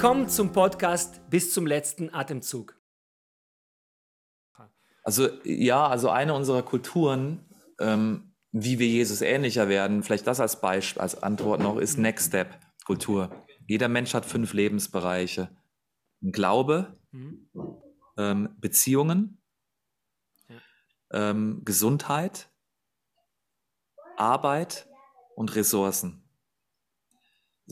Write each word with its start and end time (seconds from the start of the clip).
Willkommen 0.00 0.30
zum 0.30 0.50
Podcast 0.50 1.28
bis 1.28 1.52
zum 1.52 1.66
letzten 1.66 2.08
Atemzug. 2.14 2.80
Also 5.02 5.28
ja, 5.44 5.86
also 5.86 6.08
eine 6.08 6.32
unserer 6.32 6.62
Kulturen, 6.62 7.44
ähm, 7.78 8.34
wie 8.50 8.78
wir 8.78 8.86
Jesus 8.86 9.20
ähnlicher 9.20 9.68
werden, 9.68 10.02
vielleicht 10.02 10.26
das 10.26 10.40
als 10.40 10.62
Beispiel, 10.62 11.02
als 11.02 11.22
Antwort 11.22 11.60
noch, 11.60 11.76
ist 11.76 11.98
Next 11.98 12.28
Step 12.28 12.58
Kultur. 12.86 13.44
Jeder 13.66 13.88
Mensch 13.88 14.14
hat 14.14 14.24
fünf 14.24 14.54
Lebensbereiche. 14.54 15.54
Glaube, 16.22 16.98
mhm. 17.10 17.50
ähm, 18.16 18.56
Beziehungen, 18.58 19.42
ähm, 21.12 21.60
Gesundheit, 21.62 22.48
Arbeit 24.16 24.88
und 25.36 25.54
Ressourcen. 25.54 26.19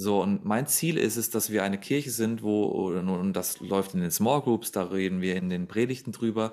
So, 0.01 0.23
und 0.23 0.45
mein 0.45 0.69
Ziel 0.69 0.97
ist 0.97 1.17
es, 1.17 1.29
dass 1.29 1.51
wir 1.51 1.65
eine 1.65 1.77
Kirche 1.77 2.13
sind, 2.13 2.45
wo, 2.45 2.67
und 2.67 3.33
das 3.33 3.59
läuft 3.59 3.95
in 3.95 4.01
den 4.01 4.13
Small 4.13 4.43
Groups, 4.43 4.71
da 4.71 4.85
reden 4.85 5.21
wir 5.21 5.35
in 5.35 5.49
den 5.49 5.67
Predigten 5.67 6.13
drüber, 6.13 6.53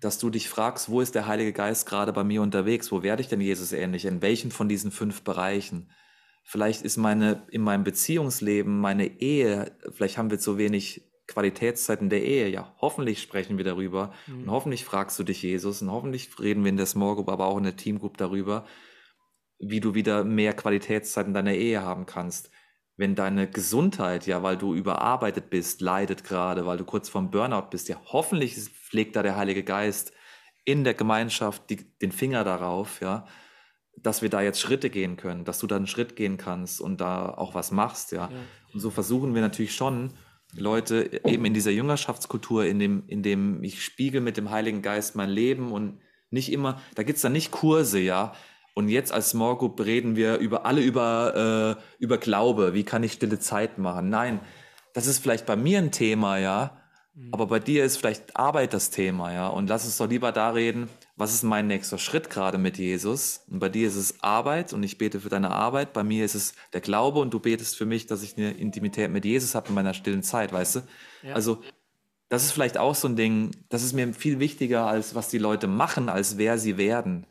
dass 0.00 0.18
du 0.18 0.30
dich 0.30 0.48
fragst, 0.48 0.88
wo 0.88 1.02
ist 1.02 1.14
der 1.14 1.26
Heilige 1.26 1.52
Geist 1.52 1.84
gerade 1.84 2.14
bei 2.14 2.24
mir 2.24 2.40
unterwegs? 2.40 2.90
Wo 2.90 3.02
werde 3.02 3.20
ich 3.20 3.28
denn 3.28 3.42
Jesus 3.42 3.72
ähnlich? 3.72 4.06
In 4.06 4.22
welchem 4.22 4.50
von 4.50 4.66
diesen 4.66 4.92
fünf 4.92 5.24
Bereichen? 5.24 5.90
Vielleicht 6.42 6.80
ist 6.80 6.96
meine, 6.96 7.46
in 7.50 7.60
meinem 7.60 7.84
Beziehungsleben, 7.84 8.80
meine 8.80 9.20
Ehe, 9.20 9.76
vielleicht 9.90 10.16
haben 10.16 10.30
wir 10.30 10.38
zu 10.38 10.56
wenig 10.56 11.02
Qualitätszeit 11.26 12.00
in 12.00 12.08
der 12.08 12.24
Ehe. 12.24 12.48
Ja, 12.48 12.74
hoffentlich 12.80 13.20
sprechen 13.20 13.58
wir 13.58 13.64
darüber. 13.66 14.14
Mhm. 14.26 14.44
Und 14.44 14.50
hoffentlich 14.52 14.86
fragst 14.86 15.18
du 15.18 15.22
dich 15.22 15.42
Jesus. 15.42 15.82
Und 15.82 15.90
hoffentlich 15.90 16.30
reden 16.40 16.64
wir 16.64 16.70
in 16.70 16.78
der 16.78 16.86
Small 16.86 17.16
Group, 17.16 17.28
aber 17.28 17.44
auch 17.44 17.58
in 17.58 17.64
der 17.64 17.76
Team 17.76 17.98
Group 17.98 18.16
darüber, 18.16 18.64
wie 19.58 19.80
du 19.80 19.92
wieder 19.92 20.24
mehr 20.24 20.54
Qualitätszeit 20.54 21.26
in 21.26 21.34
deiner 21.34 21.52
Ehe 21.52 21.82
haben 21.82 22.06
kannst 22.06 22.50
wenn 23.00 23.14
deine 23.14 23.48
Gesundheit, 23.48 24.26
ja, 24.26 24.42
weil 24.42 24.58
du 24.58 24.74
überarbeitet 24.74 25.48
bist, 25.48 25.80
leidet 25.80 26.22
gerade, 26.22 26.66
weil 26.66 26.76
du 26.76 26.84
kurz 26.84 27.08
vorm 27.08 27.30
Burnout 27.30 27.70
bist, 27.70 27.88
ja, 27.88 27.96
hoffentlich 28.04 28.56
pflegt 28.56 29.16
da 29.16 29.22
der 29.22 29.36
Heilige 29.36 29.64
Geist 29.64 30.12
in 30.66 30.84
der 30.84 30.92
Gemeinschaft 30.92 31.70
die, 31.70 31.76
den 31.98 32.12
Finger 32.12 32.44
darauf, 32.44 33.00
ja, 33.00 33.24
dass 33.96 34.20
wir 34.20 34.28
da 34.28 34.42
jetzt 34.42 34.60
Schritte 34.60 34.90
gehen 34.90 35.16
können, 35.16 35.46
dass 35.46 35.60
du 35.60 35.66
da 35.66 35.76
einen 35.76 35.86
Schritt 35.86 36.14
gehen 36.14 36.36
kannst 36.36 36.78
und 36.78 37.00
da 37.00 37.30
auch 37.30 37.54
was 37.54 37.70
machst, 37.70 38.12
ja. 38.12 38.28
ja. 38.30 38.38
Und 38.74 38.80
so 38.80 38.90
versuchen 38.90 39.34
wir 39.34 39.40
natürlich 39.40 39.74
schon, 39.74 40.12
Leute 40.52 41.22
eben 41.24 41.46
in 41.46 41.54
dieser 41.54 41.70
Jüngerschaftskultur, 41.70 42.66
in 42.66 42.78
dem, 42.78 43.04
in 43.06 43.22
dem 43.22 43.64
ich 43.64 43.82
spiegel 43.82 44.20
mit 44.20 44.36
dem 44.36 44.50
Heiligen 44.50 44.82
Geist 44.82 45.16
mein 45.16 45.30
Leben 45.30 45.72
und 45.72 46.00
nicht 46.28 46.52
immer, 46.52 46.82
da 46.96 47.02
gibt 47.02 47.16
es 47.16 47.22
dann 47.22 47.32
nicht 47.32 47.50
Kurse, 47.50 47.98
ja, 47.98 48.34
und 48.74 48.88
jetzt 48.88 49.12
als 49.12 49.30
Small 49.30 49.56
Group 49.56 49.80
reden 49.80 50.16
wir 50.16 50.38
über 50.38 50.66
alle 50.66 50.80
über, 50.82 51.76
äh, 51.78 52.02
über 52.02 52.18
Glaube. 52.18 52.74
Wie 52.74 52.84
kann 52.84 53.02
ich 53.02 53.12
stille 53.12 53.38
Zeit 53.38 53.78
machen? 53.78 54.08
Nein, 54.08 54.40
das 54.94 55.06
ist 55.06 55.18
vielleicht 55.18 55.46
bei 55.46 55.56
mir 55.56 55.78
ein 55.78 55.92
Thema, 55.92 56.38
ja. 56.38 56.76
Mhm. 57.14 57.28
Aber 57.32 57.46
bei 57.46 57.58
dir 57.58 57.84
ist 57.84 57.96
vielleicht 57.96 58.36
Arbeit 58.36 58.72
das 58.72 58.90
Thema, 58.90 59.32
ja. 59.32 59.48
Und 59.48 59.68
lass 59.68 59.84
uns 59.84 59.98
doch 59.98 60.08
lieber 60.08 60.32
da 60.32 60.50
reden, 60.50 60.88
was 61.16 61.34
ist 61.34 61.42
mein 61.42 61.66
nächster 61.66 61.98
Schritt 61.98 62.30
gerade 62.30 62.58
mit 62.58 62.78
Jesus? 62.78 63.44
Und 63.50 63.58
bei 63.58 63.68
dir 63.68 63.88
ist 63.88 63.96
es 63.96 64.22
Arbeit 64.22 64.72
und 64.72 64.82
ich 64.82 64.98
bete 64.98 65.20
für 65.20 65.28
deine 65.28 65.50
Arbeit. 65.50 65.92
Bei 65.92 66.02
mir 66.02 66.24
ist 66.24 66.34
es 66.34 66.54
der 66.72 66.80
Glaube 66.80 67.18
und 67.18 67.34
du 67.34 67.40
betest 67.40 67.76
für 67.76 67.86
mich, 67.86 68.06
dass 68.06 68.22
ich 68.22 68.36
eine 68.36 68.52
Intimität 68.52 69.10
mit 69.10 69.24
Jesus 69.24 69.54
habe 69.54 69.68
in 69.68 69.74
meiner 69.74 69.94
stillen 69.94 70.22
Zeit, 70.22 70.52
weißt 70.52 70.76
du? 70.76 70.80
Ja. 71.22 71.34
Also, 71.34 71.60
das 72.28 72.44
ist 72.44 72.52
vielleicht 72.52 72.78
auch 72.78 72.94
so 72.94 73.08
ein 73.08 73.16
Ding, 73.16 73.50
das 73.68 73.82
ist 73.82 73.92
mir 73.92 74.14
viel 74.14 74.38
wichtiger, 74.38 74.86
als 74.86 75.16
was 75.16 75.28
die 75.28 75.38
Leute 75.38 75.66
machen, 75.66 76.08
als 76.08 76.38
wer 76.38 76.58
sie 76.58 76.78
werden. 76.78 77.26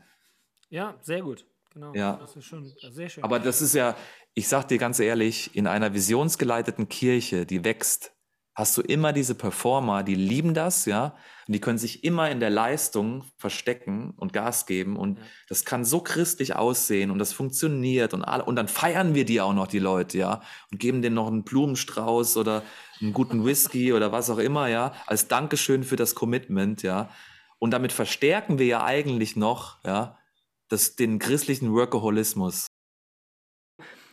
Ja, 0.70 0.94
sehr 1.02 1.22
gut. 1.22 1.44
Genau. 1.72 1.94
Ja. 1.94 2.16
Das 2.16 2.34
ist 2.34 2.46
schon 2.46 2.64
sehr 2.64 3.08
schön. 3.08 3.22
Aber 3.22 3.38
das 3.38 3.62
ist 3.62 3.74
ja, 3.74 3.96
ich 4.34 4.48
sag 4.48 4.68
dir 4.68 4.78
ganz 4.78 4.98
ehrlich, 4.98 5.54
in 5.54 5.66
einer 5.66 5.94
visionsgeleiteten 5.94 6.88
Kirche, 6.88 7.46
die 7.46 7.64
wächst, 7.64 8.12
hast 8.54 8.76
du 8.76 8.82
immer 8.82 9.12
diese 9.12 9.34
Performer, 9.34 10.02
die 10.02 10.16
lieben 10.16 10.54
das, 10.54 10.84
ja, 10.84 11.14
und 11.46 11.54
die 11.54 11.60
können 11.60 11.78
sich 11.78 12.04
immer 12.04 12.30
in 12.30 12.40
der 12.40 12.50
Leistung 12.50 13.24
verstecken 13.38 14.12
und 14.16 14.32
Gas 14.32 14.66
geben 14.66 14.96
und 14.96 15.18
ja. 15.18 15.24
das 15.48 15.64
kann 15.64 15.84
so 15.84 16.00
christlich 16.00 16.56
aussehen 16.56 17.10
und 17.10 17.18
das 17.18 17.32
funktioniert 17.32 18.12
und 18.12 18.24
alle, 18.24 18.44
und 18.44 18.56
dann 18.56 18.68
feiern 18.68 19.14
wir 19.14 19.24
die 19.24 19.40
auch 19.40 19.54
noch, 19.54 19.68
die 19.68 19.78
Leute, 19.78 20.18
ja, 20.18 20.42
und 20.72 20.78
geben 20.78 21.00
denen 21.00 21.14
noch 21.14 21.28
einen 21.28 21.44
Blumenstrauß 21.44 22.36
oder 22.36 22.62
einen 23.00 23.12
guten 23.12 23.44
Whisky 23.44 23.92
oder 23.92 24.12
was 24.12 24.28
auch 24.28 24.38
immer, 24.38 24.66
ja, 24.66 24.92
als 25.06 25.28
Dankeschön 25.28 25.84
für 25.84 25.96
das 25.96 26.14
Commitment, 26.14 26.82
ja. 26.82 27.08
Und 27.58 27.70
damit 27.70 27.92
verstärken 27.92 28.58
wir 28.58 28.66
ja 28.66 28.84
eigentlich 28.84 29.36
noch, 29.36 29.82
ja, 29.84 30.18
das, 30.70 30.96
den 30.96 31.18
christlichen 31.18 31.72
Workaholismus. 31.72 32.66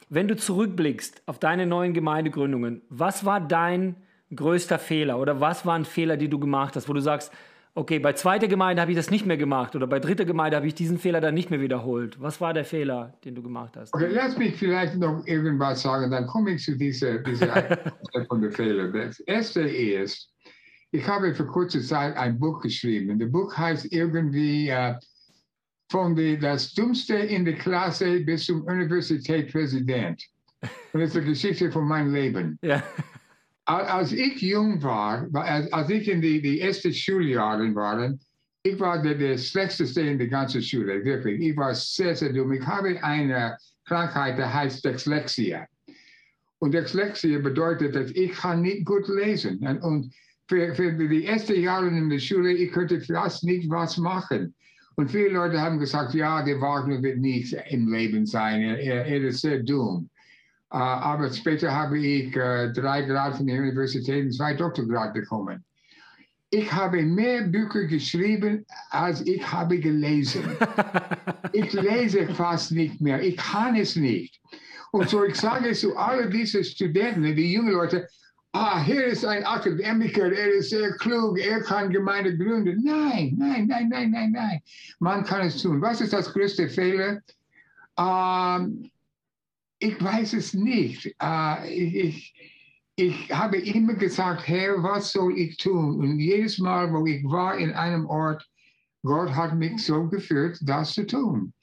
Wenn 0.10 0.28
du 0.28 0.36
zurückblickst 0.36 1.24
auf 1.26 1.40
deine 1.40 1.66
neuen 1.66 1.94
Gemeindegründungen, 1.94 2.82
was 2.90 3.26
war 3.26 3.40
dein 3.40 3.96
größter 4.34 4.80
Fehler 4.80 5.20
oder 5.20 5.40
was 5.40 5.66
waren 5.66 5.86
Fehler, 5.86 6.18
die 6.18 6.30
du 6.30 6.40
gemacht 6.40 6.76
hast, 6.76 6.90
wo 6.90 6.94
du 6.94 7.00
sagst, 7.00 7.32
okay, 7.76 8.00
bei 8.00 8.14
zweiter 8.14 8.48
Gemeinde 8.48 8.82
habe 8.82 8.92
ich 8.92 8.98
das 8.98 9.12
nicht 9.12 9.26
mehr 9.26 9.38
gemacht 9.38 9.76
oder 9.76 9.86
bei 9.86 10.00
dritter 10.00 10.26
Gemeinde 10.26 10.58
habe 10.58 10.66
ich 10.66 10.74
diesen 10.74 10.98
Fehler 10.98 11.22
dann 11.22 11.36
nicht 11.36 11.52
mehr 11.52 11.62
wiederholt. 11.62 12.20
Was 12.20 12.42
war 12.42 12.54
der 12.54 12.66
Fehler, 12.66 13.14
den 13.24 13.36
du 13.36 13.44
gemacht 13.44 13.78
hast? 13.78 13.94
Okay, 13.94 14.10
lass 14.10 14.38
mich 14.38 14.56
vielleicht 14.56 14.96
noch 14.96 15.26
irgendwas 15.28 15.84
sagen, 15.84 16.10
dann 16.10 16.26
komme 16.26 16.52
ich 16.52 16.64
zu 16.64 16.76
dieser, 16.76 17.20
dieser 17.20 17.78
von 18.28 18.42
der 18.42 18.52
Fehler. 18.52 18.92
Das 18.92 19.20
erste 19.20 19.62
ist, 19.62 20.34
ich 20.92 21.06
habe 21.08 21.36
für 21.36 21.46
kurze 21.46 21.82
Zeit 21.82 22.16
ein 22.18 22.40
Buch 22.40 22.62
geschrieben. 22.62 23.20
Das 23.20 23.32
Buch 23.32 23.56
heißt 23.56 23.92
irgendwie 23.92 24.72
uh, 24.72 24.96
von 25.90 26.16
die, 26.16 26.38
das 26.38 26.74
Dummste 26.74 27.16
in 27.16 27.46
der 27.46 27.56
Klasse 27.56 28.20
bis 28.22 28.46
zum 28.46 28.64
Universitätspräsident. 28.64 30.24
Und 30.94 31.02
das 31.02 31.16
ist 31.16 31.18
die 31.18 31.30
Geschichte 31.30 31.72
von 31.72 31.88
meinem 31.88 32.14
Leben. 32.14 32.60
Ja. 32.62 32.84
Als 33.66 34.12
ich 34.14 34.42
jung 34.42 34.82
war, 34.82 35.28
als 35.34 35.90
ich 35.90 36.08
in 36.08 36.22
die, 36.22 36.42
die 36.42 36.62
ersten 36.62 36.94
Schuljahren 36.94 37.76
war, 37.76 38.14
ich 38.64 38.80
war 38.80 39.02
der, 39.02 39.16
der 39.16 39.38
Schlechteste 39.38 40.02
in 40.02 40.18
der 40.18 40.28
ganzen 40.28 40.62
Schule, 40.62 41.04
wirklich. 41.04 41.42
Ich 41.42 41.56
war 41.56 41.74
sehr, 41.74 42.16
sehr 42.16 42.34
dumm. 42.34 42.54
Ich 42.54 42.66
habe 42.66 43.02
eine 43.04 43.58
Krankheit, 43.86 44.38
die 44.38 44.44
heißt 44.44 44.84
Dyslexia. 44.84 45.66
Und 46.60 46.74
Dyslexia 46.74 47.40
bedeutet, 47.40 47.96
dass 47.96 48.12
ich 48.12 48.32
kann 48.32 48.62
nicht 48.62 48.86
gut 48.86 49.08
lesen. 49.08 49.60
Und, 49.60 49.80
und 49.80 50.14
für, 50.48 50.74
für 50.74 50.92
die 50.94 51.26
ersten 51.26 51.62
Jahre 51.62 51.88
in 51.88 52.10
der 52.10 52.20
Schule, 52.20 52.52
ich 52.52 52.72
konnte 52.72 53.00
fast 53.02 53.44
nicht 53.44 53.70
was 53.70 53.98
machen. 53.98 54.54
Und 55.00 55.12
viele 55.12 55.30
Leute 55.30 55.62
haben 55.62 55.78
gesagt, 55.78 56.16
ja, 56.16 56.42
der 56.42 56.60
Wagner 56.60 57.04
wird 57.04 57.20
nicht 57.20 57.56
im 57.70 57.88
Leben 57.88 58.26
sein, 58.26 58.62
er, 58.64 59.06
er 59.06 59.24
ist 59.24 59.42
sehr 59.42 59.62
dumm. 59.62 60.10
Uh, 60.74 60.78
aber 60.78 61.32
später 61.32 61.74
habe 61.74 61.98
ich 61.98 62.36
uh, 62.36 62.74
drei 62.74 63.04
Grad 63.04 63.38
von 63.38 63.48
der 63.48 63.62
Universität 63.62 64.26
und 64.26 64.34
zwei 64.34 64.54
Doktorgrad 64.54 65.14
bekommen. 65.14 65.64
Ich 66.50 66.70
habe 66.74 67.04
mehr 67.04 67.44
Bücher 67.44 67.86
geschrieben, 67.86 68.66
als 68.90 69.22
ich 69.26 69.50
habe 69.50 69.80
gelesen. 69.80 70.44
ich 71.54 71.72
lese 71.74 72.28
fast 72.34 72.72
nicht 72.72 73.00
mehr, 73.00 73.22
ich 73.22 73.38
kann 73.38 73.76
es 73.76 73.96
nicht. 73.96 74.42
Und 74.92 75.10
so 75.10 75.24
ich 75.24 75.36
sage 75.36 75.72
zu 75.74 75.96
all 75.96 76.30
diesen 76.30 76.64
Studenten, 76.64 77.24
die 77.36 77.54
jungen 77.54 77.74
Leute, 77.74 78.10
ah, 78.58 78.84
hier 78.84 79.06
ist 79.06 79.26
ein 79.26 79.44
Akademiker, 79.44 80.32
er 80.32 80.54
ist 80.54 80.70
sehr 80.70 80.92
klug, 80.94 81.38
er 81.40 81.62
kann 81.62 81.92
Gemeinde 81.92 82.36
gründen. 82.38 82.84
Nein, 82.84 83.36
nein, 83.38 83.68
nein, 83.68 83.90
nein, 83.90 84.12
nein, 84.12 84.32
nein. 84.32 84.62
Man 85.00 85.24
kann 85.24 85.48
es 85.48 85.62
tun. 85.62 85.82
Was 85.82 86.02
ist 86.02 86.14
das 86.14 86.34
größte 86.34 86.68
Fehler? 86.70 87.22
Ähm, 87.98 88.90
ich 89.80 90.02
weiß 90.02 90.34
es 90.34 90.54
nicht. 90.54 91.16
Äh, 91.22 91.70
ich, 91.70 92.34
ich 92.96 93.32
habe 93.32 93.58
immer 93.58 93.94
gesagt, 93.94 94.48
Herr, 94.48 94.82
was 94.82 95.12
soll 95.12 95.38
ich 95.38 95.58
tun? 95.58 96.00
Und 96.00 96.20
jedes 96.20 96.58
Mal, 96.58 96.92
wo 96.92 97.06
ich 97.06 97.24
war 97.24 97.58
in 97.58 97.72
einem 97.72 98.08
Ort, 98.08 98.48
Gott 99.04 99.34
hat 99.36 99.56
mich 99.56 99.86
so 99.86 100.08
geführt, 100.08 100.58
das 100.64 100.94
zu 100.94 101.06
tun. 101.06 101.54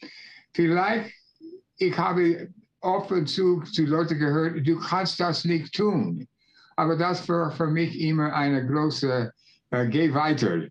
Vielleicht, 0.55 1.13
ich 1.79 1.99
habe 1.99 2.49
oft 2.81 3.29
zu, 3.29 3.63
zu 3.63 3.85
Leuten 3.85 4.19
gehört, 4.19 4.67
du 4.67 4.79
kannst 4.79 5.19
das 5.19 5.45
nicht 5.45 5.75
tun. 5.75 6.29
Aber 6.77 6.97
das 6.97 7.29
war 7.29 7.51
für 7.51 7.67
mich 7.67 8.01
immer 8.01 8.33
eine 8.33 8.67
große, 8.67 9.33
äh, 9.71 9.89
geh 9.89 10.13
weiter. 10.13 10.63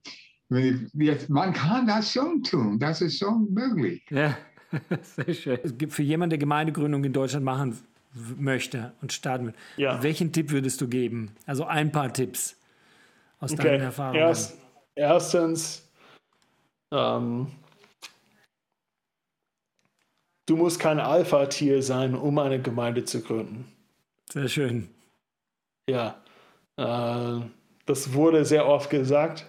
Man 0.49 1.53
kann 1.53 1.87
das 1.87 2.11
schon 2.11 2.43
tun, 2.43 2.79
das 2.79 3.01
ist 3.01 3.19
schon 3.19 3.51
möglich. 3.53 4.03
Ja, 4.09 4.37
sehr 5.01 5.33
schön. 5.33 5.59
Es 5.63 5.77
gibt 5.77 5.93
für 5.93 6.03
jemanden, 6.03 6.31
der 6.31 6.39
Gemeindegründung 6.39 7.03
in 7.03 7.13
Deutschland 7.13 7.45
machen 7.45 7.79
möchte 8.37 8.93
und 9.01 9.11
starten 9.11 9.47
will, 9.47 9.53
ja. 9.77 10.01
welchen 10.03 10.31
Tipp 10.31 10.51
würdest 10.51 10.79
du 10.81 10.87
geben? 10.87 11.31
Also 11.45 11.65
ein 11.65 11.91
paar 11.91 12.13
Tipps 12.13 12.55
aus 13.39 13.53
okay. 13.53 13.63
deinen 13.63 13.81
Erfahrungen. 13.81 14.19
Erst, 14.19 14.57
erstens, 14.95 15.89
ähm, 16.91 17.47
du 20.45 20.57
musst 20.57 20.79
kein 20.79 20.99
Alpha-Tier 20.99 21.81
sein, 21.81 22.13
um 22.13 22.37
eine 22.37 22.61
Gemeinde 22.61 23.03
zu 23.05 23.21
gründen. 23.21 23.65
Sehr 24.31 24.47
schön. 24.47 24.89
Ja, 25.89 26.21
äh, 26.77 27.41
das 27.85 28.13
wurde 28.13 28.45
sehr 28.45 28.67
oft 28.67 28.89
gesagt, 28.89 29.45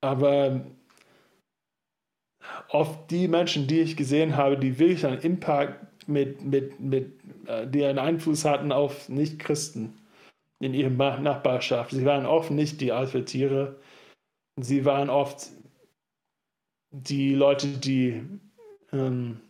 aber 0.00 0.64
oft 2.68 3.10
die 3.10 3.28
Menschen, 3.28 3.66
die 3.66 3.80
ich 3.80 3.96
gesehen 3.96 4.36
habe, 4.36 4.58
die 4.58 4.78
wirklich 4.78 5.06
einen 5.06 5.20
Impact 5.20 6.08
mit, 6.08 6.42
mit, 6.42 6.80
mit 6.80 7.20
äh, 7.46 7.66
die 7.66 7.84
einen 7.84 7.98
Einfluss 7.98 8.44
hatten 8.44 8.72
auf 8.72 9.08
Nicht-Christen, 9.08 9.98
in 10.60 10.74
ihrer 10.74 11.20
Nachbarschaft. 11.20 11.90
Sie 11.90 12.04
waren 12.04 12.26
oft 12.26 12.50
nicht 12.50 12.80
die 12.80 12.92
Alpha-Tiere. 12.92 13.76
Sie 14.60 14.84
waren 14.84 15.10
oft 15.10 15.50
die 16.90 17.34
Leute, 17.34 17.66
die 17.68 18.22
ähm, 18.92 19.40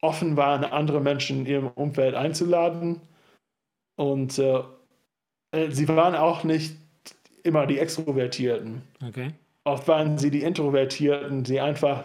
offen 0.00 0.36
waren, 0.36 0.64
andere 0.64 1.00
Menschen 1.00 1.40
in 1.40 1.46
ihrem 1.46 1.68
Umfeld 1.68 2.14
einzuladen. 2.14 3.00
Und 3.96 4.38
äh, 4.38 4.62
äh 5.52 5.70
sie 5.70 5.88
waren 5.88 6.14
auch 6.14 6.44
nicht 6.44 6.76
immer 7.42 7.66
die 7.66 7.78
Extrovertierten. 7.78 8.82
Okay. 9.06 9.30
Oft 9.64 9.88
waren 9.88 10.18
sie 10.18 10.30
die 10.30 10.42
Introvertierten, 10.42 11.44
die 11.44 11.60
einfach 11.60 12.04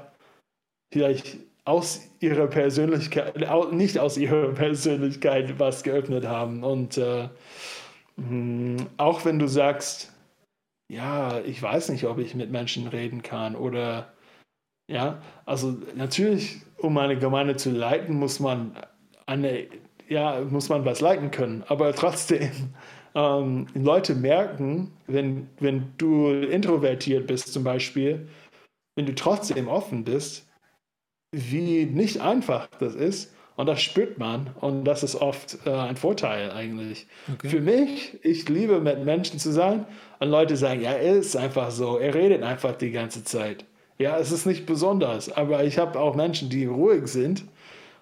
vielleicht 0.91 1.37
aus 1.65 2.01
ihrer 2.19 2.47
Persönlichkeit, 2.47 3.35
nicht 3.71 3.99
aus 3.99 4.17
ihrer 4.17 4.47
Persönlichkeit 4.53 5.59
was 5.59 5.83
geöffnet 5.83 6.25
haben. 6.25 6.63
Und 6.63 6.97
äh, 6.97 7.29
hm, 8.17 8.77
auch 8.97 9.25
wenn 9.25 9.39
du 9.39 9.47
sagst, 9.47 10.11
ja, 10.91 11.39
ich 11.41 11.61
weiß 11.61 11.89
nicht, 11.89 12.05
ob 12.05 12.19
ich 12.19 12.35
mit 12.35 12.51
Menschen 12.51 12.87
reden 12.87 13.23
kann 13.23 13.55
oder 13.55 14.13
ja, 14.89 15.21
also 15.45 15.77
natürlich, 15.95 16.61
um 16.77 16.97
eine 16.97 17.17
Gemeinde 17.17 17.55
zu 17.55 17.71
leiten, 17.71 18.15
muss 18.15 18.39
man 18.39 18.75
eine, 19.25 19.67
ja, 20.09 20.41
muss 20.41 20.67
man 20.69 20.83
was 20.83 20.99
leiten 20.99 21.31
können. 21.31 21.63
Aber 21.67 21.93
trotzdem, 21.95 22.51
ähm, 23.15 23.67
Leute 23.73 24.15
merken, 24.15 24.91
wenn, 25.07 25.47
wenn 25.59 25.93
du 25.97 26.29
introvertiert 26.29 27.27
bist 27.27 27.53
zum 27.53 27.63
Beispiel, 27.63 28.27
wenn 28.95 29.05
du 29.05 29.15
trotzdem 29.15 29.67
offen 29.67 30.03
bist, 30.03 30.47
wie 31.31 31.85
nicht 31.85 32.21
einfach 32.21 32.67
das 32.79 32.95
ist. 32.95 33.33
Und 33.55 33.67
das 33.67 33.83
spürt 33.83 34.17
man 34.17 34.49
und 34.61 34.83
das 34.83 35.03
ist 35.03 35.15
oft 35.15 35.59
äh, 35.67 35.69
ein 35.69 35.95
Vorteil 35.95 36.49
eigentlich. 36.51 37.05
Okay. 37.31 37.49
Für 37.49 37.61
mich, 37.61 38.17
ich 38.23 38.49
liebe 38.49 38.79
mit 38.79 39.05
Menschen 39.05 39.37
zu 39.37 39.51
sein 39.51 39.85
und 40.19 40.29
Leute 40.29 40.57
sagen, 40.57 40.81
ja, 40.81 40.93
er 40.93 41.17
ist 41.17 41.35
einfach 41.35 41.69
so, 41.69 41.99
er 41.99 42.15
redet 42.15 42.41
einfach 42.41 42.75
die 42.75 42.89
ganze 42.89 43.23
Zeit. 43.23 43.63
Ja, 43.99 44.17
es 44.17 44.31
ist 44.31 44.47
nicht 44.47 44.65
besonders, 44.65 45.31
aber 45.31 45.63
ich 45.65 45.77
habe 45.77 45.99
auch 45.99 46.15
Menschen, 46.15 46.49
die 46.49 46.65
ruhig 46.65 47.05
sind 47.05 47.45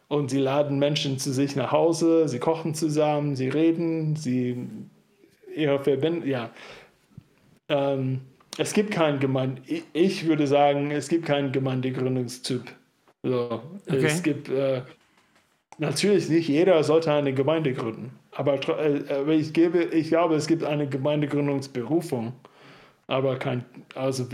und 0.08 0.30
sie 0.30 0.40
laden 0.40 0.80
Menschen 0.80 1.20
zu 1.20 1.34
sich 1.34 1.58
nach 1.58 1.74
Hause, 1.74 2.30
sie 2.30 2.40
kochen 2.40 2.74
zusammen, 2.74 3.36
sie 3.36 3.50
reden, 3.50 4.16
sie 4.16 4.70
ihre 5.56 5.84
Verbindung, 5.84 6.28
ja. 6.28 6.52
Ähm, 7.70 8.22
es 8.58 8.74
gibt 8.74 8.92
keinen 8.92 9.20
Gemeinde, 9.20 9.62
ich 9.94 10.28
würde 10.28 10.46
sagen, 10.48 10.92
es 10.92 11.08
gibt 11.08 11.26
keinen 11.26 11.52
Gemeindegründungstyp. 11.52 12.64
So, 13.24 13.62
okay. 13.88 14.06
Es 14.06 14.24
gibt 14.24 14.50
äh, 14.50 14.82
natürlich 15.78 16.30
nicht 16.30 16.50
jeder 16.50 16.84
sollte 16.84 17.14
eine 17.14 17.34
Gemeinde 17.34 17.74
gründen, 17.74 18.12
aber, 18.32 18.56
äh, 18.80 19.04
aber 19.14 19.34
ich, 19.34 19.54
gebe, 19.54 19.84
ich 19.84 20.10
glaube, 20.10 20.36
es 20.36 20.48
gibt 20.48 20.64
eine 20.64 20.88
Gemeindegründungsberufung, 20.88 22.34
aber 23.08 23.38
kein, 23.38 23.64
also 23.96 24.28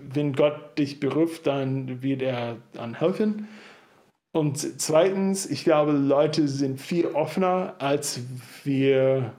wenn 0.00 0.32
Gott 0.32 0.78
dich 0.78 1.00
beruft, 1.00 1.46
dann 1.46 2.02
wird 2.02 2.22
er 2.22 2.56
dann 2.72 2.98
helfen. 2.98 3.48
Und 4.32 4.58
zweitens, 4.58 5.46
ich 5.46 5.64
glaube, 5.64 5.92
Leute 5.92 6.48
sind 6.48 6.80
viel 6.80 7.06
offener, 7.06 7.74
als 7.78 8.20
wir 8.64 9.32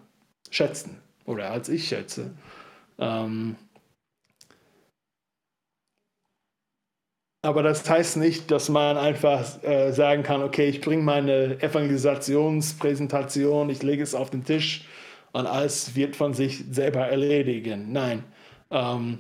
schätzen 0.50 0.98
oder 1.26 1.52
als 1.52 1.70
ich 1.70 1.88
schätze. 1.88 2.32
Ähm, 2.98 3.56
aber 7.42 7.64
das 7.64 7.90
heißt 7.90 8.18
nicht, 8.18 8.52
dass 8.52 8.70
man 8.70 8.98
einfach 8.98 9.64
äh, 9.64 9.92
sagen 9.92 10.24
kann, 10.24 10.44
okay, 10.44 10.68
ich 10.68 10.82
bringe 10.82 11.04
meine 11.04 11.62
Evangelisationspräsentation, 11.62 13.70
ich 13.70 13.82
lege 13.82 14.04
es 14.04 14.14
auf 14.14 14.30
den 14.30 14.44
Tisch 14.44 14.86
und 15.32 15.46
alles 15.46 15.96
wird 15.96 16.16
von 16.16 16.34
sich 16.34 16.64
selber 16.72 17.08
erledigen. 17.08 17.92
Nein. 17.92 18.24
Ähm, 18.72 19.20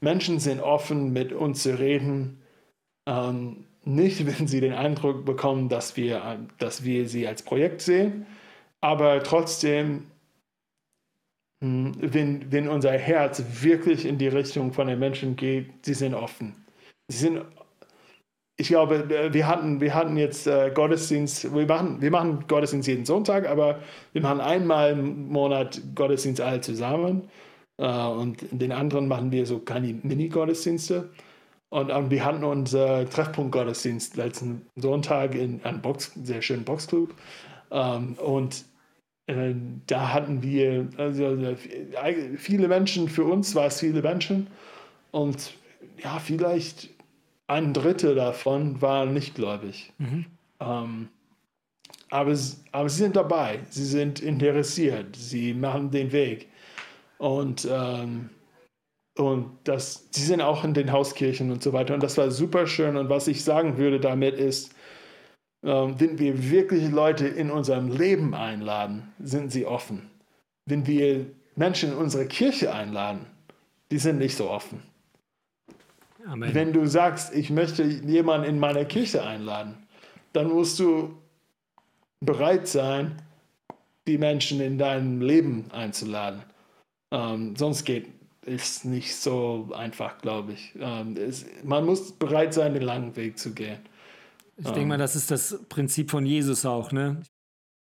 Menschen 0.00 0.38
sind 0.38 0.60
offen, 0.60 1.12
mit 1.12 1.32
uns 1.32 1.62
zu 1.62 1.78
reden. 1.78 2.40
Ähm, 3.06 3.64
nicht, 3.84 4.26
wenn 4.26 4.46
sie 4.46 4.60
den 4.60 4.72
Eindruck 4.72 5.24
bekommen, 5.24 5.68
dass 5.68 5.96
wir, 5.96 6.38
dass 6.58 6.84
wir 6.84 7.08
sie 7.08 7.26
als 7.26 7.42
Projekt 7.42 7.82
sehen, 7.82 8.26
aber 8.80 9.22
trotzdem, 9.22 10.04
wenn, 11.60 12.52
wenn 12.52 12.68
unser 12.68 12.92
Herz 12.92 13.42
wirklich 13.62 14.06
in 14.06 14.18
die 14.18 14.28
Richtung 14.28 14.72
von 14.72 14.86
den 14.86 14.98
Menschen 14.98 15.36
geht, 15.36 15.84
sie 15.84 15.94
sind 15.94 16.14
offen. 16.14 16.54
Sie 17.08 17.18
sind, 17.18 17.42
ich 18.56 18.68
glaube, 18.68 19.32
wir 19.32 19.46
hatten, 19.46 19.80
wir 19.80 19.94
hatten 19.94 20.16
jetzt 20.16 20.46
äh, 20.46 20.70
Gottesdienst, 20.72 21.54
wir 21.54 21.66
machen, 21.66 22.00
wir 22.00 22.10
machen 22.10 22.44
Gottesdienst 22.46 22.88
jeden 22.88 23.04
Sonntag, 23.04 23.48
aber 23.48 23.80
wir 24.12 24.22
machen 24.22 24.40
einmal 24.40 24.92
im 24.92 25.28
Monat 25.28 25.80
Gottesdienst 25.94 26.40
alle 26.40 26.60
zusammen. 26.60 27.28
Äh, 27.78 28.06
und 28.06 28.38
den 28.50 28.72
anderen 28.72 29.08
machen 29.08 29.32
wir 29.32 29.46
so 29.46 29.58
kleine 29.58 29.94
Mini-Gottesdienste. 30.02 31.10
Und 31.70 32.10
wir 32.10 32.24
hatten 32.24 32.44
unser 32.44 33.08
Treffpunkt-Gottesdienst 33.10 34.16
letzten 34.16 34.66
Sonntag 34.76 35.34
in 35.34 35.62
einem 35.64 35.82
Box, 35.82 36.12
sehr 36.22 36.40
schönen 36.40 36.64
Boxclub. 36.64 37.14
Ähm, 37.70 38.14
und 38.14 38.64
äh, 39.28 39.54
da 39.86 40.12
hatten 40.14 40.42
wir 40.42 40.88
also, 40.96 41.34
äh, 41.34 41.56
viele 42.36 42.66
Menschen, 42.66 43.08
für 43.08 43.24
uns 43.24 43.54
war 43.54 43.66
es 43.66 43.80
viele 43.80 44.02
Menschen. 44.02 44.48
Und 45.10 45.54
ja, 46.02 46.18
vielleicht 46.18 46.88
ein 47.46 47.74
Drittel 47.74 48.14
davon 48.14 48.80
waren 48.80 49.12
nicht 49.12 49.34
gläubig. 49.34 49.92
Mhm. 49.98 50.26
Ähm, 50.60 51.08
aber, 52.10 52.34
aber 52.72 52.88
sie 52.88 52.98
sind 52.98 53.16
dabei, 53.16 53.60
sie 53.68 53.84
sind 53.84 54.20
interessiert, 54.20 55.14
sie 55.14 55.52
machen 55.52 55.90
den 55.90 56.10
Weg. 56.12 56.48
Und, 57.18 57.68
ähm, 57.70 58.30
und 59.18 59.50
das, 59.64 60.08
die 60.10 60.20
sind 60.20 60.40
auch 60.40 60.64
in 60.64 60.72
den 60.72 60.90
Hauskirchen 60.90 61.50
und 61.50 61.62
so 61.62 61.74
weiter. 61.74 61.92
Und 61.92 62.02
das 62.02 62.16
war 62.16 62.30
super 62.30 62.66
schön. 62.66 62.96
Und 62.96 63.10
was 63.10 63.28
ich 63.28 63.44
sagen 63.44 63.76
würde 63.76 64.00
damit 64.00 64.36
ist, 64.36 64.74
wenn 65.68 66.18
wir 66.18 66.50
wirklich 66.50 66.90
Leute 66.90 67.28
in 67.28 67.50
unserem 67.50 67.88
Leben 67.90 68.34
einladen, 68.34 69.12
sind 69.18 69.52
sie 69.52 69.66
offen. 69.66 70.08
Wenn 70.64 70.86
wir 70.86 71.26
Menschen 71.56 71.92
in 71.92 71.98
unsere 71.98 72.26
Kirche 72.26 72.72
einladen, 72.72 73.26
die 73.90 73.98
sind 73.98 74.18
nicht 74.18 74.36
so 74.36 74.48
offen. 74.48 74.82
Amen. 76.26 76.54
Wenn 76.54 76.72
du 76.72 76.86
sagst, 76.86 77.34
ich 77.34 77.50
möchte 77.50 77.82
jemanden 77.82 78.48
in 78.48 78.58
meine 78.58 78.86
Kirche 78.86 79.22
einladen, 79.22 79.76
dann 80.32 80.48
musst 80.48 80.78
du 80.78 81.14
bereit 82.20 82.66
sein, 82.68 83.22
die 84.06 84.18
Menschen 84.18 84.60
in 84.60 84.78
dein 84.78 85.20
Leben 85.20 85.70
einzuladen. 85.70 86.42
Ähm, 87.10 87.56
sonst 87.56 87.84
geht 87.84 88.06
es 88.42 88.84
nicht 88.84 89.14
so 89.14 89.68
einfach, 89.74 90.18
glaube 90.18 90.52
ich. 90.52 90.74
Ähm, 90.80 91.16
es, 91.16 91.46
man 91.62 91.84
muss 91.84 92.12
bereit 92.12 92.54
sein, 92.54 92.74
den 92.74 92.82
langen 92.82 93.14
Weg 93.16 93.38
zu 93.38 93.52
gehen. 93.52 93.78
Ich 94.58 94.64
denke 94.64 94.86
mal, 94.86 94.94
ähm. 94.94 95.00
das 95.00 95.14
ist 95.14 95.30
das 95.30 95.58
Prinzip 95.68 96.10
von 96.10 96.26
Jesus 96.26 96.66
auch. 96.66 96.90
Ne? 96.90 97.22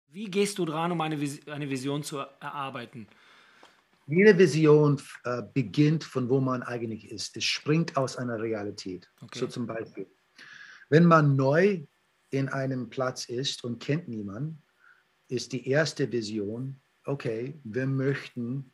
Wie 0.09 0.31
gehst 0.31 0.59
du 0.59 0.65
dran, 0.65 0.93
um 0.93 1.01
eine, 1.01 1.21
Vis 1.21 1.47
eine 1.49 1.69
Vision 1.69 2.03
zu 2.03 2.19
erarbeiten? 2.19 3.07
Jede 4.07 4.37
Vision 4.37 5.01
äh, 5.25 5.43
beginnt 5.55 6.05
von 6.05 6.29
wo 6.29 6.41
man 6.41 6.63
eigentlich 6.63 7.11
ist. 7.11 7.37
Es 7.37 7.45
springt 7.45 7.97
aus 7.97 8.17
einer 8.17 8.41
Realität. 8.41 9.09
Okay. 9.21 9.39
So 9.39 9.47
zum 9.47 9.67
Beispiel, 9.67 10.07
wenn 10.89 11.05
man 11.05 11.37
neu 11.37 11.87
in 12.31 12.49
einem 12.49 12.91
Platz 12.91 13.27
ist 13.27 13.65
und 13.65 13.79
kennt 13.79 14.09
niemanden, 14.09 14.63
ist 15.29 15.53
die 15.53 15.69
erste 15.69 16.11
Vision, 16.11 16.81
okay, 17.05 17.59
wir 17.65 17.87
möchten 17.87 18.73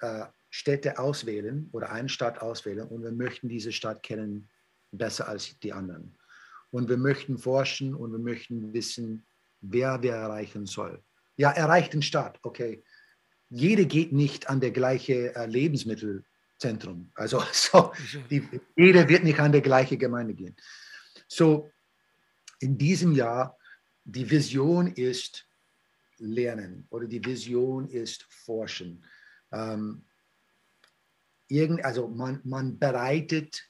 äh, 0.00 0.26
Städte 0.50 0.98
auswählen 0.98 1.68
oder 1.72 1.90
eine 1.90 2.08
Stadt 2.08 2.42
auswählen 2.42 2.86
und 2.88 3.02
wir 3.02 3.12
möchten 3.12 3.48
diese 3.48 3.72
Stadt 3.72 4.02
kennen 4.02 4.50
besser 4.90 5.28
als 5.28 5.58
die 5.60 5.72
anderen. 5.72 6.16
Und 6.74 6.88
wir 6.88 6.96
möchten 6.96 7.38
forschen 7.38 7.94
und 7.94 8.10
wir 8.10 8.18
möchten 8.18 8.72
wissen, 8.72 9.24
wer 9.60 10.02
wir 10.02 10.14
erreichen 10.14 10.66
soll. 10.66 11.00
Ja, 11.36 11.52
erreicht 11.52 11.92
den 11.92 12.02
Stadt, 12.02 12.40
okay. 12.42 12.82
Jede 13.48 13.86
geht 13.86 14.12
nicht 14.12 14.48
an 14.48 14.58
der 14.58 14.72
gleiche 14.72 15.36
äh, 15.36 15.46
Lebensmittelzentrum. 15.46 17.12
Also 17.14 17.40
so, 17.52 17.92
die, 18.28 18.42
jeder 18.74 19.08
wird 19.08 19.22
nicht 19.22 19.38
an 19.38 19.52
der 19.52 19.60
gleiche 19.60 19.96
Gemeinde 19.96 20.34
gehen. 20.34 20.56
So, 21.28 21.70
in 22.58 22.76
diesem 22.76 23.12
Jahr, 23.12 23.56
die 24.02 24.28
Vision 24.28 24.88
ist 24.88 25.46
Lernen 26.18 26.88
oder 26.90 27.06
die 27.06 27.24
Vision 27.24 27.86
ist 27.86 28.26
Forschen 28.28 29.04
ähm, 29.52 30.04
irgend, 31.46 31.84
also 31.84 32.08
man, 32.08 32.40
man 32.42 32.80
bereitet 32.80 33.62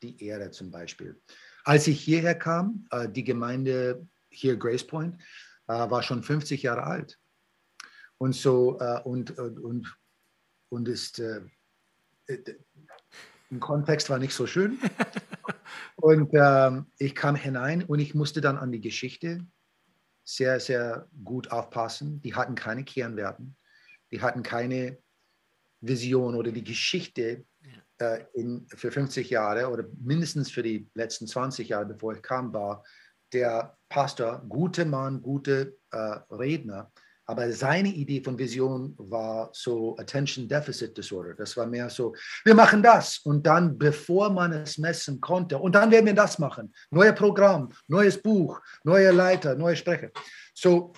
die 0.00 0.22
Erde 0.24 0.52
zum 0.52 0.70
Beispiel. 0.70 1.20
Als 1.64 1.86
ich 1.86 2.00
hierher 2.00 2.34
kam, 2.34 2.86
äh, 2.90 3.08
die 3.08 3.24
Gemeinde 3.24 4.06
hier 4.30 4.56
Grace 4.56 4.86
Point 4.86 5.20
äh, 5.68 5.72
war 5.72 6.02
schon 6.02 6.22
50 6.22 6.62
Jahre 6.62 6.84
alt. 6.84 7.18
Und 8.18 8.34
so, 8.34 8.78
äh, 8.80 9.00
und, 9.02 9.38
und, 9.38 9.58
und, 9.58 9.96
und 10.68 10.88
ist, 10.88 11.18
äh, 11.18 11.40
im 13.50 13.60
Kontext 13.60 14.10
war 14.10 14.18
nicht 14.18 14.34
so 14.34 14.46
schön. 14.46 14.78
Und 15.96 16.30
ähm, 16.32 16.86
ich 16.98 17.14
kam 17.14 17.36
hinein 17.36 17.84
und 17.84 18.00
ich 18.00 18.12
musste 18.12 18.40
dann 18.40 18.56
an 18.58 18.72
die 18.72 18.80
Geschichte 18.80 19.46
sehr, 20.24 20.58
sehr 20.58 21.06
gut 21.22 21.52
aufpassen. 21.52 22.20
Die 22.22 22.34
hatten 22.34 22.56
keine 22.56 22.82
Kernwerten 22.82 23.56
die 24.12 24.20
hatten 24.20 24.42
keine 24.42 24.98
Vision 25.80 26.36
oder 26.36 26.52
die 26.52 26.62
Geschichte. 26.62 27.44
Äh, 28.02 28.24
in, 28.34 28.66
für 28.68 28.90
50 28.90 29.30
Jahre 29.30 29.68
oder 29.68 29.84
mindestens 30.02 30.50
für 30.50 30.62
die 30.62 30.88
letzten 30.94 31.26
20 31.26 31.68
Jahre, 31.68 31.86
bevor 31.86 32.14
ich 32.14 32.22
kam, 32.22 32.52
war 32.52 32.84
der 33.32 33.76
Pastor, 33.88 34.44
guter 34.48 34.84
Mann, 34.84 35.22
guter 35.22 35.66
äh, 35.92 36.18
Redner, 36.30 36.90
aber 37.26 37.52
seine 37.52 37.88
Idee 37.88 38.20
von 38.20 38.38
Vision 38.38 38.94
war 38.98 39.48
so 39.52 39.96
Attention 39.96 40.48
Deficit 40.48 40.96
Disorder. 40.96 41.34
Das 41.34 41.56
war 41.56 41.66
mehr 41.66 41.88
so, 41.88 42.14
wir 42.44 42.54
machen 42.54 42.82
das 42.82 43.18
und 43.18 43.46
dann, 43.46 43.78
bevor 43.78 44.28
man 44.30 44.52
es 44.52 44.76
messen 44.76 45.20
konnte, 45.20 45.56
und 45.58 45.74
dann 45.74 45.90
werden 45.90 46.06
wir 46.06 46.14
das 46.14 46.38
machen. 46.38 46.74
Neues 46.90 47.14
Programm, 47.14 47.70
neues 47.86 48.20
Buch, 48.20 48.60
neue 48.84 49.12
Leiter, 49.12 49.54
neue 49.54 49.76
Sprecher. 49.76 50.10
So 50.52 50.92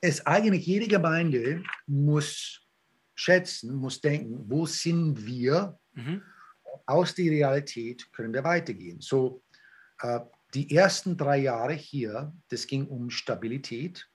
ist 0.00 0.26
eigentlich 0.26 0.66
jede 0.66 0.86
Gemeinde 0.86 1.62
muss 1.86 2.60
schätzen, 3.14 3.74
muss 3.74 4.00
denken, 4.00 4.44
wo 4.48 4.64
sind 4.66 5.26
wir? 5.26 5.78
Mhm. 5.94 6.22
Aus 6.86 7.14
der 7.14 7.30
Realität 7.30 8.12
können 8.12 8.32
wir 8.32 8.44
weitergehen. 8.44 9.00
So 9.00 9.42
äh, 10.00 10.20
die 10.54 10.74
ersten 10.74 11.16
drei 11.16 11.38
Jahre 11.38 11.72
hier, 11.72 12.32
das 12.48 12.66
ging 12.66 12.86
um 12.86 13.10
Stabilität 13.10 14.08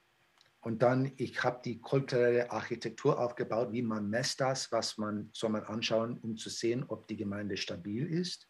und 0.61 0.81
dann, 0.81 1.13
ich 1.17 1.43
habe 1.43 1.61
die 1.63 1.79
kulturelle 1.79 2.51
Architektur 2.51 3.19
aufgebaut, 3.19 3.71
wie 3.71 3.81
man 3.81 4.09
messt 4.09 4.41
das, 4.41 4.71
was 4.71 4.97
man 4.97 5.29
soll 5.31 5.51
man 5.51 5.63
anschauen, 5.63 6.19
um 6.19 6.35
zu 6.35 6.49
sehen, 6.49 6.83
ob 6.87 7.07
die 7.07 7.15
Gemeinde 7.15 7.57
stabil 7.57 8.05
ist. 8.05 8.49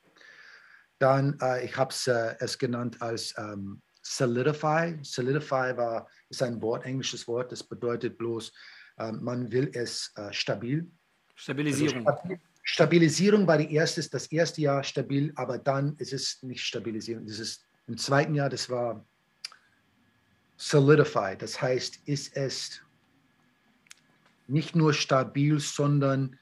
Dann, 1.00 1.38
äh, 1.42 1.64
ich 1.64 1.78
habe 1.78 1.94
äh, 2.08 2.36
es 2.40 2.58
genannt 2.58 3.02
als 3.02 3.36
ähm, 3.38 3.82
Solidify. 4.02 4.98
Solidify 5.04 5.78
war, 5.78 6.10
ist 6.30 6.42
ein 6.42 6.62
Wort, 6.62 6.86
englisches 6.86 7.28
Wort, 7.28 7.52
das 7.52 7.64
bedeutet 7.64 8.18
bloß, 8.18 8.52
äh, 8.98 9.12
man 9.12 9.52
will 9.52 9.70
es 9.74 10.12
äh, 10.16 10.34
stabil. 10.34 10.90
Stabilisierung. 11.36 12.08
Also 12.08 12.20
stabil, 12.20 12.40
Stabilisierung 12.70 13.48
war 13.48 13.58
die 13.58 13.74
erste, 13.74 14.08
das 14.10 14.28
erste 14.28 14.60
Jahr 14.60 14.84
stabil, 14.84 15.32
aber 15.36 15.58
dann 15.58 15.96
ist 16.00 16.12
es 16.12 16.44
nicht 16.44 16.62
Stabilisierung. 16.62 17.26
Das 17.26 17.40
ist 17.40 17.66
im 17.88 17.98
zweiten 17.98 18.36
Jahr, 18.36 18.50
das 18.50 18.70
war 18.70 19.06
solidified. 20.58 21.42
Das 21.42 21.62
heißt, 21.62 22.02
ist 22.06 22.36
es 22.36 22.82
nicht 24.48 24.76
nur 24.76 24.94
stabil, 24.94 25.62
sondern 25.62 26.38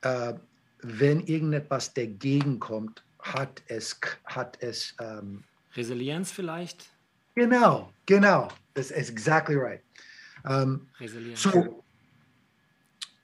äh, 0.00 0.32
wenn 0.80 1.20
irgendetwas 1.26 1.92
dagegen 1.92 2.58
kommt, 2.58 3.04
hat 3.18 3.62
es, 3.66 4.00
hat 4.24 4.56
es 4.62 4.94
ähm, 5.00 5.44
Resilienz 5.74 6.32
vielleicht? 6.32 6.86
Genau, 7.34 7.92
genau. 8.06 8.48
Das 8.72 8.90
ist 8.90 9.10
exactly 9.10 9.56
right. 9.56 9.82
Ähm, 10.46 10.88
Resilienz. 10.98 11.42
So, 11.42 11.84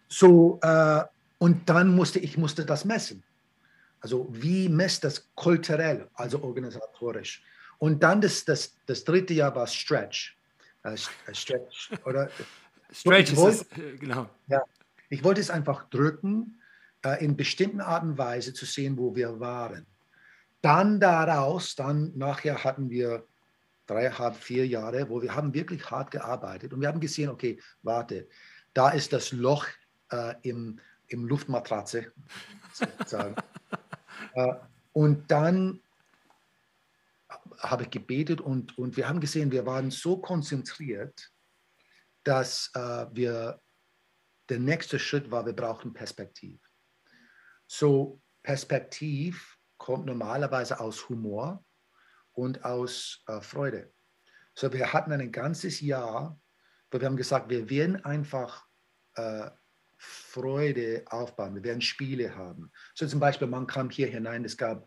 so 0.08 0.58
äh, 0.60 1.04
und 1.44 1.68
dann 1.68 1.94
musste 1.94 2.18
ich 2.20 2.38
musste 2.38 2.64
das 2.64 2.86
messen. 2.86 3.22
Also 4.00 4.26
wie 4.30 4.66
messt 4.66 5.04
das 5.04 5.28
kulturell, 5.34 6.08
also 6.14 6.42
organisatorisch? 6.42 7.42
Und 7.76 8.02
dann 8.02 8.22
das, 8.22 8.46
das, 8.46 8.74
das 8.86 9.04
dritte 9.04 9.34
Jahr 9.34 9.54
war 9.54 9.66
Stretch. 9.66 10.38
Uh, 10.86 10.96
stretch, 11.34 11.90
oder? 12.06 12.30
Stretch 12.90 13.32
ist 13.32 13.36
wollte, 13.36 13.66
es, 13.70 13.78
äh, 13.78 13.96
genau. 13.98 14.30
Ja, 14.46 14.62
ich 15.10 15.22
wollte 15.22 15.42
es 15.42 15.50
einfach 15.50 15.90
drücken, 15.90 16.62
uh, 17.04 17.10
in 17.20 17.36
bestimmten 17.36 17.82
Art 17.82 18.04
und 18.04 18.16
Weise 18.16 18.54
zu 18.54 18.64
sehen, 18.64 18.96
wo 18.96 19.14
wir 19.14 19.38
waren. 19.38 19.84
Dann 20.62 20.98
daraus, 20.98 21.74
dann 21.74 22.16
nachher 22.16 22.64
hatten 22.64 22.88
wir 22.88 23.26
dreieinhalb, 23.86 24.36
vier 24.36 24.66
Jahre, 24.66 25.10
wo 25.10 25.20
wir 25.20 25.34
haben 25.34 25.52
wirklich 25.52 25.90
hart 25.90 26.10
gearbeitet 26.10 26.72
und 26.72 26.80
wir 26.80 26.88
haben 26.88 27.00
gesehen, 27.00 27.28
okay, 27.28 27.60
warte, 27.82 28.28
da 28.72 28.88
ist 28.88 29.12
das 29.12 29.32
Loch 29.32 29.66
uh, 30.10 30.32
im, 30.40 30.80
im 31.08 31.26
Luftmatratze, 31.26 32.12
sozusagen. 32.73 33.37
und 34.92 35.30
dann 35.30 35.80
habe 37.58 37.84
ich 37.84 37.90
gebetet 37.90 38.40
und, 38.40 38.76
und 38.78 38.96
wir 38.96 39.08
haben 39.08 39.20
gesehen, 39.20 39.52
wir 39.52 39.66
waren 39.66 39.90
so 39.90 40.18
konzentriert, 40.18 41.32
dass 42.25 42.70
äh, 42.75 43.06
wir, 43.12 43.61
der 44.49 44.58
nächste 44.58 44.99
Schritt 44.99 45.30
war, 45.30 45.46
wir 45.46 45.54
brauchen 45.54 45.92
Perspektiv. 45.92 46.61
So, 47.66 48.20
Perspektiv 48.42 49.58
kommt 49.78 50.06
normalerweise 50.06 50.80
aus 50.80 51.08
Humor 51.08 51.64
und 52.32 52.64
aus 52.64 53.23
äh, 53.26 53.40
Freude. 53.40 53.92
So, 54.54 54.73
wir 54.73 54.92
hatten 54.92 55.12
ein 55.12 55.32
ganzes 55.32 55.80
Jahr, 55.80 56.38
wo 56.90 57.00
wir 57.00 57.06
haben 57.06 57.16
gesagt, 57.16 57.49
wir 57.49 57.68
werden 57.70 58.04
einfach 58.04 58.66
äh, 59.16 59.50
Freude 60.04 61.04
aufbauen, 61.06 61.54
wir 61.54 61.64
werden 61.64 61.80
Spiele 61.80 62.34
haben. 62.37 62.70
So 62.94 63.06
zum 63.06 63.20
Beispiel, 63.20 63.49
man 63.49 63.66
kam 63.66 63.90
hier 63.90 64.08
hinein, 64.08 64.44
es 64.44 64.56
gab 64.56 64.87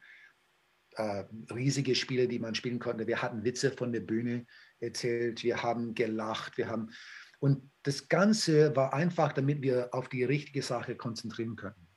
äh, 0.96 1.24
riesige 1.54 1.96
Spiele, 1.96 2.28
die 2.28 2.40
man 2.40 2.56
spielen 2.56 2.80
konnte. 2.80 3.08
Wir 3.08 3.22
hatten 3.22 3.44
Witze 3.44 3.72
von 3.72 3.92
der 3.92 4.02
Bühne 4.02 4.46
erzählt, 4.80 5.44
wir 5.44 5.64
haben 5.64 5.94
gelacht, 5.94 6.58
wir 6.58 6.70
haben 6.70 6.92
und 7.40 7.72
das 7.84 8.08
Ganze 8.10 8.76
war 8.76 8.94
einfach, 8.94 9.32
damit 9.32 9.62
wir 9.62 9.94
auf 9.94 10.10
die 10.10 10.24
richtige 10.24 10.62
Sache 10.62 10.96
konzentrieren 10.96 11.56
können. 11.56 11.88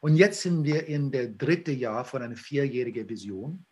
Und 0.00 0.16
jetzt 0.16 0.42
sind 0.42 0.64
wir 0.64 0.86
in 0.86 1.10
der 1.10 1.28
dritte 1.28 1.72
Jahr 1.72 2.04
von 2.04 2.22
einer 2.22 2.36
vierjährigen 2.36 3.08
Vision, 3.08 3.64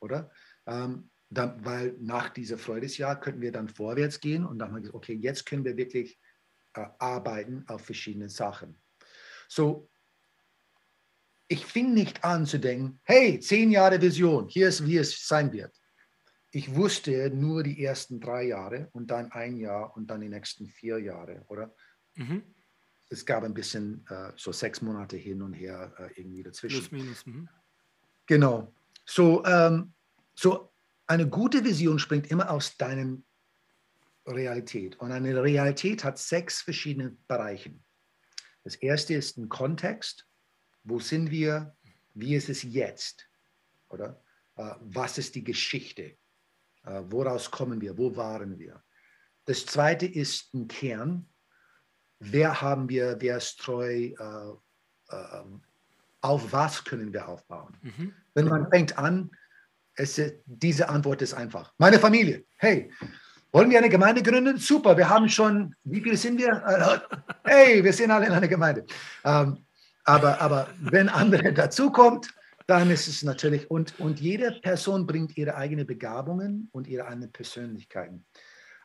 oder? 0.00 0.30
Ähm, 0.66 1.10
dann, 1.28 1.64
weil 1.64 1.96
nach 1.98 2.30
diesem 2.30 2.58
Freudesjahr 2.58 3.18
könnten 3.18 3.40
wir 3.40 3.52
dann 3.52 3.68
vorwärts 3.68 4.20
gehen 4.20 4.44
und 4.44 4.58
dann 4.58 4.68
haben 4.68 4.76
wir 4.76 4.80
gesagt, 4.82 4.94
okay, 4.94 5.14
jetzt 5.14 5.44
können 5.44 5.64
wir 5.64 5.76
wirklich 5.76 6.18
arbeiten 6.98 7.64
auf 7.68 7.84
verschiedenen 7.84 8.28
Sachen. 8.28 8.78
So, 9.48 9.88
ich 11.48 11.64
fing 11.64 11.94
nicht 11.94 12.24
an 12.24 12.46
zu 12.46 12.58
denken, 12.58 13.00
hey, 13.04 13.38
zehn 13.38 13.70
Jahre 13.70 14.00
Vision, 14.00 14.48
hier 14.48 14.68
ist, 14.68 14.84
wie 14.84 14.96
es 14.96 15.26
sein 15.26 15.52
wird. 15.52 15.74
Ich 16.50 16.74
wusste 16.74 17.30
nur 17.30 17.62
die 17.62 17.84
ersten 17.84 18.20
drei 18.20 18.44
Jahre 18.44 18.88
und 18.92 19.10
dann 19.10 19.30
ein 19.32 19.56
Jahr 19.56 19.94
und 19.96 20.08
dann 20.08 20.20
die 20.22 20.28
nächsten 20.28 20.66
vier 20.66 20.98
Jahre, 20.98 21.44
oder? 21.48 21.74
Mhm. 22.14 22.42
Es 23.08 23.24
gab 23.24 23.44
ein 23.44 23.54
bisschen 23.54 24.04
äh, 24.08 24.32
so 24.36 24.50
sechs 24.52 24.82
Monate 24.82 25.16
hin 25.16 25.42
und 25.42 25.52
her 25.52 25.92
äh, 25.98 26.20
irgendwie 26.20 26.42
dazwischen. 26.42 26.88
Plus, 26.88 26.92
minus. 26.92 27.26
Mhm. 27.26 27.48
Genau. 28.26 28.72
So, 29.04 29.44
ähm, 29.44 29.92
so 30.34 30.72
eine 31.06 31.28
gute 31.28 31.64
Vision 31.64 31.98
springt 31.98 32.30
immer 32.30 32.50
aus 32.50 32.76
deinem 32.76 33.24
Realität. 34.26 34.96
Und 34.96 35.12
eine 35.12 35.42
Realität 35.42 36.04
hat 36.04 36.18
sechs 36.18 36.62
verschiedene 36.62 37.16
Bereiche. 37.28 37.74
Das 38.64 38.74
erste 38.74 39.14
ist 39.14 39.36
ein 39.38 39.48
Kontext. 39.48 40.26
Wo 40.82 40.98
sind 40.98 41.30
wir? 41.30 41.76
Wie 42.14 42.34
ist 42.34 42.48
es 42.48 42.62
jetzt? 42.62 43.28
Oder 43.88 44.20
äh, 44.56 44.74
was 44.80 45.18
ist 45.18 45.34
die 45.34 45.44
Geschichte? 45.44 46.16
Äh, 46.84 47.02
woraus 47.08 47.50
kommen 47.50 47.80
wir? 47.80 47.96
Wo 47.96 48.16
waren 48.16 48.58
wir? 48.58 48.82
Das 49.44 49.64
zweite 49.66 50.06
ist 50.06 50.52
ein 50.54 50.66
Kern. 50.66 51.28
Wer 52.18 52.60
haben 52.60 52.88
wir? 52.88 53.16
Wer 53.20 53.36
ist 53.36 53.60
treu? 53.60 53.88
Äh, 53.88 54.14
äh 55.08 55.44
auf 56.22 56.52
was 56.52 56.82
können 56.82 57.12
wir 57.12 57.28
aufbauen? 57.28 57.76
Mhm. 57.82 58.12
Wenn 58.34 58.48
man 58.48 58.68
fängt 58.68 58.98
an, 58.98 59.30
es, 59.94 60.20
diese 60.44 60.88
Antwort 60.88 61.22
ist 61.22 61.34
einfach. 61.34 61.72
Meine 61.78 62.00
Familie. 62.00 62.44
Hey, 62.56 62.90
wollen 63.56 63.70
wir 63.70 63.78
eine 63.78 63.88
Gemeinde 63.88 64.22
gründen? 64.22 64.58
Super, 64.58 64.98
wir 64.98 65.08
haben 65.08 65.30
schon, 65.30 65.74
wie 65.84 66.02
viele 66.02 66.18
sind 66.18 66.38
wir? 66.38 66.52
Hey, 67.42 67.82
wir 67.82 67.92
sind 67.92 68.10
alle 68.10 68.26
in 68.26 68.32
einer 68.32 68.48
Gemeinde. 68.48 68.84
Ähm, 69.24 69.64
aber, 70.04 70.38
aber 70.42 70.68
wenn 70.78 71.08
andere 71.08 71.54
dazukommt, 71.54 72.34
dann 72.66 72.90
ist 72.90 73.08
es 73.08 73.22
natürlich, 73.22 73.70
und, 73.70 73.98
und 73.98 74.20
jede 74.20 74.52
Person 74.60 75.06
bringt 75.06 75.38
ihre 75.38 75.54
eigenen 75.54 75.86
Begabungen 75.86 76.68
und 76.72 76.86
ihre 76.86 77.06
eigenen 77.06 77.32
Persönlichkeiten. 77.32 78.26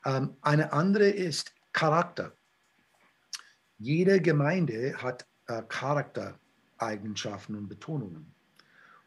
Ähm, 0.06 0.38
eine 0.42 0.72
andere 0.72 1.10
ist 1.10 1.54
Charakter. 1.74 2.32
Jede 3.78 4.22
Gemeinde 4.22 4.94
hat 4.96 5.26
äh, 5.48 5.64
Charaktereigenschaften 5.68 7.58
und 7.58 7.68
Betonungen. 7.68 8.34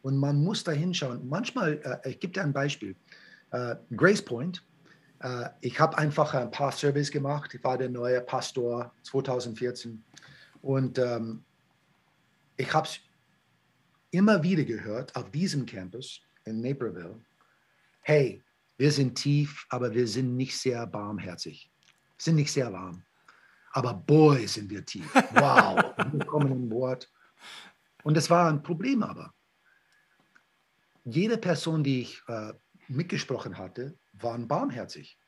Und 0.02 0.18
man 0.18 0.44
muss 0.44 0.62
da 0.62 0.72
hinschauen. 0.72 1.26
Manchmal, 1.26 1.80
äh, 2.04 2.10
ich 2.10 2.20
gebe 2.20 2.34
dir 2.34 2.42
ein 2.42 2.52
Beispiel. 2.52 2.96
Äh, 3.50 3.76
Grace 3.96 4.22
Point, 4.22 4.62
äh, 5.20 5.48
ich 5.60 5.78
habe 5.80 5.98
einfach 5.98 6.34
ein 6.34 6.50
paar 6.50 6.72
Surveys 6.72 7.10
gemacht. 7.10 7.54
Ich 7.54 7.64
war 7.64 7.78
der 7.78 7.88
neue 7.88 8.20
Pastor 8.20 8.92
2014. 9.02 10.02
Und 10.62 10.98
ähm, 10.98 11.44
ich 12.56 12.72
habe 12.72 12.86
es 12.86 13.00
immer 14.10 14.42
wieder 14.42 14.64
gehört 14.64 15.14
auf 15.16 15.30
diesem 15.30 15.66
Campus 15.66 16.20
in 16.44 16.60
Naperville. 16.60 17.20
Hey, 18.00 18.42
wir 18.76 18.92
sind 18.92 19.14
tief, 19.14 19.66
aber 19.70 19.92
wir 19.92 20.06
sind 20.06 20.36
nicht 20.36 20.56
sehr 20.56 20.86
barmherzig. 20.86 21.70
Sind 22.18 22.36
nicht 22.36 22.52
sehr 22.52 22.72
warm. 22.72 23.02
Aber 23.72 23.94
boy, 23.94 24.46
sind 24.46 24.70
wir 24.70 24.84
tief. 24.84 25.12
Wow, 25.14 25.94
wir 26.12 26.26
kommen 26.26 26.52
in 26.52 26.70
Wort. 26.70 27.10
Und 28.02 28.16
das 28.16 28.30
war 28.30 28.48
ein 28.48 28.62
Problem 28.62 29.02
aber. 29.02 29.34
Jede 31.04 31.36
Person, 31.36 31.82
die 31.82 32.02
ich 32.02 32.22
äh, 32.28 32.52
mitgesprochen 32.88 33.58
hatte, 33.58 33.98
waren 34.14 34.48
barmherzig. 34.48 35.18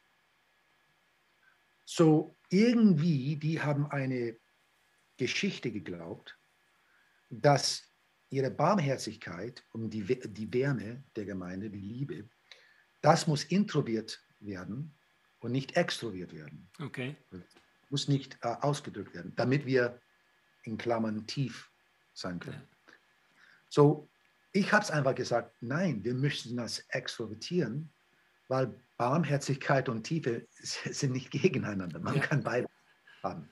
So 1.85 2.37
irgendwie, 2.50 3.37
die 3.37 3.61
haben 3.61 3.87
eine 3.90 4.37
Geschichte 5.16 5.71
geglaubt, 5.71 6.38
dass 7.31 7.93
ihre 8.28 8.50
Barmherzigkeit 8.50 9.64
und 9.73 9.90
die, 9.90 10.02
die 10.05 10.52
Wärme 10.52 11.05
der 11.14 11.25
Gemeinde, 11.25 11.71
die 11.71 11.81
Liebe, 11.81 12.28
das 13.02 13.26
muss 13.26 13.45
introviert 13.45 14.21
werden 14.40 14.97
und 15.38 15.52
nicht 15.52 15.76
extroviert 15.76 16.33
werden. 16.33 16.69
Okay. 16.81 17.16
Muss 17.88 18.09
nicht 18.09 18.38
äh, 18.43 18.49
ausgedrückt 18.49 19.14
werden, 19.14 19.35
damit 19.37 19.64
wir 19.64 20.00
in 20.64 20.76
Klammern 20.76 21.26
tief 21.26 21.71
sein 22.14 22.40
können. 22.40 22.61
Ja. 22.61 22.93
So, 23.69 24.11
ich 24.52 24.73
habe 24.73 24.83
es 24.83 24.90
einfach 24.90 25.14
gesagt, 25.14 25.55
nein, 25.61 26.02
wir 26.02 26.14
müssen 26.14 26.57
das 26.57 26.81
extrovertieren, 26.88 27.93
weil 28.49 28.75
Barmherzigkeit 28.97 29.88
und 29.88 30.05
Tiefe 30.05 30.47
sind 30.59 31.12
nicht 31.12 31.31
gegeneinander. 31.31 31.99
Man 31.99 32.17
ja. 32.17 32.21
kann 32.21 32.43
beide 32.43 32.67
haben. 33.23 33.49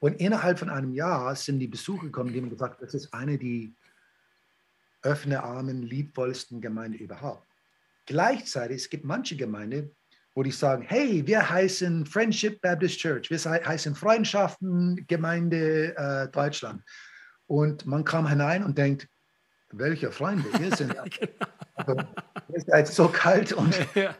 Und 0.00 0.14
innerhalb 0.14 0.58
von 0.58 0.70
einem 0.70 0.92
Jahr 0.92 1.36
sind 1.36 1.58
die 1.58 1.68
Besucher 1.68 2.06
gekommen, 2.06 2.32
die 2.32 2.40
haben 2.40 2.50
gesagt, 2.50 2.82
das 2.82 2.94
ist 2.94 3.12
eine 3.12 3.38
der 3.38 3.68
offene 5.02 5.42
Armen, 5.42 5.82
liebvollsten 5.82 6.60
Gemeinde 6.60 6.98
überhaupt. 6.98 7.46
Gleichzeitig, 8.06 8.78
es 8.78 8.90
gibt 8.90 9.04
manche 9.04 9.36
Gemeinden, 9.36 9.94
wo 10.34 10.42
die 10.42 10.50
sagen, 10.52 10.82
hey, 10.82 11.26
wir 11.26 11.48
heißen 11.48 12.06
Friendship 12.06 12.60
Baptist 12.60 12.98
Church, 12.98 13.30
wir 13.30 13.38
heißen 13.38 13.94
Freundschaften 13.94 15.04
Gemeinde 15.06 15.96
äh, 15.96 16.28
Deutschland. 16.28 16.82
Und 17.46 17.84
man 17.86 18.04
kam 18.04 18.28
hinein 18.28 18.64
und 18.64 18.78
denkt, 18.78 19.08
welche 19.72 20.10
Freunde, 20.10 20.48
ihr 20.60 20.74
sind 20.74 20.94
genau. 21.86 22.02
ihr 22.54 22.60
seid 22.66 22.88
so 22.88 23.08
kalt 23.08 23.52
und, 23.52 23.76
ja. 23.94 24.14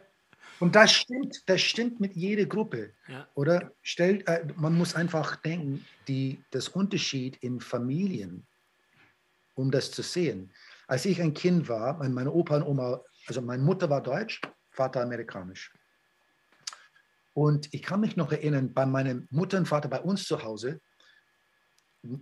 Und 0.61 0.77
das 0.77 0.93
stimmt, 0.93 1.43
das 1.47 1.63
stimmt 1.63 2.01
mit 2.01 2.15
jeder 2.15 2.45
Gruppe. 2.45 2.93
Ja. 3.09 3.27
Oder 3.35 3.73
stellt, 3.83 4.29
äh, 4.29 4.47
man 4.57 4.77
muss 4.77 4.95
einfach 4.95 5.37
denken, 5.37 5.87
die, 6.07 6.45
das 6.51 6.69
Unterschied 6.69 7.37
in 7.43 7.61
Familien, 7.61 8.47
um 9.55 9.71
das 9.71 9.91
zu 9.91 10.03
sehen. 10.03 10.53
Als 10.87 11.07
ich 11.07 11.21
ein 11.23 11.33
Kind 11.33 11.69
war, 11.69 12.03
meine 12.09 12.31
Opa 12.31 12.57
und 12.57 12.65
Oma, 12.65 13.01
also 13.27 13.41
meine 13.41 13.63
Mutter 13.63 13.89
war 13.89 14.03
deutsch, 14.03 14.41
Vater 14.71 15.03
amerikanisch. 15.03 15.73
Und 17.33 17.73
ich 17.73 17.83
kann 17.83 18.01
mich 18.01 18.17
noch 18.17 18.31
erinnern, 18.31 18.75
bei 18.75 18.85
meiner 18.85 19.23
Mutter 19.31 19.57
und 19.57 19.67
Vater 19.67 19.89
bei 19.89 20.01
uns 20.01 20.25
zu 20.25 20.43
Hause, 20.43 20.81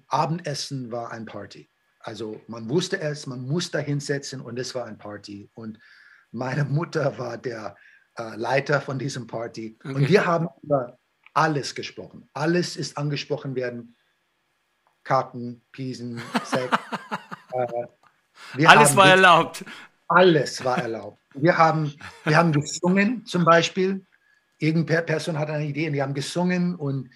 Abendessen 0.07 0.93
war 0.93 1.11
ein 1.11 1.25
Party. 1.25 1.69
Also 2.01 2.41
man 2.47 2.69
wusste 2.69 3.01
es, 3.01 3.27
man 3.27 3.41
musste 3.41 3.79
da 3.79 3.85
hinsetzen 3.85 4.41
und 4.41 4.59
es 4.59 4.75
war 4.75 4.85
ein 4.85 4.99
Party. 4.99 5.51
Und 5.55 5.79
meine 6.31 6.65
Mutter 6.65 7.19
war 7.19 7.37
der 7.37 7.77
äh, 8.19 8.37
Leiter 8.37 8.81
von 8.81 8.99
diesem 8.99 9.27
Party. 9.27 9.77
Okay. 9.81 9.95
Und 9.95 10.09
wir 10.09 10.27
haben 10.27 10.49
über 10.63 10.99
alles 11.35 11.75
gesprochen. 11.75 12.29
Alles 12.33 12.77
ist 12.77 12.99
angesprochen 12.99 13.55
werden. 13.55 13.97
Karten, 15.05 15.63
Piesen, 15.73 16.21
Sex. 16.45 16.77
äh, 18.57 18.67
alles 18.67 18.95
war 18.97 19.09
erlaubt. 19.09 19.65
Alles 20.09 20.65
war 20.65 20.79
erlaubt. 20.79 21.23
Wir 21.35 21.57
haben, 21.57 21.95
wir 22.25 22.37
haben 22.37 22.53
gesungen 22.53 23.25
zum 23.25 23.45
Beispiel. 23.45 24.05
Irgendeine 24.59 25.03
Person 25.03 25.39
hat 25.39 25.51
eine 25.51 25.67
Idee 25.67 25.87
und 25.87 25.93
wir 25.93 26.03
haben 26.03 26.15
gesungen 26.15 26.75
und 26.75 27.11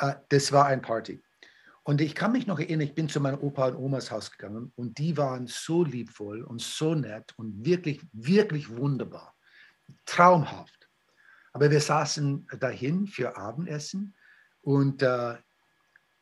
äh, 0.00 0.14
das 0.28 0.50
war 0.50 0.66
ein 0.66 0.82
Party. 0.82 1.22
Und 1.84 2.00
ich 2.00 2.14
kann 2.14 2.32
mich 2.32 2.46
noch 2.46 2.58
erinnern, 2.58 2.86
ich 2.86 2.94
bin 2.94 3.08
zu 3.08 3.20
meinem 3.20 3.38
Opa 3.38 3.68
und 3.68 3.76
Omas 3.76 4.10
Haus 4.10 4.30
gegangen 4.30 4.72
und 4.76 4.98
die 4.98 5.16
waren 5.16 5.46
so 5.46 5.84
liebvoll 5.84 6.42
und 6.42 6.60
so 6.60 6.94
nett 6.94 7.32
und 7.36 7.64
wirklich, 7.64 8.00
wirklich 8.12 8.76
wunderbar. 8.76 9.37
Traumhaft. 10.06 10.88
Aber 11.52 11.70
wir 11.70 11.80
saßen 11.80 12.46
dahin 12.60 13.06
für 13.06 13.36
Abendessen 13.36 14.14
und 14.62 15.02
äh, 15.02 15.36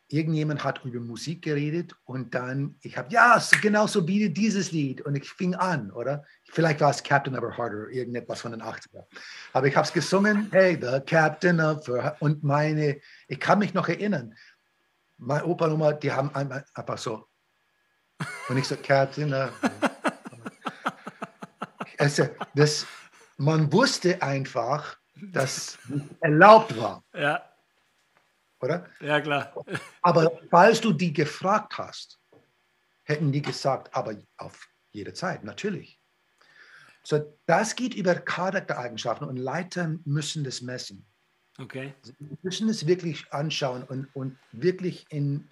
irgendjemand 0.08 0.62
hat 0.62 0.84
über 0.84 1.00
Musik 1.00 1.42
geredet 1.42 1.94
und 2.04 2.34
dann, 2.34 2.76
ich 2.82 2.96
habe, 2.96 3.12
ja, 3.12 3.42
genau 3.60 3.86
so 3.86 4.06
wie 4.06 4.30
dieses 4.30 4.70
Lied 4.70 5.00
und 5.00 5.16
ich 5.16 5.28
fing 5.28 5.54
an, 5.54 5.90
oder? 5.90 6.24
Vielleicht 6.52 6.80
war 6.80 6.90
es 6.90 7.02
Captain 7.02 7.34
of 7.36 7.42
Her 7.42 7.56
Heart 7.56 7.74
oder 7.74 7.88
irgendetwas 7.88 8.40
von 8.40 8.52
den 8.52 8.62
80er. 8.62 9.04
Aber 9.52 9.66
ich 9.66 9.76
habe 9.76 9.86
es 9.86 9.92
gesungen, 9.92 10.48
hey, 10.52 10.78
the 10.80 11.00
Captain 11.04 11.60
of 11.60 11.86
Her 11.88 12.04
Heart. 12.04 12.22
Und 12.22 12.44
meine, 12.44 13.00
ich 13.26 13.40
kann 13.40 13.58
mich 13.58 13.74
noch 13.74 13.88
erinnern, 13.88 14.34
mein 15.18 15.42
Opa 15.42 15.66
und 15.66 15.72
Oma, 15.72 15.92
die 15.92 16.12
haben 16.12 16.30
einfach 16.34 16.98
so. 16.98 17.26
Und 18.48 18.58
ich 18.58 18.66
so, 18.66 18.76
Captain. 18.76 19.34
also, 21.98 22.28
das, 22.54 22.86
man 23.36 23.72
wusste 23.72 24.22
einfach, 24.22 24.98
dass 25.32 25.78
erlaubt 26.20 26.76
war. 26.76 27.04
Ja. 27.14 27.42
Oder? 28.60 28.86
Ja, 29.00 29.20
klar. 29.20 29.52
Aber 30.02 30.32
falls 30.50 30.80
du 30.80 30.92
die 30.92 31.12
gefragt 31.12 31.76
hast, 31.78 32.18
hätten 33.04 33.32
die 33.32 33.42
gesagt, 33.42 33.94
aber 33.94 34.16
auf 34.38 34.68
jede 34.92 35.12
Zeit, 35.12 35.44
natürlich. 35.44 36.00
So, 37.02 37.38
das 37.46 37.76
geht 37.76 37.94
über 37.94 38.14
Charaktereigenschaften 38.14 39.28
und 39.28 39.36
Leiter 39.36 39.96
müssen 40.04 40.42
das 40.42 40.60
messen. 40.60 41.06
Okay. 41.58 41.94
Wir 42.18 42.38
müssen 42.42 42.68
es 42.68 42.86
wirklich 42.86 43.32
anschauen 43.32 43.84
und, 43.84 44.06
und 44.14 44.38
wirklich 44.52 45.06
in, 45.10 45.48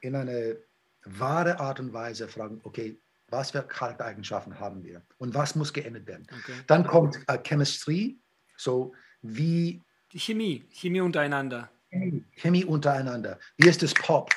in 0.00 0.14
eine 0.14 0.58
wahre 1.04 1.60
Art 1.60 1.80
und 1.80 1.92
Weise 1.92 2.28
fragen, 2.28 2.60
okay, 2.64 3.00
was 3.30 3.50
für 3.50 3.62
Charaktereigenschaften 3.62 4.58
haben 4.58 4.82
wir 4.82 5.02
und 5.18 5.34
was 5.34 5.54
muss 5.54 5.72
geändert 5.72 6.06
werden. 6.06 6.26
Okay. 6.30 6.54
Dann 6.66 6.86
kommt 6.86 7.18
äh, 7.26 7.38
Chemistry, 7.42 8.18
so 8.56 8.94
wie... 9.22 9.82
Die 10.12 10.18
Chemie, 10.18 10.66
Chemie 10.70 11.00
untereinander. 11.00 11.70
Chemie, 11.90 12.24
Chemie 12.36 12.64
untereinander. 12.64 13.38
Wie 13.56 13.68
ist 13.68 13.82
das 13.82 13.94
Pop? 13.94 14.30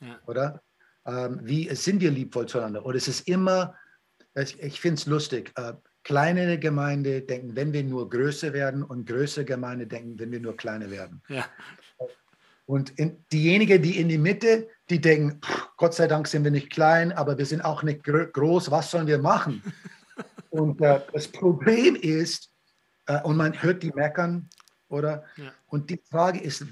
Ja. 0.00 0.20
Oder? 0.26 0.62
Ähm, 1.06 1.40
wie 1.42 1.74
sind 1.74 2.00
wir 2.00 2.10
liebvoll 2.10 2.46
zueinander? 2.46 2.84
Oder 2.84 2.96
ist 2.96 3.08
es 3.08 3.22
immer, 3.22 3.74
ich, 4.34 4.60
ich 4.60 4.80
finde 4.80 5.00
es 5.00 5.06
lustig, 5.06 5.52
äh, 5.56 5.74
Kleine 6.04 6.58
Gemeinde 6.58 7.22
denken, 7.22 7.56
wenn 7.56 7.72
wir 7.72 7.82
nur 7.82 8.10
größer 8.10 8.52
werden 8.52 8.82
und 8.82 9.06
größere 9.06 9.46
Gemeinde 9.46 9.86
denken, 9.86 10.18
wenn 10.18 10.30
wir 10.30 10.38
nur 10.38 10.54
kleiner 10.54 10.90
werden. 10.90 11.22
Ja. 11.28 11.46
Und 12.66 12.90
in, 12.98 13.24
diejenigen, 13.32 13.82
die 13.82 14.00
in 14.00 14.08
die 14.08 14.18
Mitte, 14.18 14.68
die 14.88 15.00
denken, 15.00 15.40
Gott 15.76 15.94
sei 15.94 16.06
Dank 16.06 16.26
sind 16.26 16.44
wir 16.44 16.50
nicht 16.50 16.70
klein, 16.70 17.12
aber 17.12 17.36
wir 17.36 17.46
sind 17.46 17.62
auch 17.62 17.82
nicht 17.82 18.02
groß, 18.04 18.70
was 18.70 18.90
sollen 18.90 19.06
wir 19.06 19.18
machen? 19.18 19.62
und 20.50 20.80
äh, 20.80 21.00
das 21.12 21.28
Problem 21.28 21.94
ist, 21.96 22.50
äh, 23.06 23.20
und 23.22 23.36
man 23.36 23.60
hört 23.62 23.82
die 23.82 23.92
meckern, 23.92 24.48
oder? 24.88 25.24
Ja. 25.36 25.52
Und 25.66 25.90
die 25.90 26.00
Frage 26.10 26.40
ist, 26.40 26.64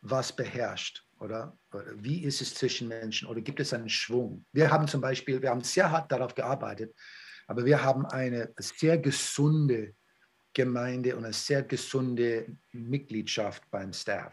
was 0.00 0.34
beherrscht, 0.34 1.04
oder? 1.20 1.56
Wie 1.96 2.24
ist 2.24 2.40
es 2.40 2.54
zwischen 2.54 2.88
Menschen, 2.88 3.28
oder 3.28 3.40
gibt 3.40 3.60
es 3.60 3.72
einen 3.72 3.88
Schwung? 3.88 4.44
Wir 4.52 4.70
haben 4.70 4.88
zum 4.88 5.00
Beispiel, 5.00 5.42
wir 5.42 5.50
haben 5.50 5.62
sehr 5.62 5.90
hart 5.90 6.10
darauf 6.10 6.34
gearbeitet, 6.34 6.94
aber 7.46 7.64
wir 7.64 7.82
haben 7.82 8.06
eine 8.06 8.52
sehr 8.58 8.98
gesunde 8.98 9.94
Gemeinde 10.54 11.16
und 11.16 11.24
eine 11.24 11.34
sehr 11.34 11.62
gesunde 11.62 12.46
Mitgliedschaft 12.72 13.62
beim 13.70 13.92
Staff. 13.92 14.32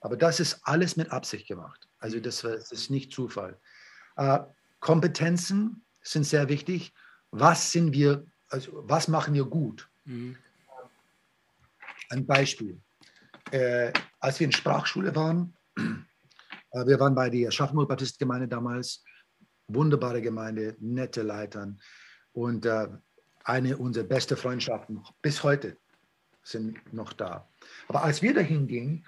Aber 0.00 0.16
das 0.16 0.40
ist 0.40 0.60
alles 0.62 0.96
mit 0.96 1.10
Absicht 1.12 1.46
gemacht. 1.46 1.88
Also 1.98 2.16
mhm. 2.16 2.22
das, 2.22 2.40
das 2.42 2.72
ist 2.72 2.90
nicht 2.90 3.12
Zufall. 3.12 3.58
Äh, 4.16 4.40
Kompetenzen 4.80 5.84
sind 6.02 6.24
sehr 6.24 6.48
wichtig. 6.48 6.92
Was 7.30 7.72
sind 7.72 7.92
wir, 7.92 8.26
also 8.48 8.70
was 8.88 9.08
machen 9.08 9.34
wir 9.34 9.44
gut? 9.44 9.88
Mhm. 10.04 10.36
Ein 12.08 12.26
Beispiel. 12.26 12.80
Äh, 13.50 13.92
als 14.18 14.40
wir 14.40 14.46
in 14.46 14.52
Sprachschule 14.52 15.14
waren, 15.14 15.54
äh, 15.76 16.86
wir 16.86 16.98
waren 16.98 17.14
bei 17.14 17.30
der 17.30 17.48
Aschaffenburg 17.48 17.88
Baptist 17.88 18.18
Gemeinde 18.18 18.48
damals, 18.48 19.04
wunderbare 19.68 20.22
Gemeinde, 20.22 20.76
nette 20.80 21.22
Leitern. 21.22 21.80
Und 22.32 22.66
äh, 22.66 22.88
eine 23.44 23.76
unserer 23.76 24.04
besten 24.04 24.36
Freundschaften 24.36 25.02
bis 25.22 25.42
heute 25.42 25.76
sind 26.42 26.92
noch 26.92 27.12
da. 27.12 27.48
Aber 27.88 28.02
als 28.02 28.22
wir 28.22 28.34
dahin 28.34 28.66
gingen, 28.66 29.04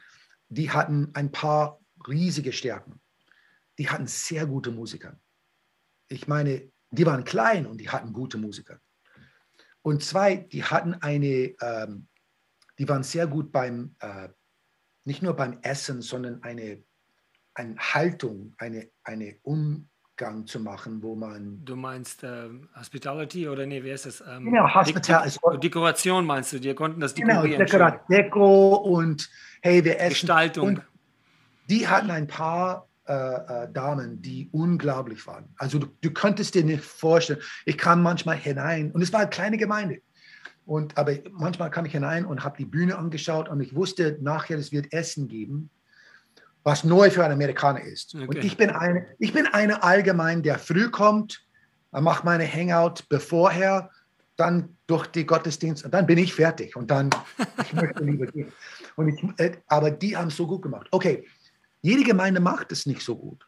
die 0.52 0.70
hatten 0.70 1.10
ein 1.14 1.32
paar 1.32 1.80
riesige 2.06 2.52
Stärken. 2.52 3.00
Die 3.78 3.88
hatten 3.88 4.06
sehr 4.06 4.46
gute 4.46 4.70
Musiker. 4.70 5.18
Ich 6.08 6.28
meine, 6.28 6.70
die 6.90 7.06
waren 7.06 7.24
klein 7.24 7.66
und 7.66 7.78
die 7.78 7.88
hatten 7.88 8.12
gute 8.12 8.36
Musiker. 8.36 8.78
Und 9.80 10.04
zwei, 10.04 10.36
die 10.36 10.62
hatten 10.62 10.94
eine, 10.94 11.54
ähm, 11.60 12.08
die 12.78 12.88
waren 12.88 13.02
sehr 13.02 13.26
gut 13.26 13.50
beim, 13.50 13.96
äh, 14.00 14.28
nicht 15.04 15.22
nur 15.22 15.34
beim 15.34 15.58
Essen, 15.62 16.02
sondern 16.02 16.42
eine, 16.42 16.84
eine 17.54 17.76
Haltung, 17.78 18.54
eine, 18.58 18.90
eine 19.04 19.38
um, 19.42 19.88
Gang 20.22 20.46
zu 20.48 20.60
machen, 20.60 21.02
wo 21.02 21.16
man. 21.16 21.64
Du 21.64 21.74
meinst 21.74 22.22
äh, 22.22 22.48
Hospitality 22.78 23.48
oder 23.48 23.66
nee, 23.66 23.82
wie 23.82 23.90
heißt 23.90 24.06
das? 24.06 24.20
Ähm, 24.20 24.44
genau, 24.44 24.72
Hospitality. 24.72 25.36
Dek 25.52 25.60
Dekoration 25.62 26.24
meinst 26.24 26.52
du? 26.52 26.60
Die 26.60 26.72
konnten 26.74 27.00
das 27.00 27.12
genau, 27.12 27.42
dekorieren. 27.42 27.66
Genau, 27.66 27.90
Deko 28.08 28.74
und 28.76 29.28
hey, 29.62 29.84
wir 29.84 29.98
essen. 29.98 30.10
Gestaltung. 30.10 30.68
Und 30.68 30.82
die 31.68 31.88
hatten 31.88 32.12
ein 32.12 32.28
paar 32.28 32.86
äh, 33.08 33.14
äh, 33.14 33.72
Damen, 33.72 34.22
die 34.22 34.48
unglaublich 34.52 35.26
waren. 35.26 35.48
Also 35.56 35.80
du, 35.80 35.88
du 36.00 36.12
könntest 36.12 36.54
dir 36.54 36.62
nicht 36.62 36.84
vorstellen, 36.84 37.40
ich 37.66 37.76
kam 37.76 38.00
manchmal 38.00 38.36
hinein 38.36 38.92
und 38.92 39.02
es 39.02 39.12
war 39.12 39.22
eine 39.22 39.30
kleine 39.30 39.56
Gemeinde. 39.56 39.98
Und, 40.66 40.96
aber 40.96 41.14
manchmal 41.32 41.70
kam 41.70 41.84
ich 41.84 41.92
hinein 41.92 42.24
und 42.24 42.44
habe 42.44 42.58
die 42.58 42.64
Bühne 42.64 42.96
angeschaut 42.96 43.48
und 43.48 43.60
ich 43.60 43.74
wusste 43.74 44.18
nachher, 44.20 44.56
es 44.56 44.70
wird 44.70 44.92
Essen 44.92 45.26
geben, 45.26 45.68
was 46.64 46.84
neu 46.84 47.10
für 47.10 47.24
einen 47.24 47.34
Amerikaner 47.34 47.82
ist. 47.82 48.14
Okay. 48.14 48.26
Und 48.26 48.44
ich 48.44 48.56
bin, 48.56 48.70
eine, 48.70 49.06
ich 49.18 49.32
bin 49.32 49.46
einer 49.46 49.82
allgemein, 49.82 50.42
der 50.42 50.58
früh 50.58 50.90
kommt, 50.90 51.44
macht 51.90 52.24
meine 52.24 52.46
Hangout 52.46 53.04
bevorher, 53.08 53.90
dann 54.36 54.76
durch 54.86 55.06
die 55.08 55.26
Gottesdienst 55.26 55.84
und 55.84 55.92
dann 55.92 56.06
bin 56.06 56.18
ich 56.18 56.32
fertig 56.32 56.74
und 56.76 56.90
dann 56.90 57.10
ich 57.62 57.72
möchte 57.72 58.04
lieber 58.04 58.26
gehen. 58.26 58.52
Und 58.96 59.08
ich, 59.08 59.22
äh, 59.38 59.58
aber 59.66 59.90
die 59.90 60.16
haben 60.16 60.28
es 60.28 60.36
so 60.36 60.46
gut 60.46 60.62
gemacht. 60.62 60.88
Okay, 60.90 61.26
jede 61.82 62.02
Gemeinde 62.02 62.40
macht 62.40 62.72
es 62.72 62.86
nicht 62.86 63.02
so 63.02 63.16
gut. 63.16 63.46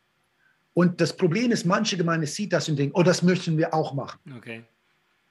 Und 0.75 1.01
das 1.01 1.17
Problem 1.17 1.53
ist, 1.53 1.65
manche 1.65 1.97
Gemeinde 1.97 2.27
sieht 2.27 2.53
das 2.53 2.69
und 2.69 2.77
denkt, 2.77 2.97
oh, 2.97 3.03
das 3.03 3.23
möchten 3.23 3.57
wir 3.57 3.73
auch 3.73 3.95
machen. 3.95 4.19
Okay. 4.37 4.65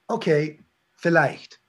Okay, 0.08 0.64
vielleicht. 0.94 1.60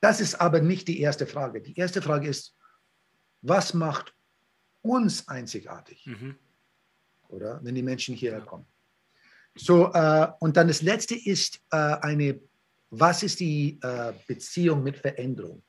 Das 0.00 0.20
ist 0.20 0.34
aber 0.34 0.60
nicht 0.60 0.86
die 0.88 1.00
erste 1.00 1.26
Frage. 1.26 1.62
Die 1.62 1.76
erste 1.76 2.02
Frage 2.02 2.28
ist, 2.28 2.54
was 3.40 3.72
macht 3.72 4.14
uns 4.84 5.26
einzigartig? 5.26 6.06
Mhm. 6.06 6.36
Oder 7.28 7.60
wenn 7.64 7.74
die 7.74 7.82
Menschen 7.82 8.14
hierher 8.14 8.42
kommen. 8.42 8.66
So, 9.56 9.92
äh, 9.92 10.28
und 10.40 10.56
dann 10.56 10.68
das 10.68 10.82
letzte 10.82 11.14
ist 11.14 11.60
äh, 11.70 11.76
eine, 11.76 12.40
was 12.90 13.22
ist 13.22 13.40
die 13.40 13.78
äh, 13.82 14.12
Beziehung 14.26 14.82
mit 14.82 14.98
Veränderung? 14.98 15.62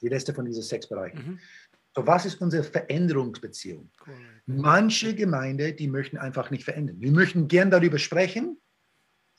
Die 0.00 0.08
letzte 0.08 0.32
von 0.34 0.44
diesen 0.44 0.62
sechs 0.62 0.88
Bereichen. 0.88 1.18
Mhm. 1.18 1.38
So, 1.94 2.06
was 2.06 2.26
ist 2.26 2.40
unsere 2.40 2.64
Veränderungsbeziehung? 2.64 3.90
Cool. 4.06 4.14
Manche 4.46 5.14
Gemeinde, 5.14 5.72
die 5.72 5.86
möchten 5.86 6.18
einfach 6.18 6.50
nicht 6.50 6.64
verändern. 6.64 7.00
Wir 7.00 7.12
möchten 7.12 7.46
gern 7.46 7.70
darüber 7.70 7.98
sprechen, 7.98 8.60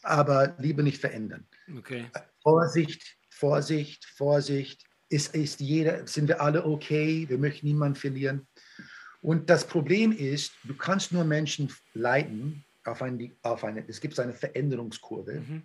aber 0.04 0.56
lieber 0.60 0.84
nicht 0.84 1.00
verändern. 1.00 1.46
Okay. 1.78 2.06
Vorsicht, 2.42 3.18
Vorsicht, 3.30 4.06
Vorsicht. 4.06 4.86
Ist, 5.16 5.34
ist 5.34 5.62
jeder, 5.62 6.06
sind 6.08 6.28
wir 6.28 6.42
alle 6.42 6.66
okay? 6.66 7.26
Wir 7.30 7.38
möchten 7.38 7.68
niemanden 7.68 7.96
verlieren. 7.96 8.46
Und 9.22 9.50
das 9.50 9.66
Problem 9.66 10.12
ist, 10.12 10.52
du 10.66 10.76
kannst 10.76 11.14
nur 11.14 11.24
Menschen 11.24 11.72
leiten 11.94 12.66
auf, 12.84 13.02
ein, 13.02 13.34
auf 13.42 13.64
eine, 13.64 13.88
es 13.88 14.02
gibt 14.02 14.20
eine 14.20 14.34
Veränderungskurve, 14.34 15.40
mhm. 15.40 15.64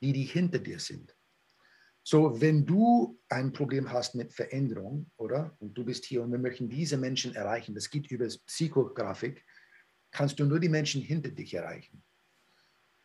die, 0.00 0.12
die 0.12 0.22
hinter 0.22 0.60
dir 0.60 0.78
sind. 0.78 1.16
So, 2.04 2.40
wenn 2.40 2.64
du 2.64 3.20
ein 3.28 3.52
Problem 3.52 3.90
hast 3.90 4.14
mit 4.14 4.32
Veränderung, 4.32 5.10
oder? 5.16 5.56
Und 5.58 5.76
du 5.76 5.84
bist 5.84 6.04
hier 6.04 6.22
und 6.22 6.30
wir 6.30 6.38
möchten 6.38 6.68
diese 6.68 6.96
Menschen 6.96 7.34
erreichen, 7.34 7.74
das 7.74 7.90
geht 7.90 8.08
über 8.12 8.28
Psychografik, 8.46 9.44
kannst 10.12 10.38
du 10.38 10.44
nur 10.44 10.60
die 10.60 10.68
Menschen 10.68 11.02
hinter 11.02 11.30
dich 11.30 11.52
erreichen. 11.54 12.04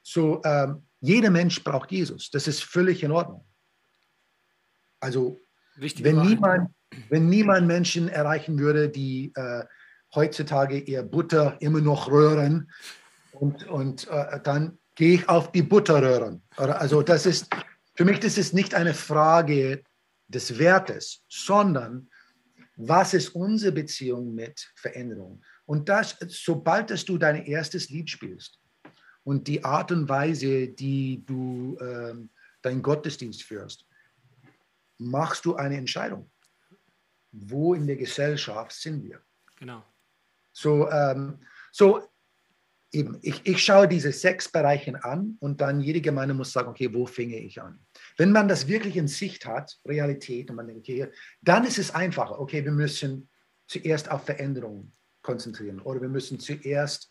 So, 0.03 0.43
ähm, 0.43 0.87
jeder 0.99 1.31
Mensch 1.31 1.63
braucht 1.63 1.91
Jesus. 1.91 2.29
Das 2.29 2.47
ist 2.47 2.63
völlig 2.63 3.01
in 3.01 3.11
Ordnung. 3.11 3.47
Also, 4.99 5.41
wenn 5.77 6.21
niemand, 6.21 6.69
wenn 7.09 7.29
niemand 7.29 7.67
Menschen 7.67 8.09
erreichen 8.09 8.59
würde, 8.59 8.89
die 8.89 9.31
äh, 9.35 9.63
heutzutage 10.13 10.77
ihr 10.77 11.03
Butter 11.03 11.57
immer 11.59 11.81
noch 11.81 12.09
röhren, 12.09 12.69
und, 13.41 13.67
und 13.67 14.07
äh, 14.07 14.39
dann 14.43 14.77
gehe 14.95 15.15
ich 15.15 15.27
auf 15.27 15.51
die 15.51 15.63
Butterröhren. 15.63 16.43
Also 16.55 17.01
das 17.01 17.25
ist, 17.25 17.47
für 17.95 18.05
mich 18.05 18.19
das 18.19 18.37
ist 18.37 18.53
nicht 18.53 18.75
eine 18.75 18.93
Frage 18.93 19.83
des 20.27 20.59
Wertes, 20.59 21.23
sondern 21.27 22.07
was 22.75 23.13
ist 23.13 23.29
unsere 23.29 23.71
Beziehung 23.71 24.35
mit 24.35 24.71
Veränderung? 24.75 25.41
Und 25.65 25.89
das, 25.89 26.17
sobald 26.27 26.91
dass 26.91 27.05
du 27.05 27.17
dein 27.17 27.45
erstes 27.45 27.89
Lied 27.89 28.09
spielst 28.09 28.59
und 29.23 29.47
die 29.47 29.63
Art 29.63 29.91
und 29.91 30.07
Weise, 30.07 30.67
die 30.67 31.23
du 31.25 31.77
ähm, 31.81 32.29
deinen 32.61 32.81
Gottesdienst 32.81 33.43
führst, 33.43 33.85
machst 35.01 35.45
du 35.45 35.55
eine 35.55 35.77
Entscheidung. 35.77 36.31
Wo 37.31 37.73
in 37.73 37.87
der 37.87 37.95
Gesellschaft 37.95 38.73
sind 38.73 39.03
wir? 39.03 39.21
Genau. 39.57 39.83
So, 40.51 40.89
ähm, 40.89 41.39
so 41.71 42.01
eben, 42.91 43.17
ich, 43.21 43.45
ich 43.45 43.63
schaue 43.63 43.87
diese 43.87 44.11
sechs 44.11 44.49
Bereiche 44.49 45.03
an 45.03 45.37
und 45.39 45.61
dann 45.61 45.79
jede 45.79 46.01
Gemeinde 46.01 46.33
muss 46.33 46.51
sagen, 46.51 46.69
okay, 46.69 46.93
wo 46.93 47.05
finge 47.05 47.37
ich 47.37 47.61
an? 47.61 47.79
Wenn 48.17 48.31
man 48.31 48.47
das 48.47 48.67
wirklich 48.67 48.97
in 48.97 49.07
Sicht 49.07 49.45
hat, 49.45 49.79
Realität, 49.85 50.49
und 50.49 50.57
man 50.57 50.67
denkt, 50.67 50.81
okay, 50.81 51.09
dann 51.41 51.65
ist 51.65 51.77
es 51.77 51.91
einfacher. 51.91 52.39
Okay, 52.39 52.63
wir 52.63 52.71
müssen 52.71 53.29
zuerst 53.67 54.11
auf 54.11 54.25
Veränderungen 54.25 54.93
konzentrieren 55.21 55.79
oder 55.79 56.01
wir 56.01 56.09
müssen 56.09 56.39
zuerst 56.39 57.09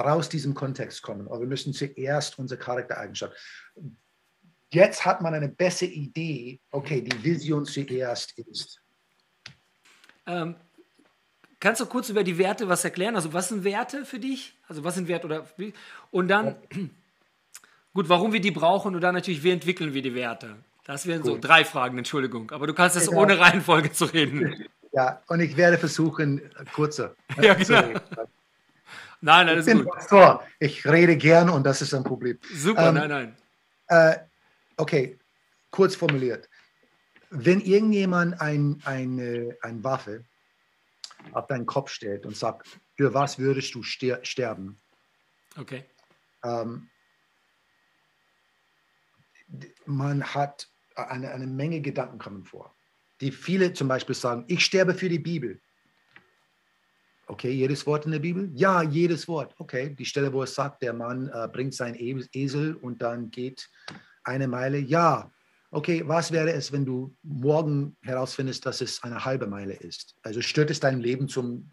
raus 0.00 0.28
diesem 0.28 0.54
Kontext 0.54 1.02
kommen 1.02 1.26
oder 1.26 1.40
wir 1.40 1.46
müssen 1.46 1.72
zuerst 1.72 2.38
unsere 2.38 2.58
Charaktereigenschaft. 2.58 3.36
Jetzt 4.72 5.04
hat 5.04 5.20
man 5.20 5.34
eine 5.34 5.48
bessere 5.48 5.90
Idee, 5.90 6.58
okay, 6.70 7.02
die 7.02 7.22
Vision 7.22 7.64
zuerst 7.64 8.38
ist. 8.38 8.80
Ähm, 10.26 10.56
Kannst 11.62 11.80
du 11.80 11.86
kurz 11.86 12.08
über 12.08 12.24
die 12.24 12.38
Werte 12.38 12.68
was 12.68 12.82
erklären? 12.82 13.14
Also 13.14 13.32
was 13.32 13.48
sind 13.48 13.62
Werte 13.62 14.04
für 14.04 14.18
dich? 14.18 14.58
Also 14.66 14.82
was 14.82 14.96
sind 14.96 15.06
Werte 15.06 15.26
oder 15.28 15.46
und 16.10 16.26
dann 16.26 16.56
gut, 17.94 18.08
warum 18.08 18.32
wir 18.32 18.40
die 18.40 18.50
brauchen 18.50 18.96
und 18.96 19.00
dann 19.00 19.14
natürlich, 19.14 19.44
wie 19.44 19.52
entwickeln 19.52 19.94
wir 19.94 20.02
die 20.02 20.12
Werte? 20.12 20.56
Das 20.84 21.06
wären 21.06 21.22
so 21.22 21.38
drei 21.38 21.64
Fragen, 21.64 21.98
Entschuldigung. 21.98 22.50
Aber 22.50 22.66
du 22.66 22.74
kannst 22.74 22.96
das 22.96 23.06
ja. 23.06 23.12
ohne 23.12 23.38
Reihenfolge 23.38 23.92
zu 23.92 24.06
reden. 24.06 24.66
Ja, 24.94 25.22
und 25.28 25.40
ich 25.40 25.56
werde 25.56 25.78
versuchen, 25.78 26.42
kurzer. 26.74 27.14
Ja, 27.40 27.54
genau. 27.54 27.80
Nein, 29.22 29.46
nein, 29.46 29.56
das 29.56 29.66
ist 29.66 29.72
gut. 29.72 29.90
Pastor. 29.90 30.42
Ich 30.58 30.84
rede 30.84 31.16
gern 31.16 31.48
und 31.48 31.64
das 31.64 31.80
ist 31.80 31.94
ein 31.94 32.04
Problem. 32.04 32.38
Super, 32.52 32.88
ähm, 32.88 32.96
nein, 32.96 33.08
nein. 33.08 33.36
Äh, 33.86 34.18
okay, 34.82 35.18
kurz 35.70 35.94
formuliert. 35.94 36.48
Wenn 37.30 37.60
irgendjemand 37.60 38.40
ein, 38.40 38.82
eine, 38.84 39.56
eine 39.62 39.84
Waffe 39.84 40.24
auf 41.32 41.46
deinen 41.46 41.66
Kopf 41.66 41.90
stellt 41.90 42.26
und 42.26 42.36
sagt, 42.36 42.66
für 42.96 43.14
was 43.14 43.38
würdest 43.38 43.74
du 43.74 43.82
sterben? 43.82 44.80
Okay. 45.56 45.84
Ähm, 46.42 46.90
man 49.86 50.22
hat 50.34 50.68
eine, 50.96 51.30
eine 51.30 51.46
Menge 51.46 51.80
Gedanken 51.80 52.18
kommen 52.18 52.44
vor, 52.44 52.74
die 53.20 53.30
viele 53.30 53.72
zum 53.72 53.86
Beispiel 53.86 54.16
sagen, 54.16 54.44
ich 54.48 54.64
sterbe 54.64 54.94
für 54.94 55.08
die 55.08 55.20
Bibel. 55.20 55.60
Okay, 57.28 57.52
jedes 57.52 57.86
Wort 57.86 58.04
in 58.04 58.12
der 58.12 58.18
Bibel? 58.18 58.50
Ja, 58.54 58.82
jedes 58.82 59.28
Wort. 59.28 59.54
Okay, 59.58 59.94
die 59.94 60.04
Stelle, 60.04 60.32
wo 60.32 60.42
es 60.42 60.54
sagt, 60.54 60.82
der 60.82 60.92
Mann 60.92 61.28
äh, 61.28 61.48
bringt 61.48 61.72
seinen 61.72 61.94
Esel 61.96 62.74
und 62.74 63.00
dann 63.00 63.30
geht 63.30 63.70
eine 64.24 64.48
Meile. 64.48 64.78
Ja, 64.78 65.32
okay, 65.70 66.02
was 66.06 66.32
wäre 66.32 66.52
es, 66.52 66.72
wenn 66.72 66.84
du 66.84 67.16
morgen 67.22 67.96
herausfindest, 68.02 68.64
dass 68.66 68.80
es 68.80 69.02
eine 69.02 69.24
halbe 69.24 69.46
Meile 69.46 69.74
ist? 69.74 70.16
Also 70.22 70.40
stört 70.40 70.70
es 70.70 70.80
dein 70.80 71.00
Leben 71.00 71.28
zum 71.28 71.70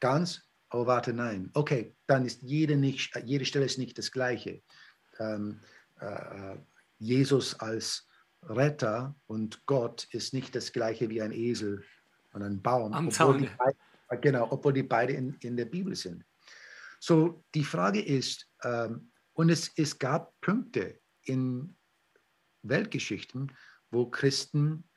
ganz? 0.00 0.42
Oh, 0.70 0.86
warte, 0.86 1.12
nein. 1.12 1.50
Okay, 1.54 1.94
dann 2.06 2.24
ist 2.24 2.42
jede, 2.42 2.76
nicht, 2.76 3.14
jede 3.24 3.44
Stelle 3.44 3.64
ist 3.64 3.78
nicht 3.78 3.98
das 3.98 4.10
Gleiche. 4.10 4.62
Ähm, 5.18 5.60
äh, 6.00 6.56
Jesus 6.98 7.54
als 7.60 8.08
Retter 8.42 9.14
und 9.26 9.64
Gott 9.66 10.06
ist 10.10 10.34
nicht 10.34 10.54
das 10.54 10.72
Gleiche 10.72 11.08
wie 11.08 11.22
ein 11.22 11.32
Esel 11.32 11.84
und 12.32 12.42
ein 12.42 12.62
Baum. 12.62 12.92
Am 12.92 13.08
obwohl 13.08 13.38
die 13.38 13.50
beide, 13.56 14.20
genau, 14.20 14.48
obwohl 14.50 14.72
die 14.72 14.82
beide 14.82 15.12
in, 15.12 15.34
in 15.40 15.56
der 15.56 15.64
Bibel 15.66 15.94
sind. 15.94 16.24
So, 17.00 17.44
die 17.54 17.64
Frage 17.64 18.00
ist, 18.00 18.48
ähm, 18.62 19.10
und 19.32 19.50
es, 19.50 19.70
es 19.76 19.98
gab 19.98 20.32
Punkte 20.40 20.98
in 21.26 21.76
Weltgeschichten, 22.62 23.52
wo 23.90 24.10
Christen 24.10 24.88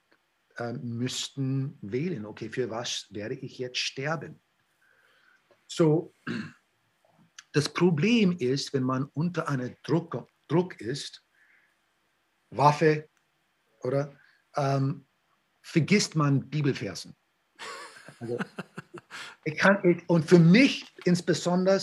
äh, 0.58 0.74
müssten 0.74 1.78
wählen, 1.82 2.26
okay, 2.26 2.50
für 2.50 2.70
was 2.70 3.08
werde 3.12 3.36
ich 3.36 3.58
jetzt 3.58 3.78
sterben? 3.78 4.42
So, 5.68 6.16
das 7.54 7.70
Problem 7.70 8.36
ist, 8.38 8.74
wenn 8.74 8.84
man 8.84 9.06
unter 9.14 9.48
einem 9.48 9.76
Druck, 9.84 10.28
Druck 10.48 10.80
ist, 10.82 11.24
Waffe, 12.50 13.10
oder, 13.82 14.20
ähm, 14.56 15.08
vergisst 15.62 16.16
man 16.16 16.50
Bibelversen. 16.50 17.16
Also, 18.20 18.38
ich 19.46 19.58
kann, 19.58 19.80
ich, 19.84 20.10
und 20.10 20.28
für 20.28 20.40
mich 20.40 20.92
insbesondere, 21.06 21.82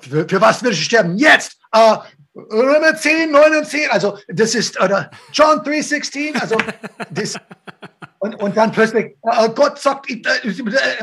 für, 0.00 0.28
für 0.28 0.40
was 0.40 0.62
will 0.62 0.72
ich 0.72 0.84
sterben? 0.84 1.16
Jetzt! 1.16 1.58
Uh, 1.74 1.98
Römer 2.34 2.96
10, 2.96 3.30
9 3.30 3.56
und 3.56 3.66
10, 3.66 3.90
also 3.90 4.18
das 4.28 4.54
ist, 4.54 4.80
oder 4.80 5.10
John 5.32 5.62
3, 5.64 5.80
16, 5.80 6.36
also 6.36 6.56
das, 7.10 7.34
und, 8.18 8.34
und 8.36 8.56
dann 8.56 8.72
plötzlich, 8.72 9.16
uh, 9.22 9.48
Gott 9.54 9.78
sagt, 9.78 10.06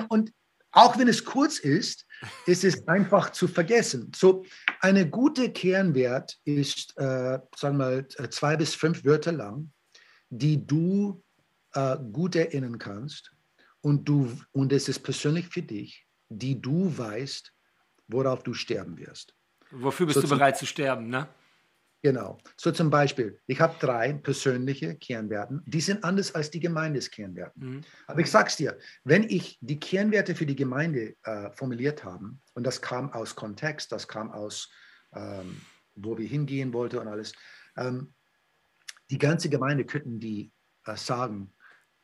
und 0.09 0.31
auch 0.71 0.97
wenn 0.97 1.07
es 1.07 1.23
kurz 1.23 1.59
ist, 1.59 2.05
ist 2.45 2.63
es 2.63 2.87
einfach 2.87 3.31
zu 3.31 3.47
vergessen. 3.47 4.11
So, 4.15 4.45
eine 4.79 5.09
gute 5.09 5.51
Kernwert 5.51 6.37
ist, 6.45 6.97
äh, 6.97 7.39
sagen 7.55 7.77
wir 7.77 7.85
mal, 7.85 8.07
zwei 8.29 8.55
bis 8.55 8.75
fünf 8.75 9.03
Wörter 9.05 9.31
lang, 9.31 9.71
die 10.29 10.65
du 10.65 11.23
äh, 11.73 11.97
gut 12.11 12.35
erinnern 12.35 12.77
kannst 12.77 13.31
und, 13.81 14.07
du, 14.07 14.31
und 14.51 14.71
es 14.73 14.87
ist 14.87 14.99
persönlich 14.99 15.47
für 15.47 15.61
dich, 15.61 16.05
die 16.29 16.59
du 16.59 16.97
weißt, 16.97 17.51
worauf 18.07 18.43
du 18.43 18.53
sterben 18.53 18.97
wirst. 18.97 19.35
Wofür 19.71 20.05
bist 20.05 20.15
so 20.15 20.21
du 20.21 20.29
bereit 20.29 20.57
zu 20.57 20.65
sterben, 20.65 21.09
ne? 21.09 21.27
Genau. 22.03 22.37
So 22.57 22.71
zum 22.71 22.89
Beispiel, 22.89 23.39
ich 23.47 23.61
habe 23.61 23.75
drei 23.79 24.11
persönliche 24.11 24.95
Kernwerten, 24.95 25.63
die 25.65 25.79
sind 25.79 26.03
anders 26.03 26.35
als 26.35 26.51
die 26.51 26.59
Gemeindeskernwerten. 26.59 27.75
Mhm. 27.75 27.81
Aber 28.07 28.19
ich 28.19 28.29
sag's 28.29 28.57
dir, 28.57 28.77
wenn 29.05 29.23
ich 29.23 29.57
die 29.61 29.79
Kernwerte 29.79 30.35
für 30.35 30.45
die 30.45 30.57
Gemeinde 30.57 31.15
äh, 31.23 31.49
formuliert 31.53 32.03
habe, 32.03 32.33
und 32.55 32.65
das 32.65 32.81
kam 32.81 33.13
aus 33.13 33.35
Kontext, 33.35 33.93
das 33.93 34.09
kam 34.09 34.31
aus, 34.31 34.69
ähm, 35.15 35.61
wo 35.95 36.17
wir 36.17 36.27
hingehen 36.27 36.73
wollten 36.73 36.97
und 36.97 37.07
alles, 37.07 37.31
ähm, 37.77 38.13
die 39.09 39.17
ganze 39.17 39.49
Gemeinde 39.49 39.85
könnten 39.85 40.19
die 40.19 40.51
äh, 40.85 40.97
sagen 40.97 41.53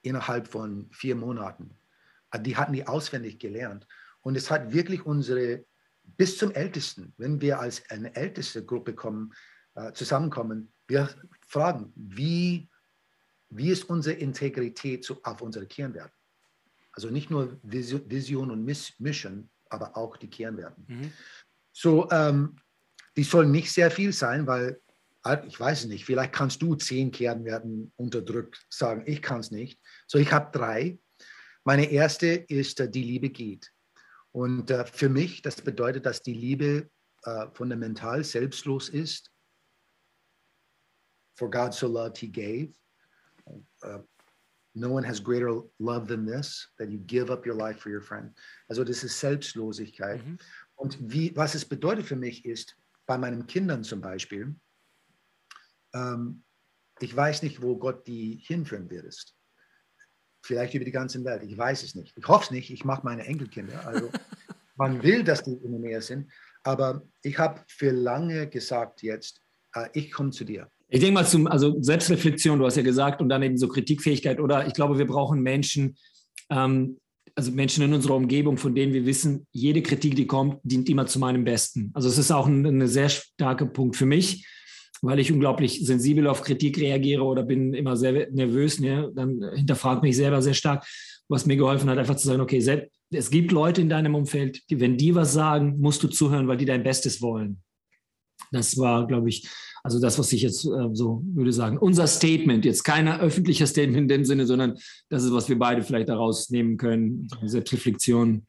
innerhalb 0.02 0.48
von 0.48 0.90
vier 0.92 1.16
Monaten. 1.16 1.78
Äh, 2.32 2.40
die 2.40 2.56
hatten 2.56 2.72
die 2.72 2.88
auswendig 2.88 3.38
gelernt. 3.38 3.86
Und 4.22 4.36
es 4.36 4.50
hat 4.50 4.74
wirklich 4.74 5.06
unsere, 5.06 5.66
bis 6.18 6.38
zum 6.38 6.52
Ältesten, 6.52 7.14
wenn 7.18 7.42
wir 7.42 7.60
als 7.60 7.90
eine 7.90 8.16
älteste 8.16 8.66
Gruppe 8.66 8.94
kommen, 8.94 9.34
äh, 9.76 9.94
zusammenkommen, 9.94 10.72
wir 10.88 11.10
fragen, 11.48 11.94
wie, 11.96 12.70
wie 13.50 13.70
ist 13.70 13.90
unsere 13.90 14.16
Integrität 14.16 15.04
zu, 15.04 15.22
auf 15.24 15.42
unsere 15.42 15.68
Kernwerte? 15.68 16.14
Also 16.92 17.10
nicht 17.10 17.30
nur 17.30 17.60
Vision 17.64 18.52
und 18.52 18.66
Mission, 18.66 19.50
aber 19.70 19.96
auch 19.96 20.18
die 20.18 20.30
Kernwerte. 20.30 20.82
Mhm. 20.88 21.14
So, 21.72 22.10
ähm, 22.12 22.58
die 23.16 23.24
sollen 23.24 23.52
nicht 23.52 23.72
sehr 23.72 23.92
viel 23.92 24.12
sein, 24.12 24.48
weil 24.48 24.82
ich 25.48 25.60
weiß 25.60 25.82
es 25.82 25.86
nicht, 25.86 26.06
vielleicht 26.06 26.34
kannst 26.34 26.62
du 26.62 26.76
zehn 26.76 27.12
Kernwerten 27.12 27.92
unterdrückt 27.98 28.66
sagen, 28.70 29.04
ich 29.06 29.22
kann 29.22 29.42
es 29.42 29.52
nicht. 29.52 29.80
So, 30.08 30.18
ich 30.18 30.32
habe 30.32 30.58
drei. 30.58 30.98
Meine 31.64 31.92
erste 31.92 32.28
ist, 32.28 32.80
äh, 32.80 32.90
die 32.90 33.04
Liebe 33.04 33.30
geht. 33.30 33.72
Und 34.32 34.70
äh, 34.72 34.86
für 34.86 35.10
mich, 35.10 35.42
das 35.42 35.62
bedeutet, 35.62 36.06
dass 36.06 36.22
die 36.22 36.34
Liebe 36.34 36.90
äh, 37.24 37.48
fundamental 37.54 38.24
selbstlos 38.24 38.90
ist 38.90 39.32
For 41.40 41.50
God 41.50 41.74
so 41.74 41.88
loved, 41.88 42.18
he 42.18 42.28
gave. 42.28 42.74
Uh, 43.82 44.00
no 44.76 44.90
one 44.92 45.04
has 45.04 45.22
greater 45.22 45.62
love 45.80 46.06
than 46.06 46.26
this, 46.26 46.68
that 46.78 46.92
you 46.92 46.98
give 46.98 47.32
up 47.32 47.46
your 47.46 47.56
life 47.56 47.80
for 47.80 47.90
your 47.90 48.02
friend. 48.02 48.38
Also 48.70 48.84
das 48.84 49.06
ist 49.06 49.18
Selbstlosigkeit. 49.22 50.26
Mhm. 50.26 50.38
Und 50.76 50.98
wie, 51.00 51.34
was 51.38 51.56
es 51.56 51.64
bedeutet 51.64 52.06
für 52.06 52.18
mich 52.18 52.44
ist, 52.44 52.76
bei 53.06 53.18
meinen 53.18 53.48
Kindern 53.48 53.86
zum 53.86 54.02
Beispiel, 54.02 54.54
ähm, 55.94 56.44
ich 57.00 57.16
weiß 57.16 57.42
nicht, 57.44 57.62
wo 57.62 57.78
Gott 57.78 58.06
die 58.06 58.44
hinführen 58.46 58.90
wird. 58.90 59.34
Vielleicht 60.42 60.74
über 60.74 60.86
die 60.86 60.92
ganze 60.92 61.24
Welt. 61.24 61.44
Ich 61.44 61.58
weiß 61.58 61.84
es 61.84 61.96
nicht. 61.96 62.14
Ich 62.18 62.28
hoffe 62.28 62.46
es 62.46 62.52
nicht. 62.52 62.70
Ich 62.72 62.86
mache 62.86 63.02
meine 63.04 63.26
Enkelkinder. 63.26 63.86
Also 63.86 64.10
man 64.76 65.04
will, 65.04 65.24
dass 65.24 65.44
die 65.44 65.52
in 65.52 65.72
der 65.72 65.80
Nähe 65.80 66.02
sind. 66.02 66.32
Aber 66.64 67.04
ich 67.22 67.38
habe 67.38 67.62
für 67.68 67.92
lange 67.92 68.48
gesagt 68.48 69.02
jetzt, 69.02 69.42
äh, 69.76 69.88
ich 69.94 70.12
komme 70.12 70.32
zu 70.32 70.44
dir. 70.44 70.70
Ich 70.88 71.00
denke 71.00 71.14
mal 71.14 71.26
zum, 71.26 71.48
also 71.48 71.76
Selbstreflexion, 71.82 72.60
du 72.60 72.66
hast 72.66 72.78
ja 72.78 72.84
gesagt, 72.84 73.22
und 73.22 73.30
dann 73.30 73.44
eben 73.44 73.58
so 73.58 73.68
Kritikfähigkeit, 73.68 74.40
oder 74.40 74.66
ich 74.66 74.74
glaube, 74.74 74.98
wir 74.98 75.06
brauchen 75.06 75.42
Menschen, 75.42 75.98
ähm, 76.50 76.98
also 77.36 77.52
Menschen 77.52 77.84
in 77.84 77.94
unserer 77.94 78.16
Umgebung, 78.16 78.58
von 78.58 78.74
denen 78.74 78.92
wir 78.92 79.06
wissen, 79.06 79.46
jede 79.52 79.84
Kritik, 79.84 80.16
die 80.16 80.26
kommt, 80.26 80.60
dient 80.64 80.90
immer 80.90 81.06
zu 81.06 81.20
meinem 81.20 81.44
Besten. 81.44 81.92
Also 81.94 82.10
es 82.10 82.18
ist 82.18 82.32
auch 82.32 82.48
ein, 82.48 82.66
ein 82.66 82.88
sehr 82.88 83.10
starker 83.10 83.68
Punkt 83.68 83.96
für 83.96 84.08
mich, 84.08 84.48
weil 85.02 85.20
ich 85.20 85.32
unglaublich 85.32 85.86
sensibel 85.86 86.28
auf 86.28 86.42
Kritik 86.42 86.80
reagiere 86.80 87.24
oder 87.24 87.44
bin 87.44 87.74
immer 87.74 87.96
sehr 87.96 88.30
nervös. 88.32 88.80
Ne? 88.80 89.12
Dann 89.16 89.42
hinterfragt 89.56 90.04
mich 90.04 90.16
selber 90.16 90.42
sehr 90.42 90.54
stark, 90.54 90.86
was 91.28 91.46
mir 91.46 91.58
geholfen 91.58 91.90
hat, 91.90 91.98
einfach 91.98 92.16
zu 92.16 92.28
sagen, 92.28 92.42
okay, 92.42 92.60
selbst, 92.60 92.92
es 93.12 93.30
gibt 93.30 93.52
Leute 93.52 93.82
in 93.82 93.90
deinem 93.90 94.16
Umfeld, 94.16 94.62
die, 94.70 94.80
wenn 94.80 94.98
die 94.98 95.16
was 95.16 95.34
sagen, 95.34 95.80
musst 95.80 96.04
du 96.04 96.08
zuhören, 96.08 96.48
weil 96.48 96.58
die 96.58 96.66
dein 96.66 96.84
Bestes 96.84 97.22
wollen. 97.22 97.62
Das 98.52 98.78
war, 98.78 99.08
glaube 99.08 99.30
ich, 99.30 99.48
also 99.84 100.00
das, 100.00 100.20
was 100.20 100.34
ich 100.34 100.42
jetzt 100.42 100.66
äh, 100.66 100.90
so 100.94 101.24
würde 101.26 101.54
sagen, 101.54 101.78
unser 101.78 102.08
Statement, 102.08 102.66
jetzt 102.66 102.84
kein 102.84 103.08
öffentlicher 103.08 103.68
Statement 103.68 103.98
in 103.98 104.08
dem 104.08 104.26
Sinne, 104.26 104.46
sondern 104.46 104.78
das 105.10 105.24
ist, 105.24 105.32
was 105.32 105.50
wir 105.50 105.58
beide 105.58 105.84
vielleicht 105.84 106.10
daraus 106.10 106.50
nehmen 106.50 106.78
können, 106.78 107.28
Selbstreflexion. 107.44 108.46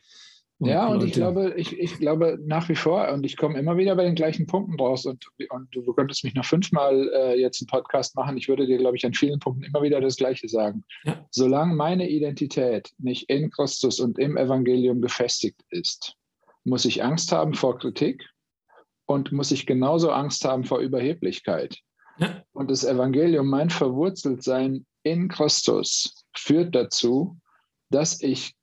Und 0.60 0.68
ja, 0.68 0.86
und 0.86 0.96
Leute. 0.96 1.06
ich 1.06 1.12
glaube, 1.14 1.54
ich, 1.56 1.78
ich 1.78 1.98
glaube 1.98 2.38
nach 2.44 2.68
wie 2.68 2.74
vor, 2.74 3.10
und 3.12 3.24
ich 3.24 3.36
komme 3.36 3.58
immer 3.58 3.76
wieder 3.76 3.96
bei 3.96 4.04
den 4.04 4.14
gleichen 4.14 4.46
Punkten 4.46 4.78
raus, 4.78 5.06
und, 5.06 5.26
und 5.48 5.74
du 5.74 5.92
könntest 5.94 6.22
mich 6.22 6.34
noch 6.34 6.44
fünfmal 6.44 7.10
äh, 7.14 7.40
jetzt 7.40 7.60
einen 7.60 7.66
Podcast 7.66 8.14
machen, 8.14 8.36
ich 8.36 8.48
würde 8.48 8.66
dir, 8.66 8.78
glaube 8.78 8.96
ich, 8.96 9.04
an 9.04 9.14
vielen 9.14 9.40
Punkten 9.40 9.64
immer 9.64 9.82
wieder 9.82 10.00
das 10.00 10.16
Gleiche 10.16 10.48
sagen. 10.48 10.84
Ja. 11.04 11.26
Solange 11.30 11.74
meine 11.74 12.08
Identität 12.08 12.90
nicht 12.98 13.28
in 13.30 13.50
Christus 13.50 14.00
und 14.00 14.18
im 14.18 14.36
Evangelium 14.36 15.00
gefestigt 15.00 15.60
ist, 15.70 16.14
muss 16.64 16.84
ich 16.84 17.02
Angst 17.02 17.32
haben 17.32 17.54
vor 17.54 17.78
Kritik, 17.78 18.22
und 19.10 19.32
muss 19.32 19.50
ich 19.50 19.66
genauso 19.66 20.12
Angst 20.12 20.44
haben 20.44 20.62
vor 20.62 20.78
Überheblichkeit. 20.78 21.80
Ja. 22.18 22.44
Und 22.52 22.70
das 22.70 22.84
Evangelium, 22.84 23.48
mein 23.48 23.68
Verwurzeltsein 23.68 24.86
in 25.02 25.28
Christus, 25.28 26.24
führt 26.36 26.76
dazu, 26.76 27.36
dass 27.90 28.22
ich 28.22 28.54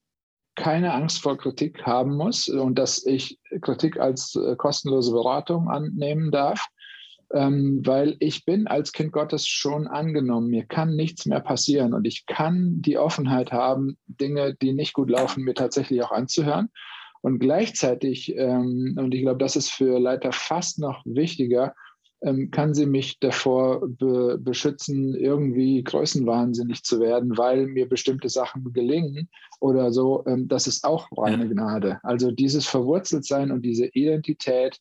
keine 0.57 0.93
Angst 0.93 1.21
vor 1.21 1.37
Kritik 1.37 1.85
haben 1.85 2.17
muss 2.17 2.49
und 2.49 2.77
dass 2.77 3.05
ich 3.05 3.39
Kritik 3.61 3.99
als 3.99 4.35
äh, 4.35 4.55
kostenlose 4.55 5.13
Beratung 5.13 5.69
annehmen 5.69 6.31
darf, 6.31 6.65
ähm, 7.33 7.81
weil 7.85 8.17
ich 8.19 8.43
bin 8.43 8.67
als 8.67 8.91
Kind 8.91 9.13
Gottes 9.13 9.47
schon 9.47 9.87
angenommen. 9.87 10.49
Mir 10.49 10.65
kann 10.65 10.95
nichts 10.95 11.27
mehr 11.27 11.41
passieren 11.41 11.93
und 11.93 12.05
ich 12.05 12.25
kann 12.25 12.81
die 12.81 12.97
Offenheit 12.97 13.51
haben, 13.51 13.97
Dinge, 14.07 14.55
die 14.55 14.73
nicht 14.73 14.93
gut 14.93 15.09
laufen, 15.09 15.43
mir 15.43 15.53
tatsächlich 15.53 16.01
auch 16.03 16.11
anzuhören. 16.11 16.69
Und 17.21 17.39
gleichzeitig, 17.39 18.35
ähm, 18.35 18.95
und 18.97 19.13
ich 19.13 19.21
glaube, 19.21 19.39
das 19.39 19.55
ist 19.55 19.69
für 19.69 19.99
Leiter 19.99 20.31
fast 20.31 20.79
noch 20.79 21.03
wichtiger, 21.05 21.75
kann 22.51 22.73
sie 22.73 22.87
mich 22.87 23.19
davor 23.19 23.87
be 23.87 24.39
beschützen, 24.39 25.13
irgendwie 25.15 25.83
größenwahnsinnig 25.83 26.83
zu 26.83 26.99
werden, 26.99 27.37
weil 27.37 27.67
mir 27.67 27.87
bestimmte 27.87 28.29
Sachen 28.29 28.73
gelingen 28.73 29.29
oder 29.59 29.91
so. 29.91 30.23
Ähm, 30.25 30.47
das 30.47 30.67
ist 30.67 30.83
auch 30.83 31.07
reine 31.15 31.47
Gnade. 31.47 31.99
Also 32.03 32.31
dieses 32.31 32.65
Verwurzeltsein 32.65 33.51
und 33.51 33.61
diese 33.63 33.85
Identität, 33.87 34.79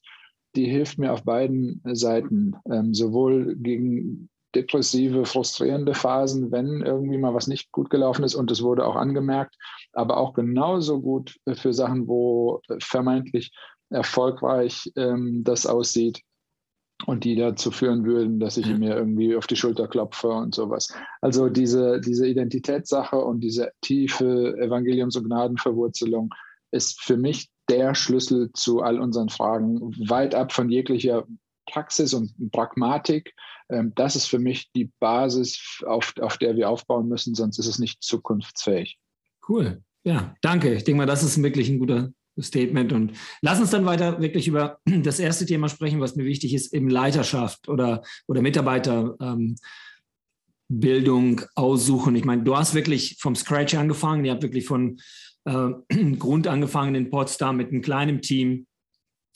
die 0.55 0.67
hilft 0.67 0.99
mir 0.99 1.13
auf 1.13 1.25
beiden 1.25 1.83
Seiten, 1.93 2.55
ähm, 2.71 2.95
sowohl 2.95 3.55
gegen 3.57 4.31
depressive, 4.55 5.27
frustrierende 5.27 5.93
Phasen, 5.93 6.51
wenn 6.51 6.81
irgendwie 6.81 7.19
mal 7.19 7.35
was 7.35 7.47
nicht 7.47 7.71
gut 7.71 7.91
gelaufen 7.91 8.25
ist 8.25 8.35
und 8.35 8.51
es 8.51 8.63
wurde 8.63 8.87
auch 8.87 8.97
angemerkt, 8.97 9.57
aber 9.93 10.17
auch 10.17 10.33
genauso 10.33 11.03
gut 11.03 11.37
für 11.53 11.75
Sachen, 11.75 12.09
wo 12.09 12.63
vermeintlich 12.79 13.53
erfolgreich 13.91 14.91
ähm, 14.97 15.45
das 15.45 15.67
aussieht 15.67 16.23
und 17.05 17.25
die 17.25 17.37
dazu 17.37 17.71
führen 17.71 18.05
würden, 18.05 18.41
dass 18.41 18.57
ich 18.57 18.67
mir 18.67 18.97
irgendwie 18.97 19.37
auf 19.37 19.47
die 19.47 19.57
Schulter 19.57 19.87
klopfe 19.87 20.29
und 20.29 20.55
sowas. 20.55 20.89
Also 21.21 21.49
diese, 21.49 22.01
diese 22.01 22.27
Identitätssache 22.27 23.17
und 23.17 23.41
diese 23.41 23.71
tiefe 23.83 24.57
Evangeliums- 24.59 25.17
und 25.17 25.25
Gnadenverwurzelung 25.25 26.33
ist 26.71 27.01
für 27.03 27.17
mich 27.17 27.51
der 27.69 27.95
Schlüssel 27.95 28.51
zu 28.55 28.81
all 28.81 28.99
unseren 28.99 29.29
Fragen, 29.29 29.81
weit 30.09 30.35
ab 30.35 30.53
von 30.53 30.71
jeglicher 30.71 31.27
Praxis 31.67 32.15
und 32.15 32.33
Pragmatik. 32.53 33.35
Ähm, 33.69 33.93
das 33.95 34.17
ist 34.17 34.27
für 34.27 34.39
mich 34.39 34.71
die 34.73 34.91
Basis, 35.01 35.83
auf, 35.87 36.15
auf 36.21 36.39
der 36.39 36.57
wir 36.57 36.71
aufbauen 36.71 37.09
müssen, 37.09 37.35
sonst 37.35 37.59
ist 37.59 37.67
es 37.67 37.79
nicht 37.79 38.03
zukunftsfähig. 38.03 38.99
Cool. 39.49 39.83
Ja, 40.05 40.35
danke. 40.41 40.73
Ich 40.75 40.85
denke 40.85 40.99
mal, 40.99 41.07
das 41.07 41.25
ist 41.25 41.43
wirklich 41.43 41.69
ein 41.69 41.81
guter 41.81 42.11
Statement. 42.41 42.93
Und 42.93 43.13
lass 43.41 43.61
uns 43.61 43.71
dann 43.71 43.87
weiter 43.87 44.21
wirklich 44.21 44.49
über 44.49 44.79
das 44.85 45.19
erste 45.19 45.47
Thema 45.47 45.69
sprechen, 45.69 46.01
was 46.01 46.17
mir 46.17 46.25
wichtig 46.25 46.55
ist, 46.55 46.73
eben 46.75 46.91
Leiterschaft 46.91 47.69
oder, 47.69 48.03
oder 48.27 48.43
Mitarbeiterbildung 48.43 49.59
ähm, 50.71 51.47
aussuchen. 51.55 52.17
Ich 52.17 52.25
meine, 52.25 52.43
du 52.43 52.57
hast 52.57 52.75
wirklich 52.75 53.17
vom 53.21 53.35
Scratch 53.35 53.75
angefangen. 53.75 54.25
Ihr 54.25 54.33
habt 54.33 54.43
wirklich 54.43 54.67
von 54.67 54.99
äh, 55.45 55.71
Grund 56.19 56.47
angefangen 56.47 56.95
in 56.95 57.11
Potsdam 57.11 57.57
mit 57.57 57.71
einem 57.71 57.83
kleinen 57.83 58.21
Team 58.21 58.67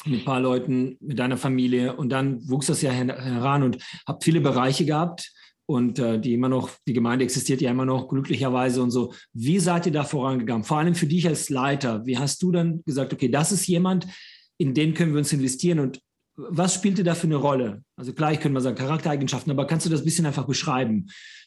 mit 0.07 0.21
ein 0.21 0.25
paar 0.25 0.41
Leuten, 0.41 0.97
mit 1.01 1.19
deiner 1.19 1.37
Familie 1.37 1.95
und 1.95 2.09
dann 2.09 2.49
wuchs 2.49 2.69
das 2.69 2.81
ja 2.81 2.91
heran 2.91 3.63
und 3.63 3.79
habe 4.09 4.21
viele 4.23 4.41
Bereiche 4.41 4.87
gehabt 4.87 5.31
und 5.71 6.01
äh, 6.01 6.19
die 6.19 6.35
immer 6.35 6.49
noch, 6.49 6.71
die 6.89 6.93
Gemeinde 6.93 7.25
existiert 7.25 7.61
ja 7.61 7.71
immer 7.71 7.85
noch 7.85 8.09
glücklicherweise 8.09 8.83
und 8.83 8.91
so. 8.91 9.15
Wie 9.33 9.61
seid 9.61 9.87
ihr 9.87 9.93
da 9.93 10.03
vorangegangen? 10.03 10.65
Vor 10.65 10.79
allem 10.79 10.97
für 10.97 11.07
dich 11.07 11.29
als 11.29 11.49
Leiter. 11.49 12.05
Wie 12.07 12.19
hast 12.19 12.43
du 12.43 12.51
dann 12.51 12.83
gesagt, 12.85 13.13
okay, 13.13 13.29
das 13.29 13.53
ist 13.53 13.69
jemand, 13.69 14.09
in 14.59 14.75
den 14.75 14.95
können 14.95 15.13
wir 15.13 15.19
uns 15.19 15.33
investieren 15.33 15.79
und 15.79 16.01
was 16.35 16.75
spielte 16.75 17.05
da 17.05 17.15
für 17.15 17.29
eine 17.29 17.37
Rolle? 17.37 17.85
Also 17.95 18.13
gleich 18.13 18.41
können 18.41 18.55
wir 18.55 18.61
sagen 18.61 18.77
Charaktereigenschaften, 18.77 19.53
aber 19.53 19.65
kannst 19.69 19.87
du 19.87 19.91
das 19.91 20.01
ein 20.01 20.05
bisschen 20.05 20.27
einfach 20.27 20.47
beschreiben? 20.47 21.07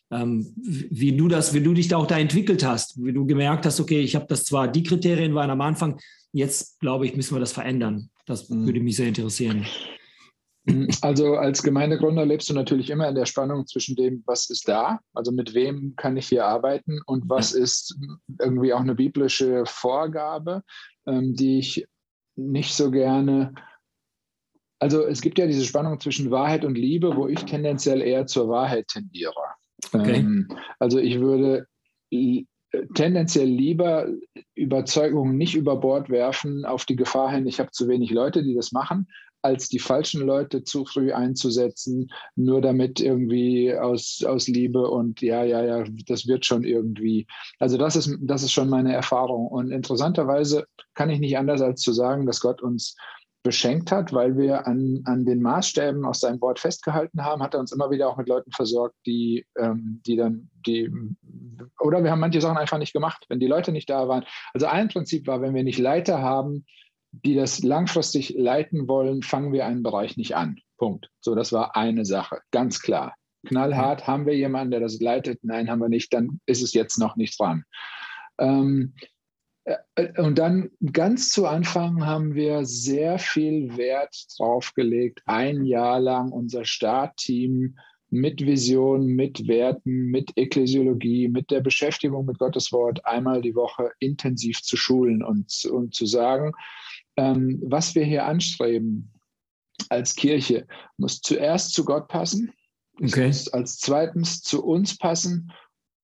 Ähm, 0.09 0.53
wie 0.55 1.17
du 1.17 1.27
das, 1.27 1.53
wie 1.53 1.61
du 1.61 1.73
dich 1.73 1.89
da 1.89 1.97
auch 1.97 2.07
da 2.07 2.17
entwickelt 2.17 2.63
hast, 2.63 3.03
wie 3.03 3.11
du 3.11 3.25
gemerkt 3.25 3.65
hast, 3.65 3.81
okay, 3.81 3.99
ich 3.99 4.15
habe 4.15 4.27
das 4.29 4.45
zwar, 4.45 4.69
die 4.69 4.83
Kriterien 4.83 5.35
waren 5.35 5.49
am 5.49 5.59
Anfang, 5.59 5.99
jetzt 6.31 6.79
glaube 6.79 7.05
ich, 7.07 7.15
müssen 7.17 7.35
wir 7.35 7.41
das 7.41 7.51
verändern. 7.51 8.09
Das 8.25 8.49
mhm. 8.49 8.65
würde 8.67 8.79
mich 8.79 8.95
sehr 8.95 9.09
interessieren. 9.09 9.65
Also 11.01 11.35
als 11.35 11.61
Gemeindegründer 11.61 12.25
lebst 12.25 12.49
du 12.49 12.53
natürlich 12.53 12.89
immer 12.89 13.09
in 13.09 13.15
der 13.15 13.25
Spannung 13.25 13.67
zwischen 13.67 13.95
dem, 13.95 14.23
was 14.25 14.49
ist 14.49 14.67
da, 14.67 14.99
also 15.13 15.31
mit 15.31 15.53
wem 15.53 15.93
kann 15.97 16.15
ich 16.15 16.27
hier 16.27 16.45
arbeiten 16.45 16.99
und 17.05 17.27
was 17.27 17.51
ist 17.51 17.97
irgendwie 18.39 18.73
auch 18.73 18.79
eine 18.79 18.95
biblische 18.95 19.65
Vorgabe, 19.65 20.63
ähm, 21.05 21.35
die 21.35 21.59
ich 21.59 21.85
nicht 22.35 22.73
so 22.73 22.91
gerne 22.91 23.53
Also 24.79 25.05
es 25.05 25.21
gibt 25.21 25.37
ja 25.37 25.47
diese 25.47 25.63
Spannung 25.65 25.99
zwischen 25.99 26.29
Wahrheit 26.29 26.65
und 26.65 26.75
Liebe, 26.75 27.15
wo 27.15 27.27
ich 27.27 27.43
tendenziell 27.45 28.01
eher 28.01 28.25
zur 28.25 28.49
Wahrheit 28.49 28.87
tendiere. 28.87 29.33
Okay. 29.93 30.17
Ähm, 30.17 30.47
also 30.79 30.97
ich 30.97 31.19
würde 31.19 31.67
tendenziell 32.93 33.47
lieber 33.47 34.07
Überzeugungen 34.55 35.37
nicht 35.37 35.55
über 35.55 35.77
Bord 35.77 36.09
werfen 36.09 36.65
auf 36.65 36.85
die 36.85 36.95
Gefahr 36.95 37.31
hin, 37.31 37.47
ich 37.47 37.59
habe 37.59 37.71
zu 37.71 37.87
wenig 37.87 38.11
Leute, 38.11 38.43
die 38.43 38.55
das 38.55 38.71
machen, 38.71 39.07
als 39.43 39.69
die 39.69 39.79
falschen 39.79 40.21
Leute 40.21 40.63
zu 40.63 40.85
früh 40.85 41.11
einzusetzen, 41.11 42.09
nur 42.35 42.61
damit 42.61 42.99
irgendwie 42.99 43.75
aus, 43.75 44.23
aus 44.25 44.47
Liebe 44.47 44.89
und 44.89 45.21
ja, 45.21 45.43
ja, 45.43 45.63
ja, 45.63 45.83
das 46.07 46.27
wird 46.27 46.45
schon 46.45 46.63
irgendwie. 46.63 47.27
Also 47.59 47.77
das 47.77 47.95
ist, 47.95 48.17
das 48.21 48.43
ist 48.43 48.53
schon 48.53 48.69
meine 48.69 48.93
Erfahrung. 48.93 49.47
Und 49.47 49.71
interessanterweise 49.71 50.65
kann 50.93 51.09
ich 51.09 51.19
nicht 51.19 51.37
anders 51.37 51.61
als 51.61 51.81
zu 51.81 51.91
sagen, 51.91 52.25
dass 52.25 52.39
Gott 52.39 52.61
uns 52.61 52.95
beschenkt 53.43 53.91
hat, 53.91 54.13
weil 54.13 54.37
wir 54.37 54.65
an, 54.65 55.01
an 55.03 55.25
den 55.25 55.41
Maßstäben 55.41 56.05
aus 56.05 56.21
seinem 56.21 56.39
Wort 56.39 56.59
festgehalten 56.59 57.25
haben, 57.25 57.43
hat 57.43 57.53
er 57.53 57.59
uns 57.59 57.73
immer 57.73 57.91
wieder 57.91 58.07
auch 58.07 58.17
mit 58.17 58.29
Leuten 58.29 58.51
versorgt, 58.51 58.95
die, 59.05 59.45
ähm, 59.59 60.01
die 60.07 60.15
dann, 60.15 60.49
die, 60.65 60.89
oder 61.81 62.01
wir 62.03 62.11
haben 62.11 62.21
manche 62.21 62.39
Sachen 62.39 62.57
einfach 62.57 62.77
nicht 62.77 62.93
gemacht, 62.93 63.25
wenn 63.27 63.41
die 63.41 63.47
Leute 63.47 63.73
nicht 63.73 63.89
da 63.89 64.07
waren. 64.07 64.23
Also 64.53 64.67
ein 64.67 64.87
Prinzip 64.87 65.27
war, 65.27 65.41
wenn 65.41 65.53
wir 65.53 65.63
nicht 65.63 65.79
Leiter 65.79 66.21
haben, 66.21 66.65
die 67.13 67.35
das 67.35 67.61
langfristig 67.63 68.33
leiten 68.35 68.87
wollen, 68.87 69.21
fangen 69.21 69.53
wir 69.53 69.65
einen 69.65 69.83
Bereich 69.83 70.17
nicht 70.17 70.35
an. 70.35 70.57
Punkt. 70.77 71.09
So, 71.21 71.35
das 71.35 71.53
war 71.53 71.75
eine 71.75 72.05
Sache, 72.05 72.39
ganz 72.51 72.81
klar. 72.81 73.15
Knallhart, 73.45 74.07
haben 74.07 74.25
wir 74.25 74.35
jemanden, 74.35 74.71
der 74.71 74.79
das 74.79 74.99
leitet? 74.99 75.39
Nein, 75.43 75.69
haben 75.69 75.79
wir 75.79 75.89
nicht, 75.89 76.13
dann 76.13 76.39
ist 76.45 76.63
es 76.63 76.73
jetzt 76.73 76.97
noch 76.97 77.15
nicht 77.15 77.39
dran. 77.39 77.63
Ähm, 78.39 78.93
äh, 79.65 80.21
und 80.21 80.39
dann 80.39 80.71
ganz 80.91 81.29
zu 81.29 81.45
Anfang 81.45 82.05
haben 82.05 82.35
wir 82.35 82.65
sehr 82.65 83.19
viel 83.19 83.77
Wert 83.77 84.15
drauf 84.37 84.73
gelegt, 84.73 85.21
ein 85.25 85.65
Jahr 85.65 85.99
lang 85.99 86.31
unser 86.31 86.65
Startteam 86.65 87.77
mit 88.09 88.45
Vision, 88.45 89.07
mit 89.07 89.47
Werten, 89.47 90.05
mit 90.11 90.31
Ekklesiologie, 90.35 91.29
mit 91.29 91.49
der 91.49 91.61
Beschäftigung 91.61 92.25
mit 92.25 92.37
Gottes 92.37 92.71
Wort 92.71 93.05
einmal 93.05 93.41
die 93.41 93.55
Woche 93.55 93.91
intensiv 93.99 94.61
zu 94.61 94.77
schulen 94.77 95.23
und, 95.23 95.51
und 95.65 95.95
zu 95.95 96.05
sagen, 96.05 96.53
ähm, 97.17 97.61
was 97.65 97.95
wir 97.95 98.05
hier 98.05 98.25
anstreben 98.25 99.11
als 99.89 100.15
Kirche, 100.15 100.67
muss 100.97 101.21
zuerst 101.21 101.73
zu 101.73 101.85
Gott 101.85 102.07
passen, 102.07 102.51
okay. 102.95 103.27
es 103.27 103.45
muss 103.45 103.47
als 103.53 103.77
zweitens 103.79 104.41
zu 104.41 104.63
uns 104.63 104.97
passen 104.97 105.51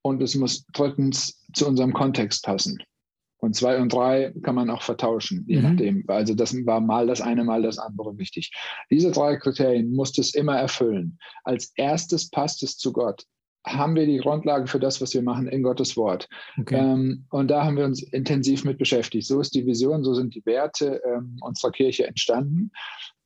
und 0.02 0.22
es 0.22 0.36
muss 0.36 0.66
drittens 0.74 1.46
zu 1.54 1.68
unserem 1.68 1.94
Kontext 1.94 2.44
passen. 2.44 2.82
Und 3.42 3.56
zwei 3.56 3.80
und 3.80 3.94
drei 3.94 4.34
kann 4.44 4.56
man 4.56 4.70
auch 4.70 4.82
vertauschen, 4.82 5.46
je 5.48 5.58
mhm. 5.58 5.64
nachdem. 5.64 6.04
Also 6.08 6.34
das 6.34 6.54
war 6.66 6.82
mal 6.82 7.08
das 7.08 7.22
eine, 7.22 7.46
mal 7.46 7.62
das 7.62 7.80
andere 7.80 8.18
wichtig. 8.18 8.52
Diese 8.92 9.12
drei 9.12 9.38
Kriterien 9.38 9.94
muss 9.94 10.18
es 10.18 10.36
immer 10.36 10.58
erfüllen. 10.58 11.18
Als 11.46 11.72
erstes 11.76 12.30
passt 12.30 12.64
es 12.64 12.78
zu 12.78 12.92
Gott. 12.92 13.24
Haben 13.66 13.96
wir 13.96 14.06
die 14.06 14.18
Grundlage 14.18 14.68
für 14.68 14.80
das, 14.80 15.02
was 15.02 15.14
wir 15.14 15.22
machen 15.22 15.48
in 15.48 15.64
Gottes 15.64 15.98
Wort. 15.98 16.30
Okay. 16.60 16.78
Ähm, 16.78 17.26
und 17.30 17.50
da 17.50 17.66
haben 17.66 17.76
wir 17.76 17.86
uns 17.86 18.02
intensiv 18.02 18.64
mit 18.64 18.78
beschäftigt. 18.78 19.28
So 19.28 19.42
ist 19.42 19.54
die 19.54 19.66
Vision, 19.66 20.04
so 20.04 20.14
sind 20.14 20.34
die 20.34 20.46
Werte 20.46 21.02
ähm, 21.06 21.38
unserer 21.42 21.72
Kirche 21.72 22.08
entstanden. 22.08 22.72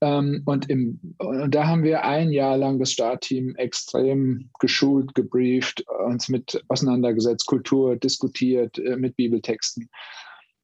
Ähm, 0.01 0.41
und, 0.45 0.69
im, 0.69 1.15
und 1.19 1.53
da 1.53 1.67
haben 1.67 1.83
wir 1.83 2.03
ein 2.03 2.31
Jahr 2.31 2.57
lang 2.57 2.79
das 2.79 2.91
Startteam 2.91 3.55
extrem 3.55 4.49
geschult, 4.59 5.15
gebrieft, 5.15 5.85
uns 6.05 6.29
mit 6.29 6.61
auseinandergesetzt, 6.67 7.45
Kultur 7.45 7.95
diskutiert, 7.95 8.77
äh, 8.79 8.97
mit 8.97 9.15
Bibeltexten. 9.15 9.87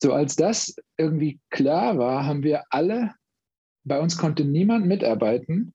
So 0.02 0.14
als 0.14 0.36
das 0.36 0.76
irgendwie 0.98 1.40
klar 1.52 1.98
war, 1.98 2.26
haben 2.26 2.44
wir 2.44 2.64
alle, 2.70 3.14
bei 3.84 4.00
uns 4.00 4.18
konnte 4.18 4.46
niemand 4.46 4.88
mitarbeiten, 4.88 5.74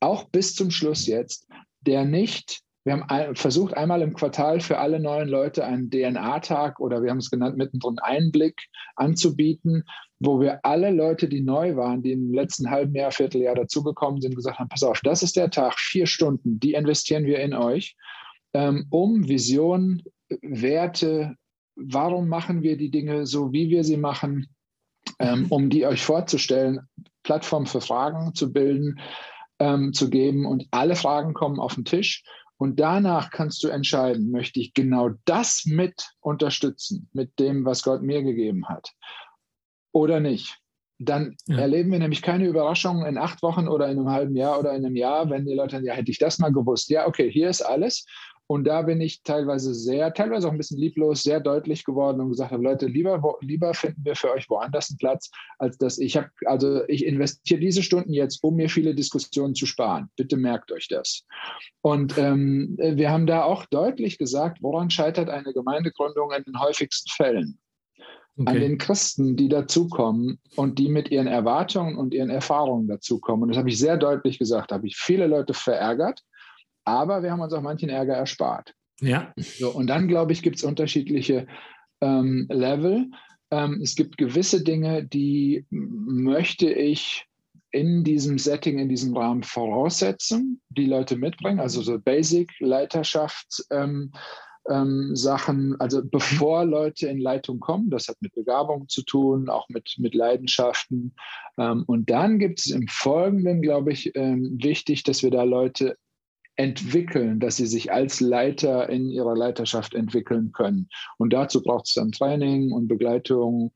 auch 0.00 0.24
bis 0.24 0.54
zum 0.54 0.70
Schluss 0.70 1.06
jetzt, 1.06 1.48
der 1.80 2.04
nicht 2.04 2.60
wir 2.86 2.92
haben 2.92 3.34
versucht, 3.34 3.76
einmal 3.76 4.00
im 4.00 4.14
Quartal 4.14 4.60
für 4.60 4.78
alle 4.78 5.00
neuen 5.00 5.28
Leute 5.28 5.64
einen 5.64 5.90
DNA-Tag 5.90 6.78
oder 6.78 7.02
wir 7.02 7.10
haben 7.10 7.18
es 7.18 7.30
genannt, 7.30 7.56
mittendrin 7.56 7.98
Einblick 7.98 8.68
anzubieten, 8.94 9.82
wo 10.20 10.40
wir 10.40 10.64
alle 10.64 10.92
Leute, 10.92 11.28
die 11.28 11.40
neu 11.40 11.74
waren, 11.74 12.04
die 12.04 12.12
im 12.12 12.32
letzten 12.32 12.70
halben 12.70 12.94
Jahr, 12.94 13.10
Vierteljahr 13.10 13.56
dazugekommen 13.56 14.20
sind, 14.20 14.36
gesagt 14.36 14.60
haben, 14.60 14.68
pass 14.68 14.84
auf, 14.84 15.00
das 15.00 15.24
ist 15.24 15.34
der 15.34 15.50
Tag, 15.50 15.80
vier 15.80 16.06
Stunden, 16.06 16.60
die 16.60 16.74
investieren 16.74 17.24
wir 17.24 17.40
in 17.40 17.54
euch, 17.54 17.96
ähm, 18.54 18.86
um 18.90 19.26
Vision, 19.26 20.04
Werte, 20.42 21.34
warum 21.74 22.28
machen 22.28 22.62
wir 22.62 22.76
die 22.76 22.92
Dinge 22.92 23.26
so, 23.26 23.52
wie 23.52 23.68
wir 23.68 23.82
sie 23.82 23.96
machen, 23.96 24.46
ähm, 25.18 25.46
um 25.50 25.70
die 25.70 25.86
euch 25.86 26.04
vorzustellen, 26.04 26.82
Plattform 27.24 27.66
für 27.66 27.80
Fragen 27.80 28.32
zu 28.34 28.52
bilden, 28.52 29.00
ähm, 29.58 29.92
zu 29.92 30.08
geben. 30.08 30.46
Und 30.46 30.68
alle 30.70 30.94
Fragen 30.94 31.34
kommen 31.34 31.58
auf 31.58 31.74
den 31.74 31.84
Tisch 31.84 32.22
und 32.58 32.80
danach 32.80 33.30
kannst 33.30 33.62
du 33.62 33.68
entscheiden, 33.68 34.30
möchte 34.30 34.60
ich 34.60 34.74
genau 34.74 35.10
das 35.24 35.64
mit 35.66 36.10
unterstützen, 36.20 37.08
mit 37.12 37.38
dem, 37.38 37.64
was 37.64 37.82
Gott 37.82 38.02
mir 38.02 38.22
gegeben 38.22 38.68
hat, 38.68 38.92
oder 39.92 40.20
nicht. 40.20 40.58
Dann 40.98 41.36
ja. 41.46 41.58
erleben 41.58 41.92
wir 41.92 41.98
nämlich 41.98 42.22
keine 42.22 42.46
Überraschungen 42.46 43.06
in 43.06 43.18
acht 43.18 43.42
Wochen 43.42 43.68
oder 43.68 43.86
in 43.90 43.98
einem 43.98 44.08
halben 44.08 44.34
Jahr 44.34 44.58
oder 44.58 44.72
in 44.74 44.84
einem 44.84 44.96
Jahr, 44.96 45.28
wenn 45.28 45.44
die 45.44 45.54
Leute 45.54 45.72
sagen, 45.72 45.84
ja, 45.84 45.92
hätte 45.92 46.10
ich 46.10 46.18
das 46.18 46.38
mal 46.38 46.52
gewusst. 46.52 46.88
Ja, 46.88 47.06
okay, 47.06 47.30
hier 47.30 47.50
ist 47.50 47.60
alles. 47.60 48.06
Und 48.48 48.64
da 48.64 48.82
bin 48.82 49.00
ich 49.00 49.22
teilweise 49.22 49.74
sehr, 49.74 50.14
teilweise 50.14 50.46
auch 50.46 50.52
ein 50.52 50.58
bisschen 50.58 50.78
lieblos, 50.78 51.24
sehr 51.24 51.40
deutlich 51.40 51.84
geworden 51.84 52.20
und 52.20 52.28
gesagt 52.28 52.52
habe, 52.52 52.62
Leute, 52.62 52.86
lieber, 52.86 53.36
lieber 53.40 53.74
finden 53.74 54.04
wir 54.04 54.14
für 54.14 54.30
euch 54.30 54.48
woanders 54.48 54.90
einen 54.90 54.98
Platz, 54.98 55.30
als 55.58 55.78
dass 55.78 55.98
ich 55.98 56.16
habe, 56.16 56.30
also 56.44 56.86
ich 56.86 57.04
investiere 57.04 57.60
diese 57.60 57.82
Stunden 57.82 58.12
jetzt, 58.12 58.44
um 58.44 58.54
mir 58.54 58.68
viele 58.68 58.94
Diskussionen 58.94 59.54
zu 59.54 59.66
sparen. 59.66 60.10
Bitte 60.16 60.36
merkt 60.36 60.70
euch 60.70 60.86
das. 60.88 61.24
Und 61.82 62.16
ähm, 62.18 62.76
wir 62.78 63.10
haben 63.10 63.26
da 63.26 63.42
auch 63.42 63.66
deutlich 63.66 64.16
gesagt, 64.16 64.62
woran 64.62 64.90
scheitert 64.90 65.28
eine 65.28 65.52
Gemeindegründung 65.52 66.30
in 66.30 66.44
den 66.44 66.60
häufigsten 66.60 67.10
Fällen? 67.10 67.58
Okay. 68.38 68.50
an 68.50 68.60
den 68.60 68.76
Christen, 68.76 69.36
die 69.36 69.48
dazukommen 69.48 70.38
und 70.56 70.78
die 70.78 70.90
mit 70.90 71.10
ihren 71.10 71.26
Erwartungen 71.26 71.96
und 71.96 72.12
ihren 72.12 72.28
Erfahrungen 72.28 72.86
dazukommen. 72.86 73.44
Und 73.44 73.48
das 73.48 73.56
habe 73.56 73.70
ich 73.70 73.78
sehr 73.78 73.96
deutlich 73.96 74.38
gesagt, 74.38 74.70
da 74.70 74.74
habe 74.74 74.86
ich 74.86 74.98
viele 74.98 75.26
Leute 75.26 75.54
verärgert, 75.54 76.22
aber 76.86 77.22
wir 77.22 77.30
haben 77.30 77.40
uns 77.40 77.52
auch 77.52 77.62
manchen 77.62 77.90
Ärger 77.90 78.14
erspart. 78.14 78.74
Ja. 79.00 79.34
So, 79.36 79.70
und 79.70 79.88
dann, 79.88 80.08
glaube 80.08 80.32
ich, 80.32 80.42
gibt 80.42 80.56
es 80.56 80.64
unterschiedliche 80.64 81.46
ähm, 82.00 82.46
Level. 82.48 83.10
Ähm, 83.50 83.80
es 83.82 83.94
gibt 83.94 84.16
gewisse 84.16 84.64
Dinge, 84.64 85.04
die 85.04 85.66
möchte 85.70 86.72
ich 86.72 87.26
in 87.72 88.04
diesem 88.04 88.38
Setting, 88.38 88.78
in 88.78 88.88
diesem 88.88 89.14
Rahmen 89.16 89.42
voraussetzen, 89.42 90.62
die 90.70 90.86
Leute 90.86 91.16
mitbringen, 91.16 91.60
also 91.60 91.82
so 91.82 91.98
Basic-Leiterschaft. 91.98 93.64
Ähm, 93.70 94.12
ähm, 94.68 95.14
Sachen, 95.14 95.80
also 95.80 96.02
bevor 96.04 96.64
Leute 96.64 97.06
in 97.06 97.18
Leitung 97.18 97.60
kommen, 97.60 97.88
das 97.88 98.08
hat 98.08 98.16
mit 98.20 98.34
Begabung 98.34 98.88
zu 98.88 99.02
tun, 99.02 99.48
auch 99.48 99.68
mit, 99.68 99.94
mit 99.98 100.12
Leidenschaften. 100.12 101.14
Ähm, 101.56 101.84
und 101.86 102.10
dann 102.10 102.40
gibt 102.40 102.58
es 102.58 102.70
im 102.70 102.88
Folgenden, 102.88 103.62
glaube 103.62 103.92
ich, 103.92 104.16
ähm, 104.16 104.58
wichtig, 104.60 105.04
dass 105.04 105.22
wir 105.22 105.30
da 105.30 105.44
Leute 105.44 105.96
entwickeln, 106.56 107.38
dass 107.38 107.56
sie 107.56 107.66
sich 107.66 107.92
als 107.92 108.20
Leiter 108.20 108.88
in 108.88 109.10
ihrer 109.10 109.36
Leiterschaft 109.36 109.94
entwickeln 109.94 110.52
können. 110.52 110.88
Und 111.18 111.32
dazu 111.32 111.62
braucht 111.62 111.86
es 111.86 111.94
dann 111.94 112.12
Training 112.12 112.72
und 112.72 112.88
Begleitung 112.88 113.72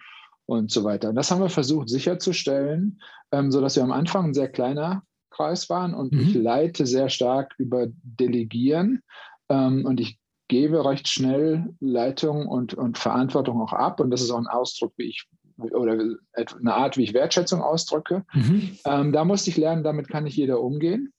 und 0.46 0.70
so 0.70 0.82
weiter. 0.82 1.10
Und 1.10 1.14
das 1.14 1.30
haben 1.30 1.40
wir 1.40 1.50
versucht 1.50 1.88
sicherzustellen, 1.88 3.00
ähm, 3.32 3.50
sodass 3.50 3.76
wir 3.76 3.82
am 3.82 3.92
Anfang 3.92 4.26
ein 4.26 4.34
sehr 4.34 4.48
kleiner 4.48 5.02
Kreis 5.30 5.70
waren 5.70 5.94
und 5.94 6.12
mhm. 6.12 6.20
ich 6.20 6.34
leite 6.34 6.86
sehr 6.86 7.08
stark 7.08 7.54
über 7.58 7.86
Delegieren 8.02 9.02
ähm, 9.48 9.84
und 9.86 10.00
ich 10.00 10.18
gebe 10.48 10.84
recht 10.84 11.06
schnell 11.06 11.72
Leitung 11.78 12.48
und, 12.48 12.74
und 12.74 12.98
Verantwortung 12.98 13.60
auch 13.60 13.72
ab 13.72 14.00
und 14.00 14.10
das 14.10 14.20
ist 14.20 14.30
auch 14.32 14.38
ein 14.38 14.48
Ausdruck, 14.48 14.92
wie 14.96 15.04
ich 15.04 15.28
oder 15.56 15.92
eine 15.92 16.74
Art, 16.74 16.96
wie 16.96 17.04
ich 17.04 17.14
Wertschätzung 17.14 17.60
ausdrücke. 17.60 18.24
Mhm. 18.32 18.78
Ähm, 18.84 19.12
da 19.12 19.24
musste 19.24 19.50
ich 19.50 19.56
lernen, 19.56 19.84
damit 19.84 20.08
kann 20.08 20.24
nicht 20.24 20.36
jeder 20.36 20.60
umgehen. 20.60 21.12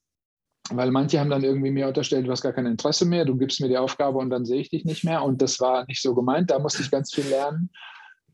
Weil 0.70 0.91
manche 0.91 1.20
haben 1.20 1.30
dann 1.30 1.43
irgendwie 1.43 1.72
mir 1.72 1.88
unterstellt, 1.88 2.28
du 2.28 2.32
hast 2.32 2.43
gar 2.43 2.53
kein 2.53 2.66
Interesse 2.66 3.05
mehr, 3.05 3.26
du 3.26 3.36
gibst 3.36 3.59
mir 3.59 3.68
die 3.68 3.78
Aufgabe 3.78 4.20
und 4.20 4.30
dann 4.30 4.45
sehe 4.45 4.62
ich 4.62 4.70
dich 4.70 4.86
nicht 4.86 5.03
mehr. 5.03 5.24
Und 5.24 5.41
das 5.41 5.59
war 5.59 5.86
nicht 5.88 6.01
so 6.01 6.14
gemeint, 6.14 6.51
da 6.51 6.59
musste 6.59 6.82
ich 6.82 6.91
ganz 6.91 7.14
viel 7.14 7.26
lernen. 7.26 7.70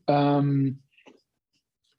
Ähm, 0.06 0.82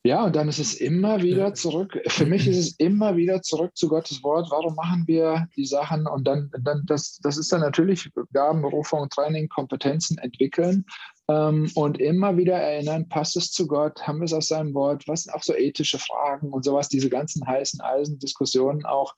ja, 0.06 0.24
und 0.24 0.36
dann 0.36 0.48
ist 0.48 0.60
es 0.60 0.76
immer 0.76 1.22
wieder 1.22 1.54
zurück. 1.54 2.00
Für 2.08 2.26
mich 2.26 2.48
ist 2.48 2.58
es 2.58 2.72
immer 2.80 3.18
wieder 3.18 3.42
zurück 3.42 3.76
zu 3.76 3.90
Gottes 3.90 4.24
Wort. 4.24 4.50
Warum 4.50 4.76
machen 4.76 5.04
wir 5.08 5.48
die 5.58 5.66
Sachen? 5.66 6.08
Und 6.08 6.26
dann, 6.26 6.50
dann 6.62 6.84
das, 6.86 7.20
das 7.22 7.38
ist 7.38 7.52
dann 7.52 7.60
natürlich 7.60 8.10
Gaben, 8.32 8.62
Berufung, 8.62 9.10
Training, 9.10 9.50
Kompetenzen 9.50 10.18
entwickeln 10.20 10.86
ähm, 11.28 11.70
und 11.76 12.00
immer 12.00 12.38
wieder 12.38 12.56
erinnern, 12.56 13.10
passt 13.10 13.36
es 13.36 13.52
zu 13.52 13.68
Gott? 13.68 14.08
Haben 14.08 14.20
wir 14.20 14.26
es 14.26 14.34
aus 14.34 14.48
seinem 14.48 14.74
Wort? 14.74 15.06
Was 15.10 15.24
sind 15.24 15.34
auch 15.34 15.44
so 15.44 15.54
ethische 15.54 16.00
Fragen 16.00 16.54
und 16.54 16.64
sowas, 16.64 16.88
diese 16.88 17.10
ganzen 17.10 17.46
heißen 17.46 17.82
Eisen-Diskussionen 17.82 18.86
auch 18.86 19.14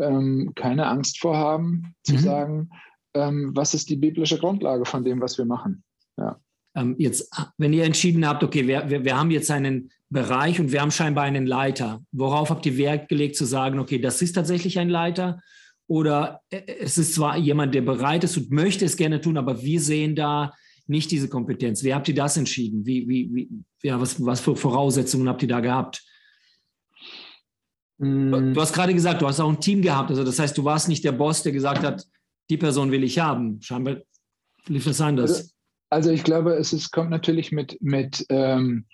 ähm, 0.00 0.52
keine 0.54 0.86
Angst 0.86 1.20
vorhaben, 1.20 1.94
zu 2.02 2.14
mhm. 2.14 2.18
sagen, 2.18 2.70
ähm, 3.14 3.50
was 3.54 3.74
ist 3.74 3.88
die 3.90 3.96
biblische 3.96 4.38
Grundlage 4.38 4.84
von 4.84 5.04
dem, 5.04 5.20
was 5.20 5.38
wir 5.38 5.44
machen. 5.44 5.82
Ja. 6.16 6.40
Ähm, 6.76 6.94
jetzt, 6.98 7.30
wenn 7.56 7.72
ihr 7.72 7.84
entschieden 7.84 8.26
habt, 8.26 8.42
okay, 8.44 8.66
wir, 8.66 8.88
wir, 8.88 9.04
wir 9.04 9.18
haben 9.18 9.30
jetzt 9.30 9.50
einen 9.50 9.90
Bereich 10.10 10.60
und 10.60 10.72
wir 10.72 10.80
haben 10.80 10.90
scheinbar 10.90 11.24
einen 11.24 11.46
Leiter. 11.46 12.02
Worauf 12.12 12.50
habt 12.50 12.66
ihr 12.66 12.76
Wert 12.76 13.08
gelegt 13.08 13.36
zu 13.36 13.44
sagen, 13.44 13.78
okay, 13.78 13.98
das 13.98 14.22
ist 14.22 14.32
tatsächlich 14.32 14.78
ein 14.78 14.88
Leiter? 14.88 15.40
Oder 15.86 16.40
äh, 16.50 16.62
es 16.80 16.98
ist 16.98 17.14
zwar 17.14 17.36
jemand, 17.36 17.74
der 17.74 17.82
bereit 17.82 18.24
ist 18.24 18.36
und 18.36 18.50
möchte 18.50 18.84
es 18.84 18.96
gerne 18.96 19.20
tun, 19.20 19.36
aber 19.36 19.62
wir 19.62 19.80
sehen 19.80 20.14
da 20.14 20.52
nicht 20.86 21.10
diese 21.10 21.28
Kompetenz. 21.28 21.82
Wie 21.82 21.94
habt 21.94 22.08
ihr 22.08 22.14
das 22.14 22.36
entschieden? 22.36 22.86
Wie, 22.86 23.08
wie, 23.08 23.34
wie, 23.34 23.50
ja, 23.82 24.00
was, 24.00 24.24
was 24.24 24.40
für 24.40 24.56
Voraussetzungen 24.56 25.28
habt 25.28 25.42
ihr 25.42 25.48
da 25.48 25.60
gehabt? 25.60 26.04
Mm. 27.98 28.54
Du 28.54 28.60
hast 28.60 28.72
gerade 28.72 28.94
gesagt, 28.94 29.22
du 29.22 29.26
hast 29.26 29.40
auch 29.40 29.48
ein 29.48 29.60
Team 29.60 29.82
gehabt. 29.82 30.10
Also 30.10 30.24
das 30.24 30.38
heißt, 30.38 30.56
du 30.56 30.64
warst 30.64 30.88
nicht 30.88 31.04
der 31.04 31.12
Boss, 31.12 31.42
der 31.42 31.52
gesagt 31.52 31.82
hat, 31.82 32.04
die 32.50 32.56
Person 32.56 32.90
will 32.90 33.04
ich 33.04 33.18
haben. 33.18 33.60
Scheinbar 33.60 33.98
lief 34.66 34.84
das 34.84 35.00
anders. 35.00 35.30
Also, 35.30 35.50
also 35.90 36.10
ich 36.10 36.24
glaube, 36.24 36.54
es 36.54 36.72
ist, 36.72 36.90
kommt 36.92 37.10
natürlich 37.10 37.52
mit, 37.52 37.78
mit 37.80 38.24
ähm, 38.28 38.86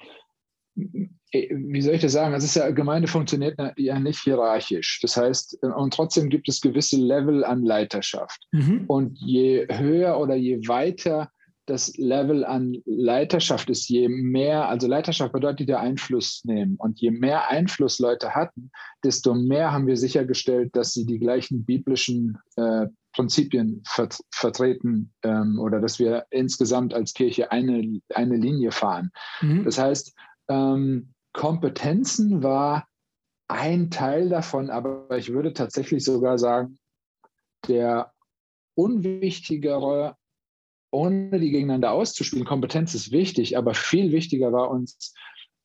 wie 0.76 1.82
soll 1.82 1.94
ich 1.94 2.02
das 2.02 2.12
sagen? 2.12 2.34
Es 2.34 2.44
ist 2.44 2.56
ja, 2.56 2.70
Gemeinde 2.70 3.08
funktioniert 3.08 3.58
ja 3.76 3.98
nicht 3.98 4.20
hierarchisch. 4.20 5.00
Das 5.02 5.16
heißt, 5.16 5.58
und 5.62 5.92
trotzdem 5.92 6.28
gibt 6.28 6.48
es 6.48 6.60
gewisse 6.60 6.96
Level 6.96 7.44
an 7.44 7.64
Leiterschaft. 7.64 8.46
Mhm. 8.52 8.84
Und 8.86 9.18
je 9.18 9.66
höher 9.68 10.18
oder 10.18 10.36
je 10.36 10.66
weiter 10.68 11.30
das 11.66 11.96
Level 11.96 12.44
an 12.44 12.76
Leiterschaft 12.84 13.70
ist, 13.70 13.88
je 13.88 14.08
mehr, 14.08 14.68
also 14.68 14.86
Leiterschaft 14.86 15.32
bedeutet 15.32 15.68
ja 15.68 15.80
Einfluss 15.80 16.42
nehmen. 16.44 16.76
Und 16.76 17.00
je 17.00 17.10
mehr 17.10 17.48
Einfluss 17.48 17.98
Leute 17.98 18.34
hatten, 18.34 18.70
desto 19.02 19.34
mehr 19.34 19.72
haben 19.72 19.86
wir 19.86 19.96
sichergestellt, 19.96 20.76
dass 20.76 20.92
sie 20.92 21.06
die 21.06 21.18
gleichen 21.18 21.64
biblischen 21.64 22.38
äh, 22.56 22.86
Prinzipien 23.14 23.82
vert 23.86 24.18
vertreten 24.30 25.12
ähm, 25.22 25.58
oder 25.58 25.80
dass 25.80 25.98
wir 25.98 26.26
insgesamt 26.30 26.92
als 26.92 27.14
Kirche 27.14 27.50
eine, 27.50 28.00
eine 28.14 28.36
Linie 28.36 28.72
fahren. 28.72 29.10
Mhm. 29.40 29.64
Das 29.64 29.78
heißt, 29.78 30.14
ähm, 30.48 31.14
Kompetenzen 31.32 32.42
war 32.42 32.86
ein 33.48 33.90
Teil 33.90 34.28
davon, 34.28 34.70
aber 34.70 35.06
ich 35.16 35.32
würde 35.32 35.52
tatsächlich 35.52 36.04
sogar 36.04 36.38
sagen, 36.38 36.78
der 37.68 38.12
unwichtigere 38.74 40.16
ohne 40.94 41.38
die 41.40 41.50
gegeneinander 41.50 41.92
auszuspielen. 41.92 42.46
Kompetenz 42.46 42.94
ist 42.94 43.12
wichtig, 43.12 43.58
aber 43.58 43.74
viel 43.74 44.12
wichtiger 44.12 44.52
war 44.52 44.70
uns 44.70 45.14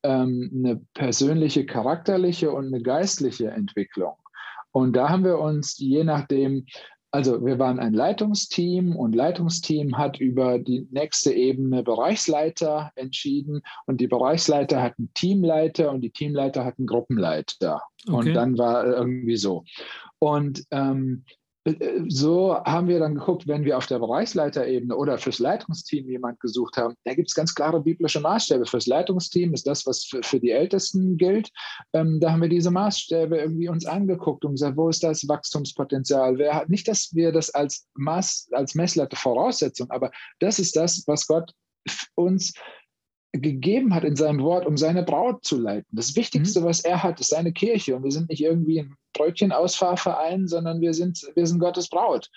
ähm, 0.02 0.50
eine 0.54 0.80
persönliche, 0.94 1.66
charakterliche 1.66 2.50
und 2.50 2.66
eine 2.66 2.82
geistliche 2.82 3.50
Entwicklung. 3.50 4.14
Und 4.72 4.94
da 4.94 5.08
haben 5.08 5.24
wir 5.24 5.38
uns 5.38 5.78
je 5.78 6.04
nachdem, 6.04 6.66
also 7.10 7.44
wir 7.44 7.58
waren 7.58 7.80
ein 7.80 7.92
Leitungsteam 7.92 8.94
und 8.94 9.14
Leitungsteam 9.14 9.98
hat 9.98 10.20
über 10.20 10.58
die 10.58 10.86
nächste 10.90 11.32
Ebene 11.32 11.82
Bereichsleiter 11.82 12.92
entschieden 12.94 13.62
und 13.86 14.00
die 14.00 14.06
Bereichsleiter 14.06 14.80
hatten 14.80 15.10
Teamleiter 15.14 15.90
und 15.90 16.02
die 16.02 16.12
Teamleiter 16.12 16.64
hatten 16.64 16.86
Gruppenleiter. 16.86 17.82
Okay. 18.06 18.16
Und 18.16 18.34
dann 18.34 18.58
war 18.58 18.86
irgendwie 18.86 19.36
so. 19.36 19.64
Und 20.20 20.64
ähm, 20.70 21.24
so 22.08 22.56
haben 22.64 22.88
wir 22.88 22.98
dann 22.98 23.14
geguckt, 23.14 23.46
wenn 23.46 23.64
wir 23.64 23.76
auf 23.76 23.86
der 23.86 23.98
Bereichsleiterebene 23.98 24.96
oder 24.96 25.18
fürs 25.18 25.38
Leitungsteam 25.38 26.08
jemand 26.08 26.40
gesucht 26.40 26.76
haben, 26.76 26.94
da 27.04 27.14
gibt 27.14 27.28
es 27.28 27.34
ganz 27.34 27.54
klare 27.54 27.80
biblische 27.80 28.20
Maßstäbe. 28.20 28.66
Fürs 28.66 28.86
Leitungsteam 28.86 29.52
ist 29.54 29.66
das, 29.66 29.86
was 29.86 30.04
für, 30.04 30.22
für 30.22 30.40
die 30.40 30.50
Ältesten 30.50 31.16
gilt. 31.16 31.50
Ähm, 31.92 32.20
da 32.20 32.32
haben 32.32 32.42
wir 32.42 32.48
diese 32.48 32.70
Maßstäbe 32.70 33.36
irgendwie 33.36 33.68
uns 33.68 33.86
angeguckt 33.86 34.44
und 34.44 34.52
gesagt, 34.52 34.76
wo 34.76 34.88
ist 34.88 35.02
das 35.02 35.26
Wachstumspotenzial? 35.28 36.38
Wer 36.38 36.54
hat, 36.54 36.68
nicht, 36.68 36.88
dass 36.88 37.14
wir 37.14 37.32
das 37.32 37.50
als 37.50 37.86
Maß, 37.94 38.48
als 38.52 38.74
Messlatte 38.74 39.16
Voraussetzung, 39.16 39.90
aber 39.90 40.10
das 40.38 40.58
ist 40.58 40.76
das, 40.76 41.04
was 41.06 41.26
Gott 41.26 41.52
uns 42.14 42.52
gegeben 43.32 43.94
hat 43.94 44.04
in 44.04 44.16
seinem 44.16 44.42
Wort, 44.42 44.66
um 44.66 44.76
seine 44.76 45.02
Braut 45.02 45.44
zu 45.44 45.58
leiten. 45.58 45.88
Das 45.92 46.16
Wichtigste, 46.16 46.60
mhm. 46.60 46.64
was 46.64 46.80
er 46.80 47.02
hat, 47.02 47.20
ist 47.20 47.30
seine 47.30 47.52
Kirche. 47.52 47.96
Und 47.96 48.04
wir 48.04 48.10
sind 48.10 48.28
nicht 48.28 48.42
irgendwie 48.42 48.80
ein 48.80 48.96
Brötchenausfahrverein, 49.12 50.48
sondern 50.48 50.80
wir 50.80 50.94
sind, 50.94 51.24
wir 51.34 51.46
sind 51.46 51.60
Gottes 51.60 51.88
Braut. 51.88 52.28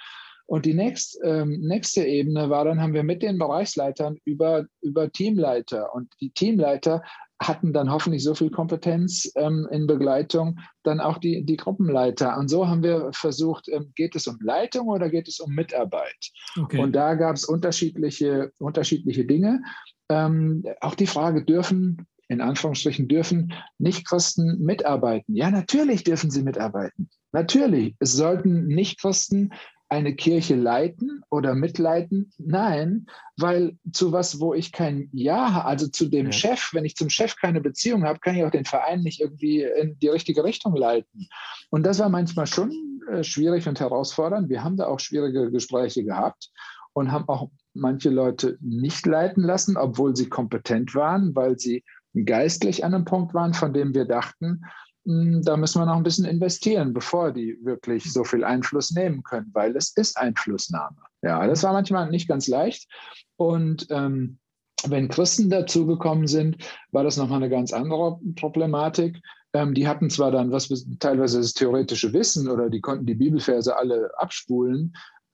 Und 0.45 0.65
die 0.65 0.73
nächst, 0.73 1.19
ähm, 1.23 1.61
nächste 1.61 2.05
Ebene 2.05 2.49
war, 2.49 2.65
dann 2.65 2.81
haben 2.81 2.93
wir 2.93 3.03
mit 3.03 3.23
den 3.23 3.39
Bereichsleitern 3.39 4.17
über, 4.25 4.65
über 4.81 5.11
Teamleiter. 5.11 5.93
Und 5.95 6.11
die 6.19 6.31
Teamleiter 6.31 7.01
hatten 7.47 7.73
dann 7.73 7.91
hoffentlich 7.91 8.23
so 8.23 8.35
viel 8.35 8.49
Kompetenz 8.49 9.31
ähm, 9.35 9.67
in 9.71 9.87
Begleitung, 9.87 10.59
dann 10.83 10.99
auch 10.99 11.17
die, 11.17 11.43
die 11.45 11.57
Gruppenleiter. 11.57 12.37
Und 12.37 12.49
so 12.49 12.67
haben 12.67 12.83
wir 12.83 13.09
versucht, 13.13 13.67
ähm, 13.69 13.91
geht 13.95 14.15
es 14.15 14.27
um 14.27 14.37
Leitung 14.41 14.87
oder 14.87 15.09
geht 15.09 15.27
es 15.27 15.39
um 15.39 15.53
Mitarbeit? 15.53 16.31
Okay. 16.59 16.81
Und 16.81 16.93
da 16.93 17.15
gab 17.15 17.35
es 17.35 17.45
unterschiedliche, 17.45 18.51
unterschiedliche 18.57 19.25
Dinge. 19.25 19.61
Ähm, 20.09 20.63
auch 20.81 20.95
die 20.95 21.07
Frage, 21.07 21.43
dürfen, 21.43 22.07
in 22.27 22.41
Anführungsstrichen, 22.41 23.07
dürfen 23.07 23.53
Nichtchristen 23.77 24.59
mitarbeiten? 24.59 25.35
Ja, 25.35 25.51
natürlich 25.51 26.03
dürfen 26.03 26.31
sie 26.31 26.43
mitarbeiten. 26.43 27.09
Natürlich. 27.31 27.95
Es 27.99 28.13
sollten 28.13 28.67
Nichtchristen 28.67 29.53
eine 29.93 30.15
Kirche 30.15 30.55
leiten 30.55 31.23
oder 31.29 31.53
mitleiten? 31.53 32.31
Nein, 32.39 33.05
weil 33.37 33.77
zu 33.91 34.11
was, 34.11 34.39
wo 34.39 34.53
ich 34.53 34.71
kein 34.71 35.09
Ja, 35.13 35.63
also 35.63 35.87
zu 35.87 36.07
dem 36.07 36.27
ja. 36.27 36.31
Chef, 36.31 36.73
wenn 36.73 36.85
ich 36.85 36.95
zum 36.95 37.09
Chef 37.09 37.35
keine 37.35 37.61
Beziehung 37.61 38.03
habe, 38.03 38.19
kann 38.19 38.35
ich 38.35 38.43
auch 38.43 38.51
den 38.51 38.65
Verein 38.65 39.01
nicht 39.01 39.21
irgendwie 39.21 39.61
in 39.61 39.97
die 39.99 40.07
richtige 40.07 40.43
Richtung 40.43 40.75
leiten. 40.75 41.27
Und 41.69 41.83
das 41.85 41.99
war 41.99 42.09
manchmal 42.09 42.47
schon 42.47 43.01
äh, 43.09 43.23
schwierig 43.23 43.67
und 43.67 43.79
herausfordernd. 43.79 44.49
Wir 44.49 44.63
haben 44.63 44.77
da 44.77 44.87
auch 44.87 44.99
schwierige 44.99 45.51
Gespräche 45.51 46.03
gehabt 46.03 46.49
und 46.93 47.11
haben 47.11 47.27
auch 47.27 47.49
manche 47.73 48.09
Leute 48.09 48.57
nicht 48.61 49.05
leiten 49.05 49.43
lassen, 49.43 49.77
obwohl 49.77 50.15
sie 50.15 50.27
kompetent 50.27 50.95
waren, 50.95 51.35
weil 51.35 51.59
sie 51.59 51.83
geistlich 52.25 52.83
an 52.83 52.93
einem 52.93 53.05
Punkt 53.05 53.33
waren, 53.33 53.53
von 53.53 53.73
dem 53.73 53.93
wir 53.93 54.05
dachten, 54.05 54.63
da 55.05 55.57
müssen 55.57 55.81
wir 55.81 55.85
noch 55.85 55.97
ein 55.97 56.03
bisschen 56.03 56.25
investieren, 56.25 56.93
bevor 56.93 57.31
die 57.31 57.57
wirklich 57.63 58.11
so 58.11 58.23
viel 58.23 58.43
Einfluss 58.43 58.91
nehmen 58.91 59.23
können, 59.23 59.49
weil 59.53 59.75
es 59.75 59.91
ist 59.97 60.17
Einflussnahme. 60.17 60.95
Ja, 61.21 61.45
das 61.45 61.63
war 61.63 61.73
manchmal 61.73 62.09
nicht 62.09 62.27
ganz 62.27 62.47
leicht. 62.47 62.87
Und 63.35 63.87
ähm, 63.89 64.39
wenn 64.85 65.09
Christen 65.09 65.49
dazugekommen 65.49 66.27
sind, 66.27 66.57
war 66.91 67.03
das 67.03 67.17
nochmal 67.17 67.37
eine 67.37 67.49
ganz 67.49 67.73
andere 67.73 68.19
Problematik. 68.35 69.21
Ähm, 69.53 69.73
die 69.73 69.87
hatten 69.87 70.09
zwar 70.09 70.31
dann 70.31 70.51
was 70.51 70.69
teilweise 70.99 71.39
das 71.39 71.53
theoretische 71.53 72.13
Wissen 72.13 72.49
oder 72.49 72.69
die 72.69 72.81
konnten 72.81 73.05
die 73.05 73.15
Bibelverse 73.15 73.75
alle 73.75 74.11
abspulen, 74.17 74.93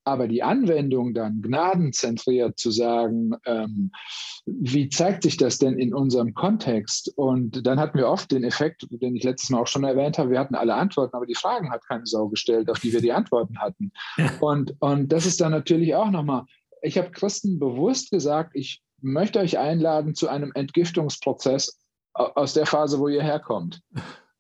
aber 0.10 0.28
die 0.28 0.44
Anwendung 0.44 1.14
dann 1.14 1.42
gnadenzentriert 1.42 2.60
zu 2.60 2.72
sagen, 2.72 3.32
ähm, 3.46 3.92
wie 4.46 4.90
zeigt 4.90 5.24
sich 5.24 5.38
das 5.38 5.58
denn 5.58 5.78
in 5.78 5.94
unserem 5.94 6.34
Kontext? 6.34 7.12
Und 7.16 7.66
dann 7.66 7.80
hatten 7.80 7.98
wir 7.98 8.08
oft 8.08 8.32
den 8.32 8.44
Effekt, 8.44 8.88
den 8.90 9.16
ich 9.16 9.24
letztes 9.24 9.50
Mal 9.50 9.62
auch 9.62 9.68
schon 9.68 9.84
erwähnt 9.84 10.18
habe, 10.18 10.32
wir 10.32 10.40
hatten 10.40 10.56
alle 10.56 10.76
Antworten, 10.76 11.16
aber 11.16 11.26
die 11.26 11.36
Fragen 11.36 11.72
hat 11.72 11.86
keine 11.88 12.06
Sau 12.06 12.28
gestellt, 12.28 12.70
auf 12.70 12.80
die 12.80 12.94
wir 12.94 13.02
die 13.02 13.14
Antworten 13.14 13.60
hatten. 13.60 13.92
Und, 14.40 14.76
und 14.80 15.12
das 15.12 15.26
ist 15.26 15.42
dann 15.42 15.52
natürlich 15.52 15.96
auch 15.96 16.10
nochmal, 16.10 16.46
ich 16.82 16.98
habe 16.98 17.12
Christen 17.12 17.60
bewusst 17.60 18.12
gesagt, 18.12 18.52
ich 18.56 18.82
möchte 19.02 19.40
euch 19.40 19.58
einladen 19.58 20.16
zu 20.16 20.28
einem 20.28 20.52
Entgiftungsprozess 20.54 21.80
aus 22.14 22.54
der 22.54 22.66
Phase, 22.66 23.00
wo 23.00 23.08
ihr 23.08 23.24
herkommt 23.24 23.82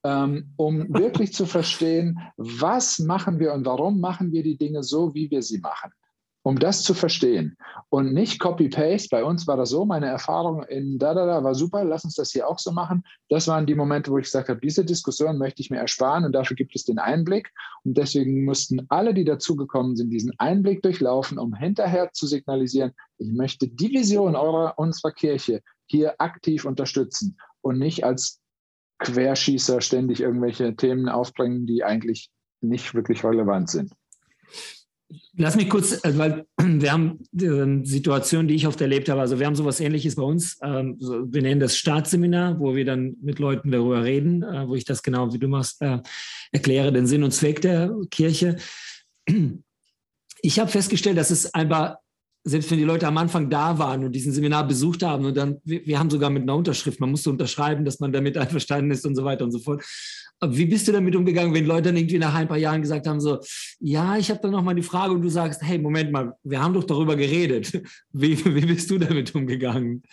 ähm, 0.03 0.53
um 0.55 0.93
wirklich 0.93 1.33
zu 1.33 1.45
verstehen, 1.45 2.19
was 2.37 2.99
machen 2.99 3.39
wir 3.39 3.53
und 3.53 3.65
warum 3.65 3.99
machen 3.99 4.31
wir 4.31 4.43
die 4.43 4.57
Dinge 4.57 4.83
so, 4.83 5.13
wie 5.13 5.29
wir 5.29 5.41
sie 5.41 5.59
machen. 5.59 5.91
Um 6.41 6.57
das 6.57 6.83
zu 6.83 6.93
verstehen 6.93 7.57
und 7.89 8.13
nicht 8.13 8.39
Copy-Paste. 8.39 9.09
Bei 9.11 9.25
uns 9.25 9.45
war 9.45 9.57
das 9.57 9.71
so, 9.71 9.83
meine 9.85 10.07
Erfahrung 10.07 10.63
in 10.63 10.97
da, 10.97 11.13
da, 11.13 11.25
da 11.25 11.43
war 11.43 11.53
super, 11.53 11.83
lass 11.83 12.05
uns 12.05 12.15
das 12.15 12.31
hier 12.31 12.47
auch 12.47 12.59
so 12.59 12.71
machen. 12.71 13.03
Das 13.27 13.49
waren 13.49 13.65
die 13.65 13.75
Momente, 13.75 14.09
wo 14.09 14.17
ich 14.17 14.23
gesagt 14.23 14.47
habe, 14.47 14.61
diese 14.61 14.85
Diskussion 14.85 15.37
möchte 15.37 15.61
ich 15.61 15.69
mir 15.69 15.79
ersparen 15.79 16.23
und 16.23 16.31
dafür 16.31 16.55
gibt 16.55 16.73
es 16.75 16.85
den 16.85 16.97
Einblick. 16.97 17.51
Und 17.83 17.97
deswegen 17.97 18.45
mussten 18.45 18.85
alle, 18.87 19.13
die 19.13 19.25
dazugekommen 19.25 19.97
sind, 19.97 20.11
diesen 20.11 20.33
Einblick 20.39 20.81
durchlaufen, 20.81 21.37
um 21.37 21.53
hinterher 21.53 22.13
zu 22.13 22.25
signalisieren, 22.25 22.93
ich 23.17 23.31
möchte 23.33 23.67
die 23.67 23.91
Vision 23.91 24.37
eurer, 24.37 24.75
unserer 24.77 25.11
Kirche 25.11 25.61
hier 25.87 26.15
aktiv 26.19 26.63
unterstützen 26.63 27.37
und 27.61 27.79
nicht 27.79 28.05
als 28.05 28.39
Querschießer 28.99 29.81
ständig 29.81 30.21
irgendwelche 30.21 30.75
Themen 30.75 31.09
aufbringen, 31.09 31.65
die 31.65 31.83
eigentlich 31.83 32.29
nicht 32.61 32.93
wirklich 32.93 33.23
relevant 33.23 33.69
sind. 33.69 33.93
Lass 35.35 35.55
mich 35.55 35.69
kurz, 35.69 35.99
also, 36.03 36.19
weil 36.19 36.45
wir 36.57 36.91
haben 36.91 37.19
eine 37.39 37.85
Situation, 37.85 38.47
die 38.47 38.55
ich 38.55 38.67
oft 38.67 38.79
erlebt 38.81 39.09
habe. 39.09 39.21
Also 39.21 39.39
wir 39.39 39.47
haben 39.47 39.55
sowas 39.55 39.79
ähnliches 39.79 40.15
bei 40.15 40.23
uns. 40.23 40.59
Ähm, 40.61 40.97
wir 40.99 41.41
nennen 41.41 41.59
das 41.59 41.77
Staatsseminar, 41.77 42.59
wo 42.59 42.75
wir 42.75 42.85
dann 42.85 43.15
mit 43.21 43.39
Leuten 43.39 43.71
darüber 43.71 44.03
reden, 44.03 44.43
äh, 44.43 44.67
wo 44.67 44.75
ich 44.75 44.85
das 44.85 45.01
genau, 45.01 45.33
wie 45.33 45.39
du 45.39 45.47
machst, 45.47 45.81
äh, 45.81 45.99
erkläre, 46.51 46.91
den 46.91 47.07
Sinn 47.07 47.23
und 47.23 47.31
Zweck 47.31 47.61
der 47.61 47.95
Kirche. 48.11 48.57
Ich 50.41 50.57
habe 50.57 50.71
festgestellt, 50.71 51.17
dass 51.17 51.31
es 51.31 51.53
einfach 51.53 51.97
selbst 52.43 52.71
wenn 52.71 52.77
die 52.77 52.85
Leute 52.85 53.07
am 53.07 53.17
Anfang 53.17 53.49
da 53.49 53.77
waren 53.77 54.03
und 54.03 54.13
diesen 54.13 54.31
Seminar 54.31 54.67
besucht 54.67 55.03
haben 55.03 55.25
und 55.25 55.35
dann, 55.35 55.57
wir, 55.63 55.85
wir, 55.85 55.99
haben 55.99 56.09
sogar 56.09 56.29
mit 56.29 56.43
einer 56.43 56.55
Unterschrift, 56.55 56.99
man 56.99 57.11
musste 57.11 57.29
unterschreiben, 57.29 57.85
dass 57.85 57.99
man 57.99 58.11
damit 58.11 58.37
einverstanden 58.37 58.91
ist 58.91 59.05
und 59.05 59.15
so 59.15 59.25
weiter 59.25 59.43
und 59.43 59.51
so 59.51 59.59
fort. 59.59 59.83
Aber 60.39 60.55
wie 60.55 60.65
bist 60.65 60.87
du 60.87 60.93
damit 60.93 61.15
umgegangen, 61.15 61.53
wenn 61.53 61.65
Leute 61.65 61.89
dann 61.89 61.97
irgendwie 61.97 62.17
nach 62.17 62.33
ein 62.33 62.47
paar 62.47 62.57
Jahren 62.57 62.81
gesagt 62.81 63.07
haben, 63.07 63.19
so, 63.19 63.39
ja, 63.79 64.17
ich 64.17 64.29
habe 64.29 64.39
dann 64.41 64.51
nochmal 64.51 64.75
die 64.75 64.83
Frage 64.83 65.13
und 65.13 65.21
du 65.21 65.29
sagst, 65.29 65.61
hey, 65.61 65.77
Moment 65.77 66.11
mal, 66.11 66.33
wir 66.43 66.61
haben 66.61 66.73
doch 66.73 66.85
darüber 66.85 67.15
geredet. 67.15 67.81
Wie, 68.13 68.43
wie 68.45 68.65
bist 68.65 68.89
du 68.89 68.97
damit 68.97 69.35
umgegangen? 69.35 70.03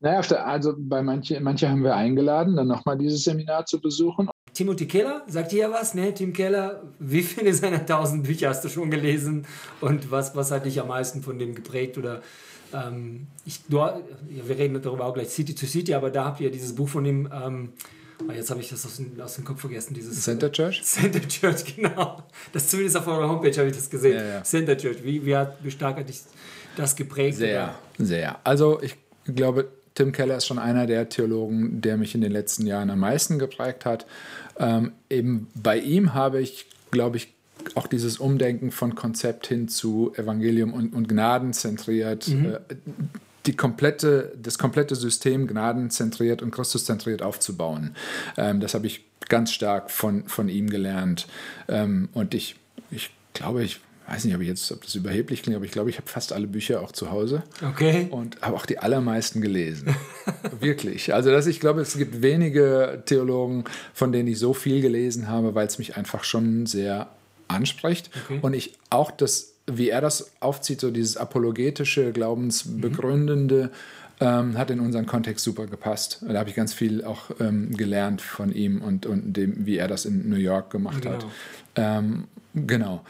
Naja, 0.00 0.20
also 0.44 0.74
bei 0.78 1.02
manchen 1.02 1.42
manche 1.42 1.68
haben 1.68 1.84
wir 1.84 1.94
eingeladen, 1.94 2.56
dann 2.56 2.68
nochmal 2.68 2.96
dieses 2.96 3.22
Seminar 3.22 3.66
zu 3.66 3.80
besuchen. 3.80 4.30
Timothy 4.54 4.86
Keller, 4.86 5.22
sagt 5.26 5.52
ja 5.52 5.70
was, 5.70 5.94
ne? 5.94 6.12
Tim 6.12 6.32
Keller, 6.32 6.82
wie 6.98 7.22
viele 7.22 7.54
seiner 7.54 7.84
tausend 7.84 8.24
Bücher 8.24 8.48
hast 8.48 8.64
du 8.64 8.68
schon 8.68 8.90
gelesen 8.90 9.46
und 9.80 10.10
was, 10.10 10.34
was 10.34 10.50
hat 10.50 10.64
dich 10.64 10.80
am 10.80 10.88
meisten 10.88 11.22
von 11.22 11.38
dem 11.38 11.54
geprägt 11.54 11.98
oder 11.98 12.22
ähm, 12.72 13.26
ich, 13.44 13.60
du, 13.68 13.78
ja, 13.78 14.00
wir 14.28 14.58
reden 14.58 14.80
darüber 14.80 15.06
auch 15.06 15.14
gleich 15.14 15.28
City 15.28 15.54
to 15.54 15.66
City, 15.66 15.94
aber 15.94 16.10
da 16.10 16.24
habt 16.24 16.40
ihr 16.40 16.50
dieses 16.50 16.74
Buch 16.74 16.88
von 16.88 17.04
ihm, 17.04 17.28
ähm, 17.32 17.72
ah, 18.28 18.32
jetzt 18.32 18.50
habe 18.50 18.60
ich 18.60 18.68
das 18.68 18.84
aus, 18.86 18.96
den, 18.96 19.20
aus 19.20 19.34
dem 19.34 19.44
Kopf 19.44 19.60
vergessen, 19.60 19.94
dieses 19.94 20.22
Center 20.22 20.50
Church? 20.50 20.82
Center 20.84 21.20
Church, 21.26 21.76
genau. 21.76 22.22
Das 22.52 22.68
zumindest 22.68 22.96
auf 22.96 23.06
eurer 23.06 23.28
Homepage 23.28 23.56
habe 23.56 23.68
ich 23.68 23.76
das 23.76 23.90
gesehen. 23.90 24.16
Ja, 24.16 24.24
ja. 24.24 24.42
Center 24.42 24.76
Church, 24.76 25.02
wie, 25.02 25.24
wie, 25.24 25.36
hat, 25.36 25.56
wie 25.62 25.70
stark 25.70 25.96
hat 25.96 26.08
dich 26.08 26.22
das 26.76 26.94
geprägt? 26.94 27.38
Sehr, 27.38 27.74
oder? 27.98 28.06
sehr. 28.06 28.38
Also 28.44 28.80
ich 28.82 28.96
glaube, 29.34 29.68
Tim 30.00 30.12
Keller 30.12 30.38
ist 30.38 30.46
schon 30.46 30.58
einer 30.58 30.86
der 30.86 31.10
Theologen, 31.10 31.82
der 31.82 31.98
mich 31.98 32.14
in 32.14 32.22
den 32.22 32.32
letzten 32.32 32.64
Jahren 32.64 32.88
am 32.88 33.00
meisten 33.00 33.38
geprägt 33.38 33.84
hat. 33.84 34.06
Ähm, 34.58 34.92
eben 35.10 35.48
bei 35.54 35.76
ihm 35.76 36.14
habe 36.14 36.40
ich, 36.40 36.64
glaube 36.90 37.18
ich, 37.18 37.34
auch 37.74 37.86
dieses 37.86 38.16
Umdenken 38.16 38.70
von 38.70 38.94
Konzept 38.94 39.46
hin 39.46 39.68
zu 39.68 40.14
Evangelium 40.16 40.72
und, 40.72 40.94
und 40.94 41.06
Gnaden 41.06 41.52
zentriert, 41.52 42.28
mhm. 42.28 42.46
äh, 42.46 42.58
die 43.44 43.54
komplette, 43.54 44.32
das 44.42 44.56
komplette 44.56 44.94
System 44.94 45.46
gnadenzentriert 45.46 46.40
und 46.40 46.50
Christuszentriert 46.50 47.20
aufzubauen. 47.20 47.94
Ähm, 48.38 48.60
das 48.60 48.72
habe 48.72 48.86
ich 48.86 49.04
ganz 49.28 49.52
stark 49.52 49.90
von, 49.90 50.24
von 50.26 50.48
ihm 50.48 50.70
gelernt. 50.70 51.26
Ähm, 51.68 52.08
und 52.14 52.32
ich, 52.32 52.56
ich 52.90 53.10
glaube, 53.34 53.64
ich 53.64 53.80
weiß 54.08 54.24
nicht, 54.24 54.34
ob, 54.34 54.40
ich 54.40 54.48
jetzt, 54.48 54.70
ob 54.72 54.82
das 54.82 54.94
überheblich 54.94 55.42
klingt, 55.42 55.56
aber 55.56 55.64
ich 55.64 55.70
glaube, 55.70 55.90
ich 55.90 55.96
habe 55.96 56.08
fast 56.08 56.32
alle 56.32 56.46
Bücher 56.46 56.80
auch 56.80 56.92
zu 56.92 57.10
Hause. 57.10 57.42
Okay. 57.62 58.08
Und 58.10 58.40
habe 58.42 58.56
auch 58.56 58.66
die 58.66 58.78
allermeisten 58.78 59.40
gelesen. 59.40 59.94
Wirklich. 60.60 61.14
Also, 61.14 61.30
dass 61.30 61.46
ich 61.46 61.60
glaube, 61.60 61.80
es 61.80 61.96
gibt 61.96 62.20
wenige 62.20 63.02
Theologen, 63.06 63.64
von 63.94 64.10
denen 64.10 64.28
ich 64.28 64.38
so 64.38 64.52
viel 64.52 64.80
gelesen 64.80 65.28
habe, 65.28 65.54
weil 65.54 65.66
es 65.66 65.78
mich 65.78 65.96
einfach 65.96 66.24
schon 66.24 66.66
sehr 66.66 67.08
anspricht. 67.46 68.10
Okay. 68.24 68.38
Und 68.42 68.54
ich 68.54 68.74
auch 68.90 69.10
das, 69.10 69.54
wie 69.66 69.90
er 69.90 70.00
das 70.00 70.32
aufzieht, 70.40 70.80
so 70.80 70.90
dieses 70.90 71.16
apologetische, 71.16 72.12
glaubensbegründende, 72.12 73.70
mhm. 74.20 74.26
ähm, 74.26 74.58
hat 74.58 74.70
in 74.70 74.80
unseren 74.80 75.06
Kontext 75.06 75.44
super 75.44 75.66
gepasst. 75.66 76.24
Da 76.26 76.38
habe 76.38 76.50
ich 76.50 76.56
ganz 76.56 76.74
viel 76.74 77.04
auch 77.04 77.30
ähm, 77.38 77.76
gelernt 77.76 78.22
von 78.22 78.52
ihm 78.52 78.82
und, 78.82 79.06
und 79.06 79.34
dem, 79.34 79.66
wie 79.66 79.76
er 79.76 79.88
das 79.88 80.04
in 80.04 80.28
New 80.28 80.36
York 80.36 80.70
gemacht 80.70 81.02
genau. 81.02 81.14
hat. 81.14 81.26
Ähm, 81.76 82.24
genau. 82.54 83.04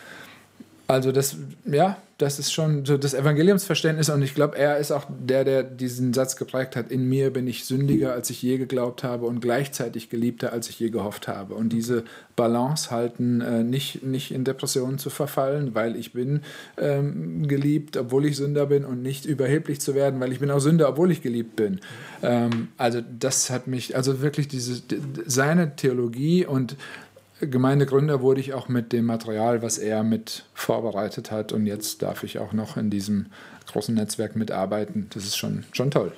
Also 0.91 1.12
das, 1.12 1.36
ja, 1.66 1.99
das 2.18 2.41
ist 2.41 2.53
schon 2.53 2.84
so 2.84 2.99
das 2.99 3.14
Evangeliumsverständnis 3.14 4.11
und 4.11 4.22
ich 4.22 4.34
glaube, 4.34 4.59
er 4.59 4.78
ist 4.78 4.91
auch 4.91 5.05
der, 5.09 5.45
der 5.45 5.62
diesen 5.62 6.12
Satz 6.12 6.34
geprägt 6.34 6.74
hat, 6.74 6.91
in 6.91 7.09
mir 7.09 7.32
bin 7.32 7.47
ich 7.47 7.64
sündiger, 7.64 8.12
als 8.12 8.28
ich 8.28 8.43
je 8.43 8.59
geglaubt 8.59 9.05
habe 9.05 9.26
und 9.26 9.41
gleichzeitig 9.41 10.11
geliebter, 10.11 10.53
als 10.53 10.68
ich 10.68 10.80
je 10.80 10.91
gehofft 10.91 11.28
habe. 11.28 11.55
Und 11.55 11.72
diese 11.72 12.03
Balance 12.34 12.91
halten, 12.91 13.41
äh, 13.41 13.62
nicht, 13.62 14.03
nicht 14.03 14.32
in 14.32 14.43
Depressionen 14.43 14.99
zu 14.99 15.11
verfallen, 15.11 15.76
weil 15.76 15.95
ich 15.95 16.12
bin 16.12 16.41
ähm, 16.76 17.47
geliebt, 17.47 17.97
obwohl 17.97 18.26
ich 18.26 18.36
Sünder 18.36 18.66
bin 18.66 18.84
und 18.84 19.01
nicht 19.01 19.26
überheblich 19.26 19.80
zu 19.80 19.95
werden, 19.95 20.18
weil 20.18 20.32
ich 20.32 20.41
bin 20.41 20.51
auch 20.51 20.59
Sünder, 20.59 20.88
obwohl 20.88 21.12
ich 21.12 21.22
geliebt 21.22 21.55
bin. 21.55 21.80
Ähm, 22.24 22.66
also 22.76 23.01
das 23.01 23.49
hat 23.49 23.68
mich, 23.68 23.95
also 23.95 24.22
wirklich 24.22 24.49
diese, 24.49 24.82
seine 25.24 25.76
Theologie 25.76 26.47
und 26.47 26.76
Gemeindegründer 27.41 28.20
wurde 28.20 28.41
ich 28.41 28.53
auch 28.53 28.68
mit 28.68 28.93
dem 28.93 29.07
Material, 29.07 29.62
was 29.62 29.78
er 29.78 30.03
mit 30.03 30.45
vorbereitet 30.55 31.30
hat. 31.30 31.53
Und 31.53 31.66
jetzt 31.66 32.03
darf 32.03 32.22
ich 32.22 32.38
auch 32.38 32.53
noch 32.53 32.76
in 32.76 32.91
diesem 32.91 33.26
großen 33.72 33.95
Netzwerk 33.95 34.36
mitarbeiten. 34.36 35.07
Das 35.14 35.24
ist 35.24 35.36
schon, 35.36 35.64
schon 35.72 35.91
toll. 35.91 36.12